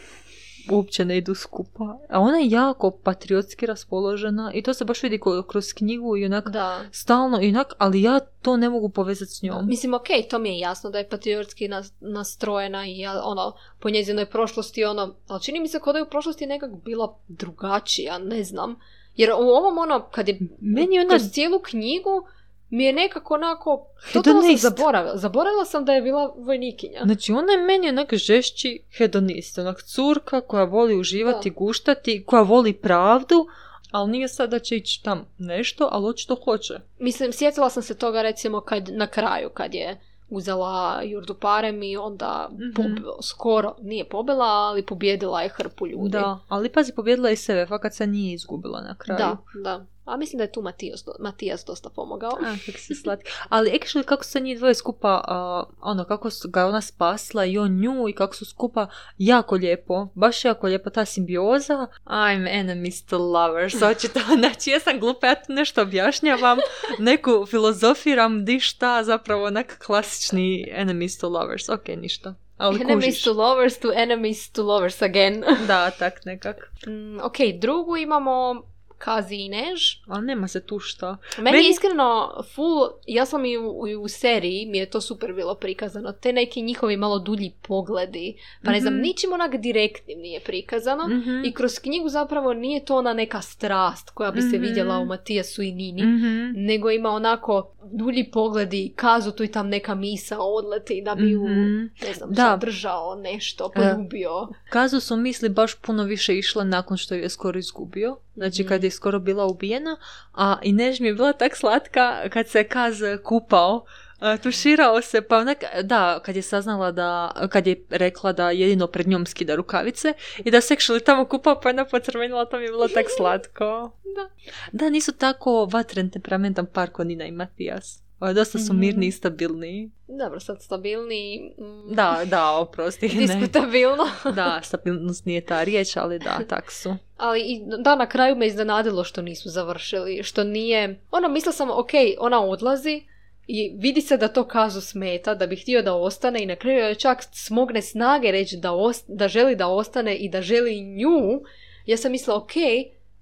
uopće 0.71 1.05
ne 1.05 1.17
idu 1.17 1.35
skupa. 1.35 1.99
A 2.11 2.21
ona 2.21 2.39
je 2.39 2.51
jako 2.51 2.91
patriotski 2.91 3.67
raspoložena 3.67 4.53
i 4.55 4.63
to 4.63 4.75
se 4.75 4.85
baš 4.85 5.03
vidi 5.03 5.21
kroz 5.49 5.73
knjigu 5.73 6.17
i 6.17 6.25
onak 6.25 6.49
Da. 6.49 6.81
stalno 6.93 7.43
i 7.43 7.49
onak, 7.49 7.73
ali 7.79 8.03
ja 8.03 8.21
to 8.21 8.57
ne 8.57 8.71
mogu 8.71 8.89
povezati 8.89 9.33
s 9.33 9.43
njom. 9.43 9.67
Mislim, 9.67 9.95
ok, 9.95 10.07
to 10.31 10.39
mi 10.39 10.49
je 10.49 10.59
jasno 10.59 10.91
da 10.91 10.99
je 10.99 11.09
patriotski 11.09 11.69
nas- 11.69 11.93
nastrojena 12.01 12.87
i 12.87 12.99
ja, 12.99 13.23
ono, 13.25 13.53
po 13.81 13.91
njezinoj 13.91 14.27
prošlosti, 14.27 14.85
ono, 14.85 15.15
ali 15.29 15.43
čini 15.43 15.61
mi 15.61 15.69
se 15.69 15.81
kao 15.81 15.93
da 15.93 15.99
je 15.99 16.03
u 16.03 16.09
prošlosti 16.11 16.47
nekak 16.47 16.71
bila 16.85 17.19
drugačija, 17.29 18.19
ne 18.19 18.45
znam. 18.45 18.77
Jer 19.17 19.31
u 19.31 19.49
ovom, 19.49 19.79
ono, 19.79 20.07
kad 20.11 20.29
je 20.29 20.39
Meni 20.61 20.99
ona 20.99 21.09
kroz 21.09 21.31
cijelu 21.31 21.61
knjigu, 21.61 22.27
mi 22.71 22.85
je 22.85 22.93
nekako 22.93 23.35
onako, 23.35 23.87
totalno 24.05 24.23
sam 24.33 24.43
Hedonist. 24.43 24.63
zaboravila. 24.65 25.17
Zaboravila 25.17 25.65
sam 25.65 25.85
da 25.85 25.93
je 25.93 26.03
bila 26.03 26.35
vojnikinja. 26.37 27.01
Znači, 27.05 27.33
ona 27.33 27.53
je 27.53 27.59
meni 27.59 27.89
onak 27.89 28.15
žešći 28.15 28.83
hedonist, 28.93 29.59
onak 29.59 29.83
curka 29.85 30.41
koja 30.41 30.65
voli 30.65 30.97
uživati, 30.97 31.51
Da. 31.51 31.55
guštati, 31.55 32.25
koja 32.25 32.43
voli 32.43 32.73
pravdu, 32.73 33.47
ali 33.91 34.11
nije 34.11 34.29
sad 34.29 34.51
da 34.51 34.59
će 34.59 34.77
ići 34.77 35.03
tam 35.03 35.27
nešto, 35.39 35.89
ali 35.93 36.07
očito 36.07 36.37
hoće. 36.37 36.75
Mislim, 36.99 37.33
sjetila 37.33 37.71
sam 37.71 37.83
se 37.83 37.95
toga 37.97 38.23
recimo 38.23 38.61
kad, 38.61 38.89
na 38.89 39.07
kraju, 39.07 39.51
kad 39.51 39.75
je 39.75 40.01
uzela 40.31 41.01
Jurdu 41.03 41.35
Parem 41.35 41.83
i 41.83 41.97
onda 41.97 42.49
Mhm. 42.53 42.71
pob- 42.73 43.01
skoro, 43.23 43.77
nije 43.81 44.05
pobila, 44.05 44.45
ali 44.47 44.83
pobjedila 44.83 45.43
je 45.43 45.49
hrpu 45.49 45.87
ljudi. 45.87 46.11
Da, 46.11 46.39
ali 46.49 46.69
pazi, 46.69 46.93
pobjedila 46.93 47.29
je 47.29 47.33
i 47.33 47.39
sebe, 47.39 47.67
fakat 47.67 47.95
se 47.95 48.07
nije 48.07 48.35
izgubila 48.35 48.81
na 48.81 48.95
kraju. 48.95 49.19
da, 49.19 49.37
da. 49.63 49.85
A 50.07 50.17
mislim 50.17 50.39
da 50.39 50.45
je 50.45 50.53
tu 50.53 50.63
Matijas, 50.63 51.05
Matijas 51.19 51.65
dosta 51.65 51.91
pomogao. 51.91 52.31
A, 52.31 52.57
kak 52.67 52.79
si 52.79 52.95
slatki. 52.95 53.31
Ali 53.49 53.71
actually 53.71 54.05
kako 54.05 54.25
se 54.25 54.41
njih 54.41 54.59
dvoje 54.59 54.75
skupa, 54.75 55.25
a, 55.29 55.65
ono, 55.81 56.05
kako 56.05 56.31
su 56.31 56.49
ga 56.49 56.67
ona 56.67 56.81
spasla 56.81 57.45
i 57.45 57.59
on 57.59 57.81
nju 57.81 58.09
i 58.09 58.13
kako 58.13 58.35
su 58.35 58.45
skupa 58.45 58.87
jako 59.19 59.55
lijepo, 59.55 60.09
baš 60.15 60.45
jako 60.45 60.67
lijepo 60.67 60.91
ta 60.91 61.05
simbioza. 61.05 61.87
I'm 62.07 62.49
enemies 62.51 63.05
to 63.05 63.19
lovers, 63.19 63.83
očito, 63.83 64.21
znači 64.41 64.71
ja 64.71 64.81
sam 64.81 65.01
glupa, 65.01 65.27
ja 65.27 65.35
tu 65.35 65.53
nešto 65.53 65.83
objašnjavam, 65.83 66.59
neku 66.99 67.47
filozofiram, 67.47 68.45
di 68.45 68.61
šta, 68.61 69.05
zapravo 69.05 69.45
onak 69.45 69.85
klasični 69.87 70.69
enemies 70.73 71.19
to 71.19 71.29
lovers, 71.29 71.69
ok, 71.69 71.89
ništa. 71.89 72.35
Ali 72.57 72.81
Enemies 72.81 73.15
kužiš. 73.15 73.25
to 73.25 73.33
lovers 73.33 73.79
to 73.79 73.93
enemies 73.93 74.51
to 74.51 74.63
lovers 74.63 75.03
again. 75.03 75.45
Da, 75.67 75.91
tak 75.91 76.25
nekak. 76.25 76.73
Mm, 76.87 77.19
ok, 77.23 77.37
drugu 77.61 77.97
imamo 77.97 78.63
Kazi 78.99 79.37
i 79.37 79.49
Než. 79.49 79.81
Ali 80.07 80.27
nema 80.27 80.49
se 80.49 80.61
tu 80.61 80.79
šta. 80.79 81.17
Meni, 81.39 81.51
Meni- 81.53 81.69
iskreno 81.69 82.31
full, 82.47 82.77
ja 83.07 83.27
sam 83.27 83.45
i 83.45 83.59
u, 83.59 83.89
i 83.89 83.97
u 83.97 84.09
seriji, 84.09 84.67
mi 84.67 84.79
je 84.79 84.87
to 84.87 85.01
super 85.01 85.33
bilo 85.33 85.55
prikazano, 85.55 86.13
te 86.13 86.33
neki 86.33 86.63
njihovi 86.63 86.97
malo 86.97 87.19
dulji 87.19 87.53
pogledi, 87.63 88.35
pa 88.65 88.71
ne 88.71 88.81
znam, 88.81 88.93
Mhm. 88.95 89.03
ničim 89.03 89.33
onak 89.33 89.57
direktnim 89.57 90.19
nije 90.19 90.41
prikazano. 90.41 91.09
Mhm. 91.09 91.45
I 91.45 91.53
kroz 91.53 91.79
knjigu 91.79 92.09
zapravo 92.09 92.55
nije 92.55 92.85
to 92.85 92.97
ona 92.97 93.13
neka 93.13 93.41
strast 93.41 94.11
koja 94.11 94.31
bi 94.31 94.41
se 94.43 94.47
Mhm. 94.49 94.61
vidjela 94.61 94.99
u 94.99 95.05
Matijasu 95.07 95.63
i 95.63 95.73
Nini, 95.73 96.03
Mhm. 96.03 96.53
nego 96.57 96.91
ima 96.91 97.11
onako 97.11 97.73
dulji 97.87 98.25
pogledi, 98.25 98.93
kazu 98.97 99.33
tu 99.33 99.45
i 99.45 99.49
tam 99.49 99.69
neka 99.69 99.95
misa 99.95 100.37
odleti 100.41 101.03
da 101.03 101.15
bi 101.15 101.31
ju, 101.31 101.43
Mhm. 101.43 101.77
ne 102.03 102.15
znam, 102.15 102.31
Da. 102.31 102.43
zadržao 102.43 103.15
nešto, 103.17 103.71
poljubio. 103.71 104.49
Kazu 104.71 105.01
su 105.01 105.17
misli 105.17 105.49
baš 105.49 105.75
puno 105.75 106.05
više 106.05 106.35
išle 106.35 106.65
nakon 106.65 106.97
što 106.97 107.15
ju 107.15 107.23
je 107.23 107.29
skoro 107.29 107.59
izgubio. 107.59 108.17
Znači 108.35 108.63
Mhm. 108.63 108.69
kad 108.69 108.85
je 108.85 108.91
skoro 108.91 109.19
bila 109.19 109.47
ubijena. 109.47 109.97
A 110.35 110.57
i 110.63 110.73
Než 110.73 111.01
mi 111.01 111.07
je 111.07 111.15
bila 111.15 111.33
tak 111.33 111.57
slatka 111.57 112.29
kad 112.29 112.49
se 112.49 112.65
Kaz 112.65 112.95
kupao. 113.25 113.85
A, 114.21 114.37
Tuširao 114.37 115.03
se, 115.03 115.23
pa 115.23 115.39
onak, 115.39 115.59
da, 115.83 116.21
kad 116.21 116.37
je 116.37 116.43
saznala 116.43 116.93
da, 116.93 117.11
kad 117.51 117.67
je 117.67 117.85
rekla 117.91 118.33
da 118.33 118.51
jedino 118.51 118.87
pred 118.87 119.09
njom 119.09 119.27
skida 119.27 119.55
rukavice 119.55 120.13
i 120.39 120.51
da 120.51 120.61
se 120.61 120.75
actually 120.75 121.05
tamo 121.05 121.25
kupao, 121.25 121.61
pa 121.61 121.69
je 121.69 121.73
ona 121.73 121.85
pocrvenila, 121.85 122.45
to 122.45 122.57
mi 122.59 122.65
je 122.65 122.71
bilo 122.71 122.89
tak 122.89 123.07
slatko. 123.09 123.91
Da. 124.07 124.29
Da, 124.75 124.91
nisu 124.91 125.13
tako 125.13 125.65
vatren 125.67 126.11
temperamentan 126.11 126.67
par 126.67 126.91
ko 126.91 127.05
Nina 127.05 127.25
i 127.25 127.33
Matijas. 127.33 128.03
A, 128.19 128.33
Dosta 128.33 128.59
su 128.59 128.73
Mhm. 128.73 128.81
mirni 128.81 129.07
i 129.07 129.13
stabilni. 129.13 129.91
Dobro, 130.09 130.41
sad 130.41 130.63
stabilni. 130.63 131.55
mm, 131.59 131.95
Da, 131.95 132.21
da, 132.25 132.51
oprosti. 132.51 133.09
Diskutabilno. 133.19 134.05
Da, 134.27 134.61
stabilnost 134.63 135.25
nije 135.25 135.41
ta 135.41 135.63
riječ, 135.63 135.97
ali 135.97 136.19
da, 136.19 136.39
tak 136.41 136.73
su. 136.73 136.97
Ali 137.17 137.41
i 137.41 137.63
da, 137.79 137.97
na 137.97 138.07
kraju 138.07 138.37
me 138.37 138.47
iznenadilo 138.47 139.05
što 139.05 139.23
nisu 139.23 139.49
završili, 139.49 140.23
što 140.23 140.45
nije... 140.45 141.01
Ono, 141.11 141.29
mislila 141.29 141.53
sam, 141.53 141.71
ok, 141.71 141.91
ona 142.19 142.41
odlazi 142.43 143.03
i 143.49 143.77
vidi 143.77 144.01
se 144.01 144.17
da 144.17 144.29
to 144.29 144.45
kazu 144.45 144.81
smeta, 144.81 145.35
da 145.35 145.47
bi 145.47 145.57
htio 145.57 145.83
da 145.83 145.95
ostane 145.95 146.43
i 146.43 146.47
na 146.47 146.57
kraju 146.57 146.79
joj 146.79 146.95
čak 146.95 147.19
smogne 147.25 147.83
snage 147.83 148.31
reći 148.31 148.57
da, 148.57 148.73
os- 148.73 149.05
da 149.09 149.29
želi 149.29 149.57
da 149.57 149.67
ostane 149.69 150.15
i 150.15 150.29
da 150.29 150.43
želi 150.43 150.81
nju. 150.81 151.41
Ja 151.87 151.97
sam 151.97 152.13
mislila, 152.13 152.37
ok, 152.37 152.53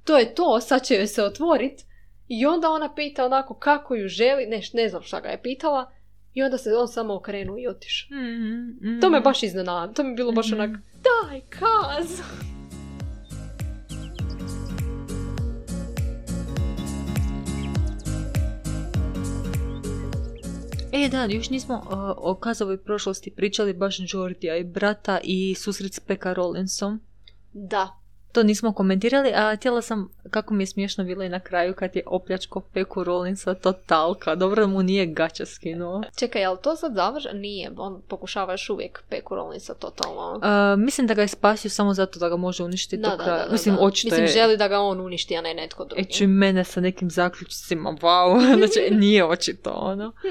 to 0.05 0.19
je 0.19 0.35
to, 0.35 0.61
sad 0.61 0.83
će 0.83 0.95
joj 0.95 1.07
se 1.07 1.23
otvorit. 1.23 1.81
I 2.29 2.47
onda 2.47 2.71
ona 2.71 2.95
pita 2.95 3.25
onako 3.25 3.55
kako 3.55 3.95
ju 3.95 4.09
želi, 4.09 4.47
ne, 4.47 4.61
ne 4.73 4.89
znam 4.89 5.03
šta 5.03 5.21
ga 5.21 5.29
je 5.29 5.43
pitala. 5.43 5.91
I 6.35 6.43
onda 6.43 6.59
se 6.59 6.71
on 6.73 6.89
samo 6.89 7.15
okrenuo 7.15 7.59
i 7.59 7.69
otišao. 7.69 8.09
To 9.01 9.11
me 9.11 9.21
baš 9.21 9.43
iznenadilo, 9.43 9.95
to 9.95 10.03
mi 10.03 10.11
je 10.11 10.15
bilo 10.15 10.33
baš 10.33 10.47
Mhm. 10.47 10.55
onak, 10.55 10.71
daj, 10.95 11.41
kaz! 11.51 12.21
E, 20.95 21.09
da, 21.09 21.25
još 21.25 21.51
nismo 21.51 21.75
uh, 21.75 21.93
o 22.17 22.35
Kazovoj 22.35 22.85
prošlosti 22.85 23.31
pričali 23.31 23.73
baš 23.73 23.97
Jordija 24.13 24.57
i 24.57 24.65
brata 24.65 25.21
i 25.23 25.55
susret 25.55 25.95
s 25.95 26.01
Pekka 26.01 26.33
Rollinsom. 26.33 27.01
Da, 27.53 28.05
To 28.35 28.43
nismo 28.43 28.73
komentirali, 28.73 29.33
a 29.35 29.57
htjela 29.57 29.83
sam, 29.83 30.09
kako 30.31 30.55
mi 30.55 30.63
je 30.63 30.67
smiješno 30.67 31.05
bilo 31.05 31.25
i 31.25 31.29
na 31.29 31.41
kraju 31.41 31.75
kad 31.75 31.97
je 31.97 32.03
opljačko 32.07 32.61
Peku 32.61 33.05
Rollinsa 33.05 33.55
totalka. 33.55 34.35
Dobro 34.35 34.63
da 34.63 34.67
mu 34.67 34.83
nije 34.83 35.07
gaća 35.07 35.47
skinuo. 35.47 36.03
Čekaj, 36.19 36.43
jel 36.43 36.57
to 36.57 36.77
sad 36.77 36.95
završ? 36.95 37.25
Nije, 37.33 37.71
on 37.77 38.03
pokušava 38.09 38.53
još 38.53 38.71
uvijek 38.71 39.03
Peku 39.09 39.35
Rollinsa 39.35 39.75
totalno... 39.75 40.33
Uh, 40.37 40.81
mislim 40.85 41.07
da 41.07 41.15
ga 41.15 41.23
je 41.23 41.29
spasio 41.29 41.71
samo 41.71 41.95
zato 41.95 42.19
da 42.19 42.29
ga 42.29 42.37
može 42.37 42.65
uništiti 42.65 42.97
Da, 42.97 43.11
do 43.11 43.17
da, 43.17 43.25
kraja. 43.25 43.39
da, 43.39 43.47
da, 43.47 43.53
mislim, 43.53 43.75
da. 43.75 43.81
očito 43.81 44.07
Mislim, 44.07 44.25
je... 44.25 44.33
želi 44.33 44.57
da 44.57 44.69
ga 44.69 44.81
on 44.81 45.01
uništi, 45.01 45.37
a 45.37 45.41
ne 45.41 45.55
netko 45.55 45.85
drugi. 45.85 46.03
E, 46.03 46.05
čuj 46.05 46.27
mene 46.27 46.65
sa 46.65 46.81
nekim 46.81 47.11
zaključcima, 47.11 47.91
wow, 47.91 48.41
znači 48.59 48.95
nije 48.95 49.25
očito 49.25 49.71
ono. 49.71 50.13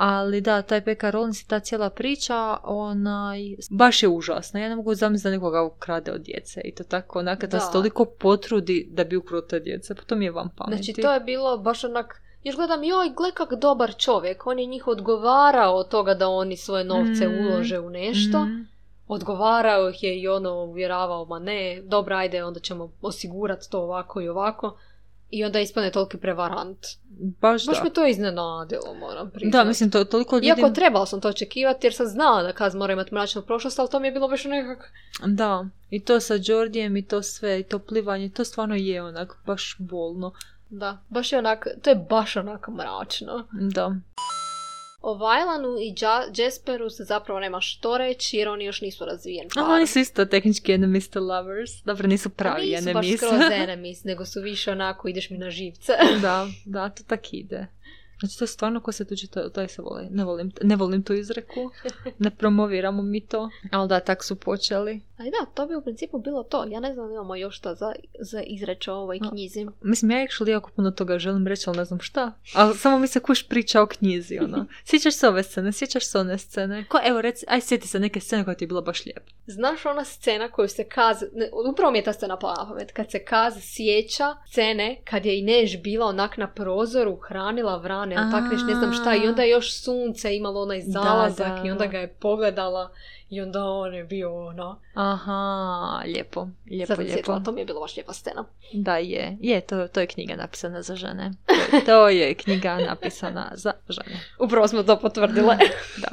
Ali 0.00 0.40
da, 0.40 0.62
taj 0.62 0.84
Pekka 0.84 1.10
Rollins 1.10 1.40
i 1.42 1.48
ta 1.48 1.60
cijela 1.60 1.90
priča, 1.90 2.56
onaj, 2.62 3.40
baš 3.70 4.02
je 4.02 4.08
užasna. 4.08 4.60
Ja 4.60 4.68
ne 4.68 4.76
mogu 4.76 4.94
zamisliti 4.94 5.28
da 5.28 5.36
nekoga 5.36 5.62
ukrade 5.62 6.12
od 6.12 6.20
djece 6.20 6.60
i 6.64 6.74
to 6.74 6.84
tako, 6.84 7.18
onak, 7.18 7.40
da, 7.40 7.46
Da. 7.46 7.60
se 7.60 7.72
toliko 7.72 8.04
potrudi 8.04 8.88
da 8.90 9.04
bi 9.04 9.16
ukruo 9.16 9.40
te 9.40 9.60
djece, 9.60 9.94
pa 9.94 10.02
to 10.02 10.16
mi 10.16 10.24
je 10.24 10.30
vam 10.30 10.48
pameti. 10.56 10.82
Znači, 10.82 11.02
to 11.02 11.12
je 11.12 11.20
bilo 11.20 11.58
baš 11.58 11.84
onak... 11.84 12.22
Još 12.44 12.56
gledam, 12.56 12.84
joj, 12.84 13.10
gle 13.16 13.30
kak 13.34 13.54
dobar 13.60 13.94
čovjek. 13.96 14.46
On 14.46 14.58
je 14.58 14.66
njih 14.66 14.86
odgovarao 14.86 15.74
od 15.74 15.88
toga 15.88 16.14
da 16.14 16.28
oni 16.28 16.56
svoje 16.56 16.84
novce 16.84 17.28
Mm. 17.28 17.46
ulože 17.46 17.78
u 17.78 17.90
nešto. 17.90 18.42
Mhm. 18.44 18.60
Odgovarao 19.08 19.88
ih 19.90 20.02
je 20.02 20.20
i 20.20 20.28
ono 20.28 20.64
uvjeravao, 20.64 21.24
ma 21.24 21.38
ne, 21.38 21.82
dobro, 21.84 22.16
ajde, 22.16 22.44
onda 22.44 22.60
ćemo 22.60 22.92
osigurati 23.02 23.70
to 23.70 23.80
ovako 23.80 24.20
i 24.20 24.28
ovako. 24.28 24.76
I 25.30 25.44
onda 25.44 25.60
ispane 25.60 25.90
toliki 25.90 26.16
prevarant. 26.16 26.78
Baš, 27.20 27.66
Baš 27.66 27.78
da. 27.78 27.84
me 27.84 27.90
to 27.90 28.06
iznenadilo, 28.06 28.94
moram 29.00 29.30
priznati. 29.30 29.52
Da, 29.52 29.64
mislim, 29.64 29.90
to 29.90 30.04
toliko 30.04 30.36
ljudi... 30.36 30.46
Iako 30.46 30.70
trebala 30.70 31.06
sam 31.06 31.20
to 31.20 31.28
očekivati 31.28 31.86
jer 31.86 31.94
sam 31.94 32.06
znala 32.06 32.42
da 32.42 32.52
Kaz 32.52 32.74
mora 32.74 32.92
imati 32.92 33.14
mračnu 33.14 33.42
prošlost, 33.42 33.78
ali 33.78 33.88
to 33.90 34.00
mi 34.00 34.08
je 34.08 34.12
bilo 34.12 34.28
baš 34.28 34.44
nekak... 34.44 34.92
Da, 35.26 35.66
i 35.90 36.04
to 36.04 36.20
sa 36.20 36.34
Jordijem 36.42 36.96
i 36.96 37.06
to 37.06 37.22
sve, 37.22 37.60
i 37.60 37.62
to 37.62 37.78
plivanje, 37.78 38.28
to 38.28 38.44
stvarno 38.44 38.74
je 38.74 39.02
onak 39.02 39.36
baš 39.46 39.76
bolno. 39.78 40.32
Da, 40.70 40.98
baš 41.08 41.32
je 41.32 41.38
onak, 41.38 41.66
to 41.82 41.90
je 41.90 41.96
baš 41.96 42.36
onak 42.36 42.68
mračno. 42.68 43.48
Da. 43.52 43.96
O 45.08 45.14
Vajlanu 45.14 45.68
i 45.78 45.94
Ja- 45.96 46.30
Jasperu 46.36 46.90
se 46.90 47.04
zapravo 47.04 47.40
nema 47.40 47.60
što 47.60 47.98
reći 47.98 48.36
jer 48.36 48.48
oni 48.48 48.64
još 48.64 48.80
nisu 48.80 49.04
razvijen 49.04 49.48
par. 49.54 49.64
A 49.64 49.66
oni 49.66 49.86
su 49.86 49.98
isto 49.98 50.24
tehnički 50.24 50.72
enemies 50.72 51.10
to 51.10 51.20
lovers. 51.20 51.70
Dobro, 51.84 52.08
nisu 52.08 52.30
pravi 52.30 52.66
nisu 52.66 52.84
baš 52.84 52.86
enemies. 52.86 53.16
skroz 53.16 53.40
enemies, 53.64 54.04
nego 54.04 54.24
su 54.24 54.40
više 54.40 54.70
onako 54.72 55.08
ideš 55.08 55.30
mi 55.30 55.38
na 55.38 55.50
živce. 55.50 55.92
da, 56.22 56.46
da, 56.64 56.88
to 56.88 57.02
tak 57.04 57.32
ide. 57.32 57.66
Znači, 58.20 58.38
to 58.38 58.44
je 58.44 58.48
stvarno 58.48 58.80
ko 58.80 58.92
se 58.92 59.04
tuđe, 59.04 59.26
to, 59.26 59.48
to 59.48 59.60
je 59.60 59.68
se 59.68 59.82
voli. 59.82 60.06
Ne 60.10 60.24
volim, 60.24 60.52
ne 60.62 60.76
volim 60.76 61.02
tu 61.02 61.12
izreku. 61.14 61.70
Ne 62.18 62.30
promoviramo 62.30 63.02
mi 63.02 63.20
to. 63.20 63.50
Ali 63.72 63.88
da, 63.88 64.00
tak 64.00 64.24
su 64.24 64.36
počeli. 64.36 65.00
Ali 65.16 65.30
da, 65.30 65.46
to 65.54 65.66
bi 65.66 65.74
u 65.74 65.82
principu 65.82 66.18
bilo 66.18 66.42
to. 66.42 66.64
Ja 66.68 66.80
ne 66.80 66.94
znam 66.94 67.10
imamo 67.10 67.36
još 67.36 67.56
šta 67.56 67.74
za, 67.74 67.92
za 68.18 68.42
izreći 68.42 68.90
o 68.90 68.94
ovoj 68.94 69.18
A. 69.22 69.30
knjizi. 69.30 69.66
Mislim, 69.80 70.10
ja 70.10 70.18
actually 70.18 70.48
jako 70.48 70.70
puno 70.76 70.90
toga 70.90 71.18
želim 71.18 71.46
reći, 71.46 71.64
ali 71.66 71.78
ne 71.78 71.84
znam 71.84 72.00
šta. 72.00 72.32
Ali 72.54 72.76
samo 72.76 72.98
mi 72.98 73.06
se 73.06 73.20
kuš 73.20 73.48
priča 73.48 73.82
o 73.82 73.86
knjizi, 73.86 74.38
ono. 74.38 74.66
Sjećaš 74.88 75.14
se 75.14 75.28
ove 75.28 75.42
scene, 75.42 75.72
sjećaš 75.72 76.06
se 76.06 76.18
one 76.18 76.38
scene. 76.38 76.84
Ko, 76.88 76.98
evo, 77.04 77.20
reci, 77.20 77.46
aj 77.48 77.60
sjeti 77.60 77.88
se 77.88 77.98
neke 77.98 78.20
scene 78.20 78.44
koja 78.44 78.54
ti 78.54 78.64
je 78.64 78.68
bila 78.68 78.80
baš 78.80 79.04
lijepa. 79.06 79.30
Znaš 79.46 79.86
ona 79.86 80.04
scena 80.04 80.48
koju 80.48 80.68
se 80.68 80.84
Kaz, 80.84 81.22
ne, 81.32 81.50
upravo 81.72 81.92
mi 81.92 81.98
je 81.98 82.04
ta 82.04 82.12
scena 82.12 82.38
pala 82.38 82.54
na 82.58 82.68
pamet, 82.68 82.92
kad 82.92 83.10
se 83.10 83.24
Kaz 83.24 83.54
sjeća 83.60 84.36
scene 84.46 85.00
kad 85.04 85.26
je 85.26 85.38
Inež 85.38 85.76
bila 85.76 86.06
onak 86.06 86.36
na 86.36 86.46
prozoru, 86.46 87.16
hranila 87.16 87.76
vrane, 87.76 88.07
ili 88.12 88.30
tak 88.30 88.52
neš, 88.52 88.60
ne 88.68 88.74
znam 88.74 88.92
šta, 88.92 89.14
i 89.14 89.28
onda 89.28 89.42
je 89.42 89.50
još 89.50 89.74
sunce 89.74 90.36
imalo 90.36 90.62
onaj 90.62 90.78
Da, 90.78 90.90
zalazak 90.90 91.60
da. 91.60 91.62
i 91.66 91.70
onda 91.70 91.86
ga 91.86 91.98
je 91.98 92.08
pogledala 92.08 92.90
i 93.30 93.40
onda 93.40 93.64
on 93.64 93.94
je 93.94 94.04
bio 94.04 94.46
ono... 94.46 94.80
Aha, 94.94 96.02
lijepo, 96.04 96.48
lijepo, 96.70 96.94
Sad 96.94 97.04
lijepo. 97.04 97.40
to 97.40 97.52
mi 97.52 97.60
je 97.60 97.64
bila 97.64 97.80
baš 97.80 97.96
lijepa 97.96 98.12
scena. 98.12 98.44
Da, 98.72 98.96
je. 98.96 99.36
Je, 99.40 99.60
to, 99.60 99.88
to 99.88 100.00
je 100.00 100.06
knjiga 100.06 100.36
napisana 100.36 100.82
za 100.82 100.96
žene. 100.96 101.30
To 101.46 101.52
je, 101.74 101.84
to 101.84 102.08
je 102.08 102.34
knjiga 102.34 102.78
napisana 102.78 103.50
za 103.54 103.72
žene. 103.88 104.20
Upravo 104.38 104.68
smo 104.68 104.82
to 104.82 104.98
potvrdile. 104.98 105.56
Da. 105.96 106.08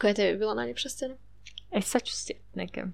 Koja 0.00 0.08
je 0.08 0.14
tebi 0.14 0.38
bila 0.38 0.54
najljepša 0.54 0.88
scena? 0.88 1.14
E, 1.70 1.80
sad 1.80 2.02
ću 2.02 2.12
sjetiti 2.16 2.48
neke. 2.54 2.84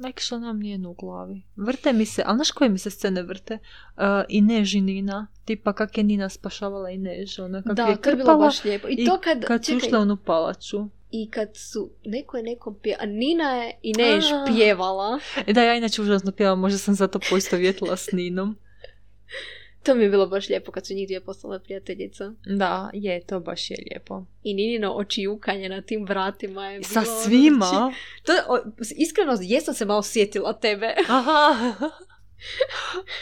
Nek 0.00 0.20
što 0.20 0.38
nam 0.38 0.58
nije 0.58 0.86
u 0.86 0.94
glavi. 0.94 1.42
Vrte 1.56 1.92
mi 1.92 2.06
se, 2.06 2.22
ali 2.26 2.36
znaš 2.36 2.50
koje 2.50 2.70
mi 2.70 2.78
se 2.78 2.90
scene 2.90 3.22
vrte? 3.22 3.58
Uh, 3.96 4.02
I 4.28 4.40
Než 4.40 4.74
i 4.74 4.80
Nina. 4.80 5.26
Tipa 5.44 5.72
kak 5.72 5.98
je 5.98 6.04
Nina 6.04 6.28
spašavala 6.28 6.90
i 6.90 6.98
Než. 6.98 7.38
Ona 7.38 7.62
kak 7.62 7.76
da, 7.76 7.86
je 7.86 8.00
to 8.00 8.10
je 8.10 8.16
bilo 8.16 8.26
krpala 8.26 8.46
baš 8.46 8.64
lijepo. 8.64 8.88
I, 8.88 8.92
i 8.92 9.06
to 9.06 9.18
kad, 9.20 9.44
kad 9.44 9.64
su 9.64 9.76
ušle 9.76 9.98
onu 9.98 10.16
palaču. 10.16 10.88
i 11.10 11.30
kad 11.30 11.48
su, 11.54 11.90
neko 12.04 12.36
je 12.36 12.42
nekom 12.42 12.76
a 12.98 13.06
Nina 13.06 13.54
je 13.54 13.78
Inež 13.82 14.24
A. 14.32 14.44
pjevala. 14.46 15.18
E 15.46 15.52
da, 15.52 15.62
ja 15.62 15.74
inače 15.74 16.02
užasno 16.02 16.32
pjevam, 16.32 16.60
možda 16.60 16.78
sam 16.78 16.94
zato 16.94 17.20
poistovjetila 17.30 17.96
s 17.96 18.12
Ninom. 18.12 18.56
To 19.82 19.94
mi 19.94 20.02
je 20.02 20.10
bilo 20.10 20.26
baš 20.26 20.48
lijepo 20.48 20.72
kad 20.72 20.86
su 20.86 20.94
njih 20.94 21.06
dvije 21.08 21.20
postale 21.20 21.62
prijateljice. 21.62 22.24
Da, 22.46 22.90
je, 22.92 23.20
to 23.20 23.40
baš 23.40 23.70
je 23.70 23.76
lijepo. 23.90 24.24
I 24.42 24.54
Ninino 24.54 24.92
očijukanje 24.92 25.68
na 25.68 25.82
tim 25.82 26.04
vratima 26.06 26.66
je 26.66 26.78
bilo... 26.78 26.88
Sa 26.88 27.00
ono, 27.00 27.22
svima? 27.22 27.66
znači, 27.66 27.96
To, 28.22 28.32
o, 28.48 28.58
iskreno, 28.96 29.38
jesam 29.40 29.74
se 29.74 29.84
malo 29.84 30.02
sjetila 30.02 30.52
tebe. 30.52 30.94
Aha. 31.08 31.74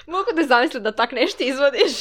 Mogu 0.07 0.27
da 0.37 0.47
zamislim 0.47 0.83
da 0.83 0.93
tak 0.93 1.13
nešto 1.13 1.45
izvodiš. 1.45 1.93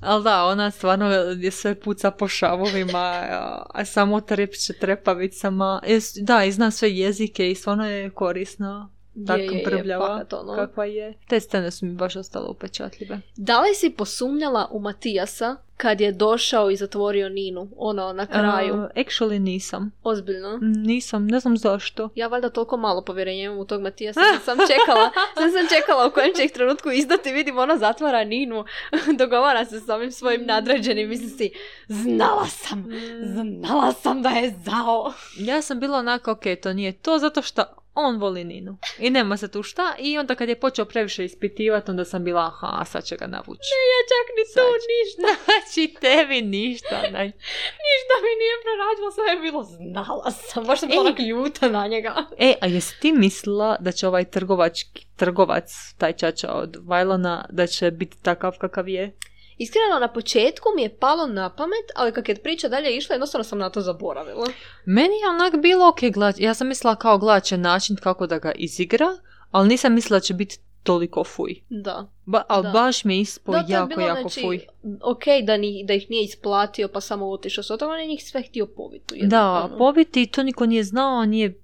Ali 0.00 0.24
da, 0.24 0.44
ona 0.44 0.70
stvarno 0.70 1.10
je 1.38 1.50
sve 1.50 1.80
puca 1.80 2.10
po 2.10 2.28
šavovima, 2.28 3.26
a- 3.70 3.84
samo 3.84 4.20
trepće 4.20 4.72
trepavicama. 4.72 5.82
Da, 6.16 6.44
i 6.44 6.52
zna 6.52 6.70
sve 6.70 6.90
jezike 6.90 7.50
i 7.50 7.54
stvarno 7.54 7.90
je 7.90 8.10
korisna. 8.10 8.90
Tako 9.26 9.40
Je, 9.40 9.46
je, 9.46 9.82
je, 9.84 9.98
fakat 9.98 10.32
ono. 10.32 10.54
kakva 10.54 10.84
je. 10.84 11.14
Te 11.28 11.40
scene 11.40 11.70
su 11.70 11.86
mi 11.86 11.94
baš 11.94 12.16
ostale 12.16 12.48
upečatljive. 12.48 13.20
Da 13.36 13.60
li 13.60 13.74
si 13.74 13.90
posumnjala 13.90 14.68
u 14.72 14.80
Matijasa 14.80 15.56
kad 15.80 16.00
je 16.00 16.12
došao 16.12 16.70
i 16.70 16.76
zatvorio 16.76 17.28
Ninu? 17.28 17.68
Ono, 17.76 18.12
na 18.12 18.26
kraju. 18.26 18.74
Uh, 18.74 18.80
actually 18.96 19.38
nisam. 19.38 19.92
Ozbiljno. 20.02 20.58
Nisam, 20.62 21.26
ne 21.26 21.40
znam 21.40 21.56
zašto. 21.56 22.08
Ja 22.14 22.26
valjda 22.26 22.50
toliko 22.50 22.76
malo 22.76 23.04
povjerenja 23.04 23.44
imam 23.44 23.58
u 23.58 23.64
tog 23.64 23.82
Matijasa 23.82 24.20
da 24.34 24.40
sam 24.44 24.58
čekala, 24.58 25.10
da 25.34 25.50
sam 25.50 25.78
čekala 25.78 26.06
u 26.06 26.10
kojem 26.10 26.34
će 26.36 26.44
ih 26.44 26.52
trenutku 26.52 26.90
izdati, 26.90 27.32
vidim 27.32 27.58
ona 27.58 27.76
zatvara 27.76 28.24
Ninu, 28.24 28.64
dogovara 29.18 29.64
se 29.64 29.80
s 29.80 29.88
ovim 29.88 30.12
svojim 30.12 30.46
nadređenim, 30.46 31.08
mislim 31.08 31.30
si, 31.30 31.50
znala 31.88 32.46
sam, 32.46 32.86
znala 33.24 33.92
sam 33.92 34.22
da 34.22 34.28
je 34.28 34.54
zao. 34.64 35.12
Ja 35.38 35.62
sam 35.62 35.80
bila 35.80 35.98
onako, 35.98 36.30
ok, 36.30 36.44
to 36.62 36.72
nije 36.72 36.92
to, 36.92 37.18
zato 37.18 37.42
što 37.42 37.64
on 38.00 38.18
voli 38.18 38.44
Ninu. 38.44 38.78
I 38.98 39.10
nema 39.10 39.36
se 39.36 39.48
tu 39.48 39.62
šta. 39.62 39.94
I 39.98 40.18
onda 40.18 40.34
kad 40.34 40.48
je 40.48 40.60
počeo 40.60 40.84
previše 40.84 41.24
ispitivati, 41.24 41.90
onda 41.90 42.04
sam 42.04 42.24
bila, 42.24 42.40
aha, 42.40 42.84
sad 42.84 43.04
će 43.04 43.16
ga 43.16 43.26
navući. 43.26 43.70
Ja 43.92 44.00
čak 44.10 44.26
ni 44.36 44.44
to 44.54 44.66
ništa, 44.92 45.28
Znači, 45.44 45.94
tebi 46.00 46.42
ništa. 46.42 47.02
Ne. 47.02 47.24
ništa 47.86 48.14
mi 48.24 48.32
nije 48.40 48.54
pronađilo, 48.64 49.10
sve 49.14 49.34
je 49.34 49.40
bilo, 49.40 49.62
znala 49.62 50.30
sam, 50.30 50.64
baš 50.64 50.80
sam 50.80 50.88
bila 50.88 51.00
onak 51.02 51.18
ljuta 51.18 51.68
na 51.68 51.86
njega. 51.86 52.14
E, 52.38 52.54
a 52.60 52.66
jesi 52.66 53.00
ti 53.00 53.12
mislila 53.12 53.76
da 53.80 53.92
će 53.92 54.08
ovaj 54.08 54.24
trgovački, 54.24 55.06
trgovac, 55.16 55.94
taj 55.98 56.12
čača 56.12 56.52
od 56.52 56.76
Vajlona, 56.86 57.44
da 57.50 57.66
će 57.66 57.90
biti 57.90 58.22
takav 58.22 58.52
kakav 58.58 58.88
je? 58.88 59.12
Iskreno, 59.60 59.98
na 60.00 60.08
početku 60.08 60.64
mi 60.76 60.82
je 60.82 60.96
palo 60.96 61.26
na 61.26 61.50
pamet, 61.50 61.86
ali 61.94 62.12
kak 62.12 62.28
je 62.28 62.34
priča 62.34 62.68
dalje 62.68 62.96
išla, 62.96 63.14
jednostavno 63.14 63.44
sam 63.44 63.58
na 63.58 63.70
to 63.70 63.80
zaboravila. 63.80 64.46
Meni 64.84 65.14
je 65.22 65.28
onak 65.30 65.62
bilo 65.62 65.88
ok, 65.88 66.00
gled, 66.12 66.38
ja 66.38 66.54
sam 66.54 66.68
mislila 66.68 66.94
kao 66.96 67.18
gledat 67.18 67.44
će 67.44 67.56
način 67.56 67.96
kako 67.96 68.26
da 68.26 68.38
ga 68.38 68.52
izigra, 68.52 69.06
ali 69.50 69.68
nisam 69.68 69.94
mislila 69.94 70.16
da 70.16 70.20
će 70.20 70.34
biti 70.34 70.58
toliko 70.82 71.24
fuj. 71.24 71.54
Da. 71.68 72.08
Ba, 72.24 72.42
ali 72.48 72.62
Da. 72.62 72.70
baš 72.70 73.04
mi 73.04 73.14
je 73.16 73.20
ispao 73.20 73.52
Da, 73.52 73.64
jako, 73.68 73.86
bilo, 73.88 74.00
jako 74.02 74.20
znači, 74.20 74.40
fuj. 74.40 74.60
ok 75.02 75.22
da, 75.44 75.56
ni, 75.56 75.84
da 75.86 75.94
ih 75.94 76.10
nije 76.10 76.24
isplatio 76.24 76.88
pa 76.88 77.00
samo 77.00 77.30
otišao 77.30 77.64
s 77.64 77.70
on 77.70 78.00
je 78.00 78.06
njih 78.06 78.24
sve 78.24 78.42
htio 78.42 78.66
pobiti. 78.66 79.20
Da, 79.26 79.70
pobiti, 79.78 80.26
to 80.26 80.42
niko 80.42 80.66
nije 80.66 80.84
znao, 80.84 81.24
nije, 81.24 81.60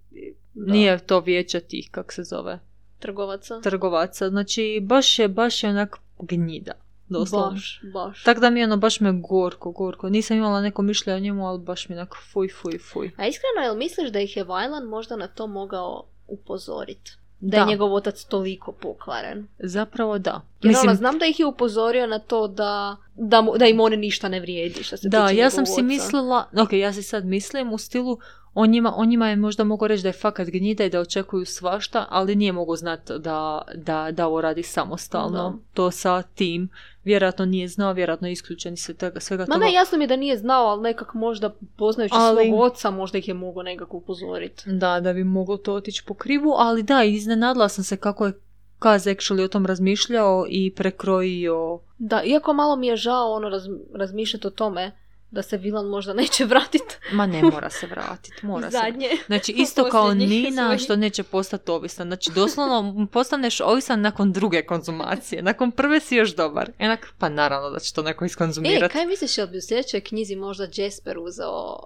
Da. 0.55 0.73
nije 0.73 0.99
to 0.99 1.21
vijeće 1.21 1.61
tih, 1.61 1.89
kak 1.91 2.13
se 2.13 2.23
zove, 2.25 2.59
Trgovaca. 2.99 3.61
trgovaca. 3.61 4.29
Znači, 4.29 4.81
baš 4.83 5.19
je, 5.19 5.29
baš 5.29 5.63
je 5.65 5.71
onak 5.71 5.97
gnjida, 6.19 6.73
doslovno. 7.09 7.51
Baš, 7.51 7.81
baš. 7.95 8.23
Tako 8.23 8.41
da 8.41 8.51
mi 8.51 8.61
je 8.61 8.67
ono 8.67 8.77
baš 8.77 9.01
me 9.01 9.13
gorko, 9.15 9.71
gorko. 9.71 10.09
Nisam 10.09 10.37
imala 10.37 10.61
neko 10.61 10.83
mišljenje 10.83 11.17
o 11.17 11.21
njemu, 11.21 11.47
ali 11.47 11.59
baš 11.61 11.89
mi 11.89 11.95
je 11.95 11.99
onak 11.99 12.15
fuj, 12.25 12.49
fuj, 12.51 12.79
fuj. 12.81 13.11
A 13.17 13.27
iskreno, 13.27 13.63
jel 13.63 13.77
misliš 13.77 14.11
da 14.11 14.21
ih 14.21 14.37
je 14.37 14.45
Vajlan 14.45 14.85
možda 14.85 15.17
na 15.17 15.27
to 15.27 15.47
mogao 15.47 16.05
upozoriti? 16.29 17.11
Da, 17.41 17.51
Da. 17.51 17.57
je 17.57 17.67
njegov 17.67 17.95
otac 17.95 18.25
toliko 18.25 18.73
pokvaren. 18.73 19.47
Zapravo 19.59 20.19
da. 20.19 20.41
Jer 20.63 20.75
ono, 20.79 20.95
znam 20.95 21.19
da 21.19 21.27
ih 21.27 21.41
je 21.41 21.47
upozorio 21.47 22.07
na 22.07 22.19
to 22.19 22.49
da, 22.49 22.97
da, 23.15 23.41
mu- 23.41 23.59
da 23.59 23.67
im 23.67 23.81
on 23.81 23.93
ništa 23.93 24.29
ne 24.29 24.41
vrijedi 24.41 24.83
što 24.83 24.97
se 24.97 25.09
da, 25.09 25.31
ja 25.31 25.51
sam 25.51 25.67
si 25.67 25.73
oca. 25.73 25.83
mislila, 25.83 26.49
ok, 26.55 26.73
ja 26.73 26.93
si 26.93 27.03
sad 27.03 27.25
mislim 27.25 27.73
u 27.73 27.79
stilu, 27.79 28.19
on 28.55 28.71
njima, 28.71 28.93
on 28.97 29.09
njima 29.09 29.29
je 29.29 29.37
možda 29.37 29.65
mogao 29.65 29.89
reći 29.89 30.03
da 30.03 30.09
je 30.09 30.13
fakat 30.13 30.49
gnjida 30.49 30.85
i 30.85 30.91
da 30.91 31.01
očekuju 31.01 31.45
svašta, 31.47 32.07
ali 32.09 32.37
nije 32.37 32.53
mogao 32.53 32.77
znati 32.77 33.13
da, 33.19 33.63
da, 33.75 34.09
da 34.13 34.27
ovo 34.27 34.41
radi 34.41 34.63
samostalno. 34.63 35.51
Da. 35.51 35.75
To 35.75 35.91
sa 35.91 36.23
tim. 36.23 36.69
Vjerojatno 37.07 37.45
nije 37.45 37.69
znao, 37.69 37.93
vjerojatno 37.93 38.29
je 38.29 38.33
isključen 38.33 38.75
iz 38.75 38.81
svega, 38.81 39.21
svega 39.21 39.45
Ma 39.49 39.55
toga. 39.55 39.65
ne, 39.67 39.73
jasno 39.73 39.99
mi 39.99 40.05
je 40.05 40.09
da 40.09 40.17
nije 40.17 40.37
znao, 40.37 40.67
ali 40.67 40.83
nekak 40.83 41.15
možda 41.15 41.55
poznajući 41.77 42.15
Ali- 42.19 42.47
svog 42.47 42.61
oca, 42.61 42.91
možda 42.91 43.19
ih 43.19 43.29
je 43.29 43.35
mogao 43.35 43.63
nekako 43.63 43.97
upozoriti. 43.97 44.63
Da, 44.67 45.01
da 45.01 45.13
bi 45.13 45.25
moglo 45.25 45.57
to 45.57 45.75
otići 45.75 46.03
po 46.07 46.15
krivu, 46.15 46.53
ali 46.57 46.83
da, 46.83 47.05
iznenadila 47.05 47.69
sam 47.69 47.85
se 47.85 47.97
kako 47.97 48.27
je 48.27 48.33
Kaz 48.79 49.07
actually 49.07 49.45
o 49.45 49.49
tom 49.49 49.67
razmišljao 49.67 50.47
i 50.49 50.75
prekrojio 50.75 51.81
Da, 51.99 52.23
iako 52.23 52.53
malo 52.53 52.77
mi 52.77 52.87
je 52.87 52.97
žao 52.97 53.33
ono 53.33 53.49
raz, 53.49 53.63
razmišljati 53.95 54.47
o 54.47 54.51
tome 54.51 54.93
da 55.31 55.43
se 55.43 55.57
Vilan 55.57 55.87
možda 55.87 56.13
neće 56.15 56.45
vratiti 56.45 56.85
Ma 57.13 57.27
ne 57.27 57.43
mora 57.45 57.71
se 57.71 57.87
vratiti, 57.87 58.47
mora 58.47 58.63
se. 58.63 58.73
zadnje. 58.73 59.09
Znači 59.27 59.53
isto 59.53 59.85
kao 59.85 60.15
Nina 60.15 60.65
svojih. 60.65 60.81
što 60.81 60.97
neće 60.97 61.23
postati 61.23 61.71
ovisan. 61.71 62.07
Znači 62.07 62.31
doslovno 62.33 62.77
postaneš 63.07 63.61
ovisan 63.61 64.01
nakon 64.01 64.33
druge 64.33 64.63
konzumacije. 64.63 65.43
Nakon 65.43 65.71
prve 65.73 66.01
si 66.01 66.17
još 66.17 66.37
dobar. 66.37 66.71
Enak, 66.79 67.09
pa 67.19 67.29
naravno 67.29 67.71
da 67.71 67.79
će 67.79 67.95
to 67.95 68.03
neko 68.03 68.25
E, 68.25 68.27
iskonzumirati. 68.27 68.93
kaj 68.93 69.07
misliš, 69.07 69.39
jel 69.39 69.47
bi 69.47 69.59
u 69.59 69.63
sljedećoj 69.63 70.01
knjizi 70.01 70.37
možda 70.37 70.69
Jasper 70.75 71.19
uzeo 71.19 71.73
uh, 71.73 71.79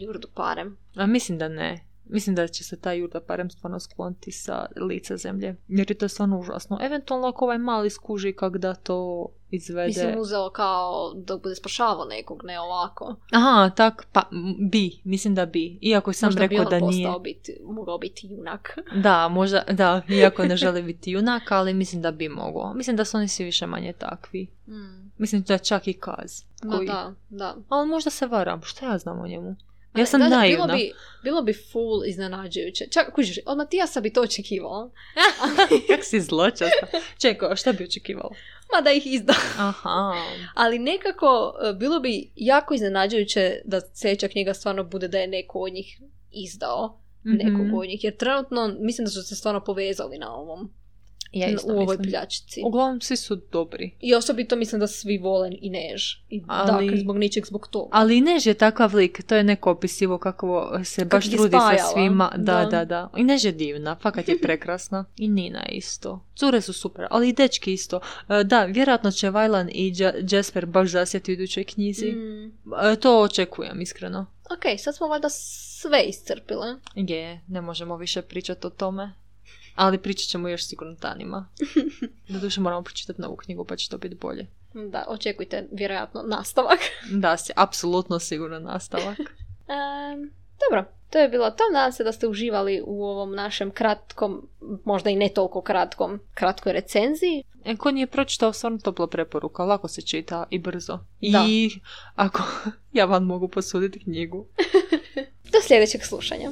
Jurdu 0.00 0.28
parem? 0.28 0.76
A 0.96 1.06
mislim 1.06 1.38
da 1.38 1.48
ne. 1.48 1.89
Mislim 2.12 2.36
da 2.36 2.48
će 2.48 2.64
se 2.64 2.76
taj 2.76 2.98
Jurda 2.98 3.20
parem 3.20 3.50
stvarno 3.50 3.80
skloniti 3.80 4.32
sa 4.32 4.66
lica 4.76 5.16
zemlje. 5.16 5.56
Jer 5.68 5.90
je 5.90 5.94
to 5.94 6.08
stvarno 6.08 6.40
užasno. 6.40 6.78
Eventualno 6.82 7.28
ako 7.28 7.44
ovaj 7.44 7.58
mali 7.58 7.90
skuži 7.90 8.32
kak 8.32 8.58
da 8.58 8.74
to 8.74 9.26
izvede. 9.50 9.86
Mislim, 9.86 10.18
uzeo 10.18 10.50
kao 10.50 11.12
da 11.14 11.36
bude 11.36 11.54
spašavao 11.54 12.04
nekog, 12.04 12.40
ne 12.44 12.60
ovako. 12.60 13.16
Aha, 13.32 13.70
tak, 13.76 14.06
pa 14.12 14.22
bi. 14.70 15.00
Mislim 15.04 15.34
da 15.34 15.46
bi. 15.46 15.78
Iako 15.82 16.12
sam 16.12 16.26
možda 16.26 16.46
bi 16.46 16.56
rekao 16.56 16.64
on 16.64 16.70
da 16.70 16.86
nije. 16.86 17.06
postao 17.06 17.20
biti, 17.20 17.60
mogao 17.64 17.98
biti 17.98 18.26
junak. 18.26 18.78
Da, 19.02 19.28
možda, 19.28 19.64
da, 19.70 20.02
iako 20.08 20.44
ne 20.44 20.56
želi 20.56 20.82
biti 20.82 21.10
junak, 21.10 21.52
ali 21.52 21.74
mislim 21.74 22.02
da 22.02 22.10
bi 22.10 22.28
mogao. 22.28 22.74
Mislim 22.74 22.96
da 22.96 23.04
su 23.04 23.16
oni 23.16 23.28
svi 23.28 23.44
više 23.44 23.66
manje 23.66 23.92
takvi. 23.92 24.46
Mm. 24.68 25.10
Mislim 25.18 25.42
da 25.42 25.54
je 25.54 25.58
čak 25.58 25.88
i 25.88 25.92
Kaz. 25.92 26.42
Koji... 26.70 26.86
da, 26.86 27.14
da. 27.28 27.56
Ali 27.68 27.88
možda 27.88 28.10
se 28.10 28.26
varam, 28.26 28.62
što 28.62 28.86
ja 28.86 28.98
znam 28.98 29.20
o 29.20 29.26
njemu? 29.26 29.56
Ma 29.92 30.00
Ja 30.00 30.06
sam 30.06 30.20
da, 30.20 30.28
da, 30.28 30.36
naivna. 30.36 30.66
Bilo 30.66 30.76
bi, 30.76 30.92
bilo 31.22 31.42
bi 31.42 31.52
full 31.72 32.04
iznenađujuće. 32.06 32.86
Čak, 32.86 33.14
kužiš, 33.14 33.38
od 33.46 33.56
Matijasa 33.56 34.00
bi 34.00 34.12
to 34.12 34.22
očekivala. 34.22 34.90
Kak 35.88 36.04
si 36.04 36.20
zločasta. 36.20 36.86
Čekaj, 37.18 37.56
šta 37.56 37.72
bi 37.72 37.84
očekivala? 37.84 38.30
mada 38.74 38.90
ih 38.90 39.06
izda. 39.06 39.34
Aha. 39.58 40.14
Ali 40.54 40.78
nekako 40.78 41.26
e, 41.62 41.72
bilo 41.72 42.00
bi 42.00 42.30
jako 42.36 42.74
iznenađujuće 42.74 43.60
da 43.64 43.80
sljedeća 43.94 44.28
knjiga 44.28 44.54
stvarno 44.54 44.84
bude 44.84 45.08
da 45.08 45.18
je 45.18 45.26
neko 45.26 45.58
od 45.58 45.72
njih 45.72 46.00
izdao 46.32 47.00
nekog 47.24 47.66
Mhm. 47.66 47.74
od 47.74 47.86
njih. 47.86 48.04
Jer 48.04 48.16
trenutno 48.16 48.76
mislim 48.78 49.04
da 49.04 49.10
su 49.10 49.22
se 49.22 49.34
stvarno 49.34 49.60
povezali 49.60 50.18
na 50.18 50.34
ovom, 50.34 50.72
Ja 51.32 51.48
u 51.64 51.70
ovoj 51.72 51.86
mislim. 51.88 52.10
pljačci. 52.10 52.62
Uglavnom, 52.64 53.00
svi 53.00 53.16
su 53.16 53.36
dobri. 53.52 53.90
I 54.00 54.14
osobito 54.14 54.56
mislim 54.56 54.80
da 54.80 54.86
svi 54.86 55.18
vole 55.18 55.50
i 55.52 55.70
Než. 55.70 56.02
I 56.30 56.42
Ali- 56.46 56.86
dakle, 56.86 57.00
zbog 57.00 57.18
ničeg, 57.18 57.46
zbog 57.46 57.68
toga. 57.68 57.88
Ali 57.92 58.16
i 58.16 58.20
Než 58.20 58.46
je 58.46 58.54
takav 58.54 58.94
lik, 58.94 59.22
to 59.22 59.34
je 59.34 59.44
neko 59.44 59.70
opisivo 59.70 60.18
kako 60.18 60.50
se 60.84 61.04
baš 61.04 61.30
trudi 61.30 61.50
sa 61.50 61.92
svima. 61.92 62.32
Da, 62.36 62.54
Da. 62.54 62.64
da, 62.66 62.84
da. 62.84 63.10
I 63.16 63.24
Než 63.24 63.44
je 63.44 63.52
divna, 63.52 63.96
fakat 63.96 64.28
je 64.28 64.38
prekrasna. 64.42 65.04
I 65.16 65.28
Nina 65.28 65.66
isto. 65.68 66.24
Cure 66.36 66.60
su 66.60 66.72
super, 66.72 67.06
ali 67.10 67.28
i 67.28 67.32
dečki 67.32 67.72
isto. 67.72 68.00
E, 68.30 68.44
Da, 68.44 68.64
vjerojatno 68.64 69.10
će 69.10 69.30
Vajlan 69.30 69.68
i 69.68 69.92
Ja- 69.96 70.12
Jasper 70.30 70.66
baš 70.66 70.90
zasjeti 70.90 71.30
u 71.30 71.34
idućoj 71.34 71.64
knjizi. 71.64 72.06
Mm. 72.06 72.52
E, 72.84 72.96
To 72.96 73.20
očekujem, 73.20 73.80
iskreno. 73.80 74.26
Ok, 74.46 74.78
sad 74.78 74.96
smo 74.96 75.08
valjda 75.08 75.28
sve 75.28 76.02
iscrpile. 76.02 76.66
Je, 76.96 77.40
ne 77.48 77.60
možemo 77.60 77.96
više 77.96 78.22
pričati 78.22 78.66
o 78.66 78.70
tome. 78.70 79.12
Ali 79.80 79.98
pričat 79.98 80.28
ćemo 80.28 80.48
još 80.48 80.66
sigurno 80.66 80.94
danima. 80.94 81.48
Doduše 82.28 82.60
moramo 82.60 82.82
pročitati 82.82 83.20
novu 83.20 83.36
knjigu 83.36 83.64
pa 83.64 83.76
će 83.76 83.88
to 83.88 83.98
biti 83.98 84.14
bolje. 84.14 84.46
Da, 84.74 85.04
očekujte 85.08 85.68
vjerojatno 85.72 86.22
nastavak. 86.22 86.78
Da, 87.22 87.36
si, 87.36 87.52
apsolutno 87.56 88.18
sigurno 88.18 88.58
nastavak. 88.58 89.18
Em, 89.68 90.30
dobro, 90.60 90.84
to 91.10 91.18
je 91.18 91.28
bilo 91.28 91.50
to. 91.50 91.64
Nadam 91.72 91.92
se 91.92 92.04
da 92.04 92.12
ste 92.12 92.28
uživali 92.28 92.82
u 92.86 93.04
ovom 93.04 93.34
našem 93.34 93.70
kratkom, 93.70 94.48
možda 94.84 95.10
i 95.10 95.16
ne 95.16 95.28
toliko 95.28 95.62
kratkom, 95.62 96.20
kratkoj 96.34 96.72
recenziji. 96.72 97.44
E, 97.64 97.76
ko 97.76 97.90
nije 97.90 98.06
pročitao, 98.06 98.52
stvarno 98.52 98.78
topla 98.78 99.06
preporuka, 99.06 99.64
lako 99.64 99.88
se 99.88 100.02
čita 100.02 100.46
i 100.50 100.58
brzo. 100.58 100.98
Da. 101.20 101.44
I 101.48 101.70
ako 102.14 102.42
ja 102.92 103.04
vam 103.04 103.24
mogu 103.24 103.48
posuditi 103.48 104.04
knjigu. 104.04 104.46
Do 105.52 105.58
sljedećeg 105.62 106.04
slušanja. 106.04 106.50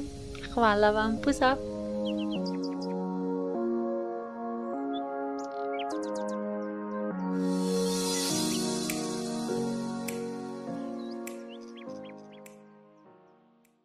Hvala 0.53 0.91
vam, 0.91 1.17
puza. 1.23 1.78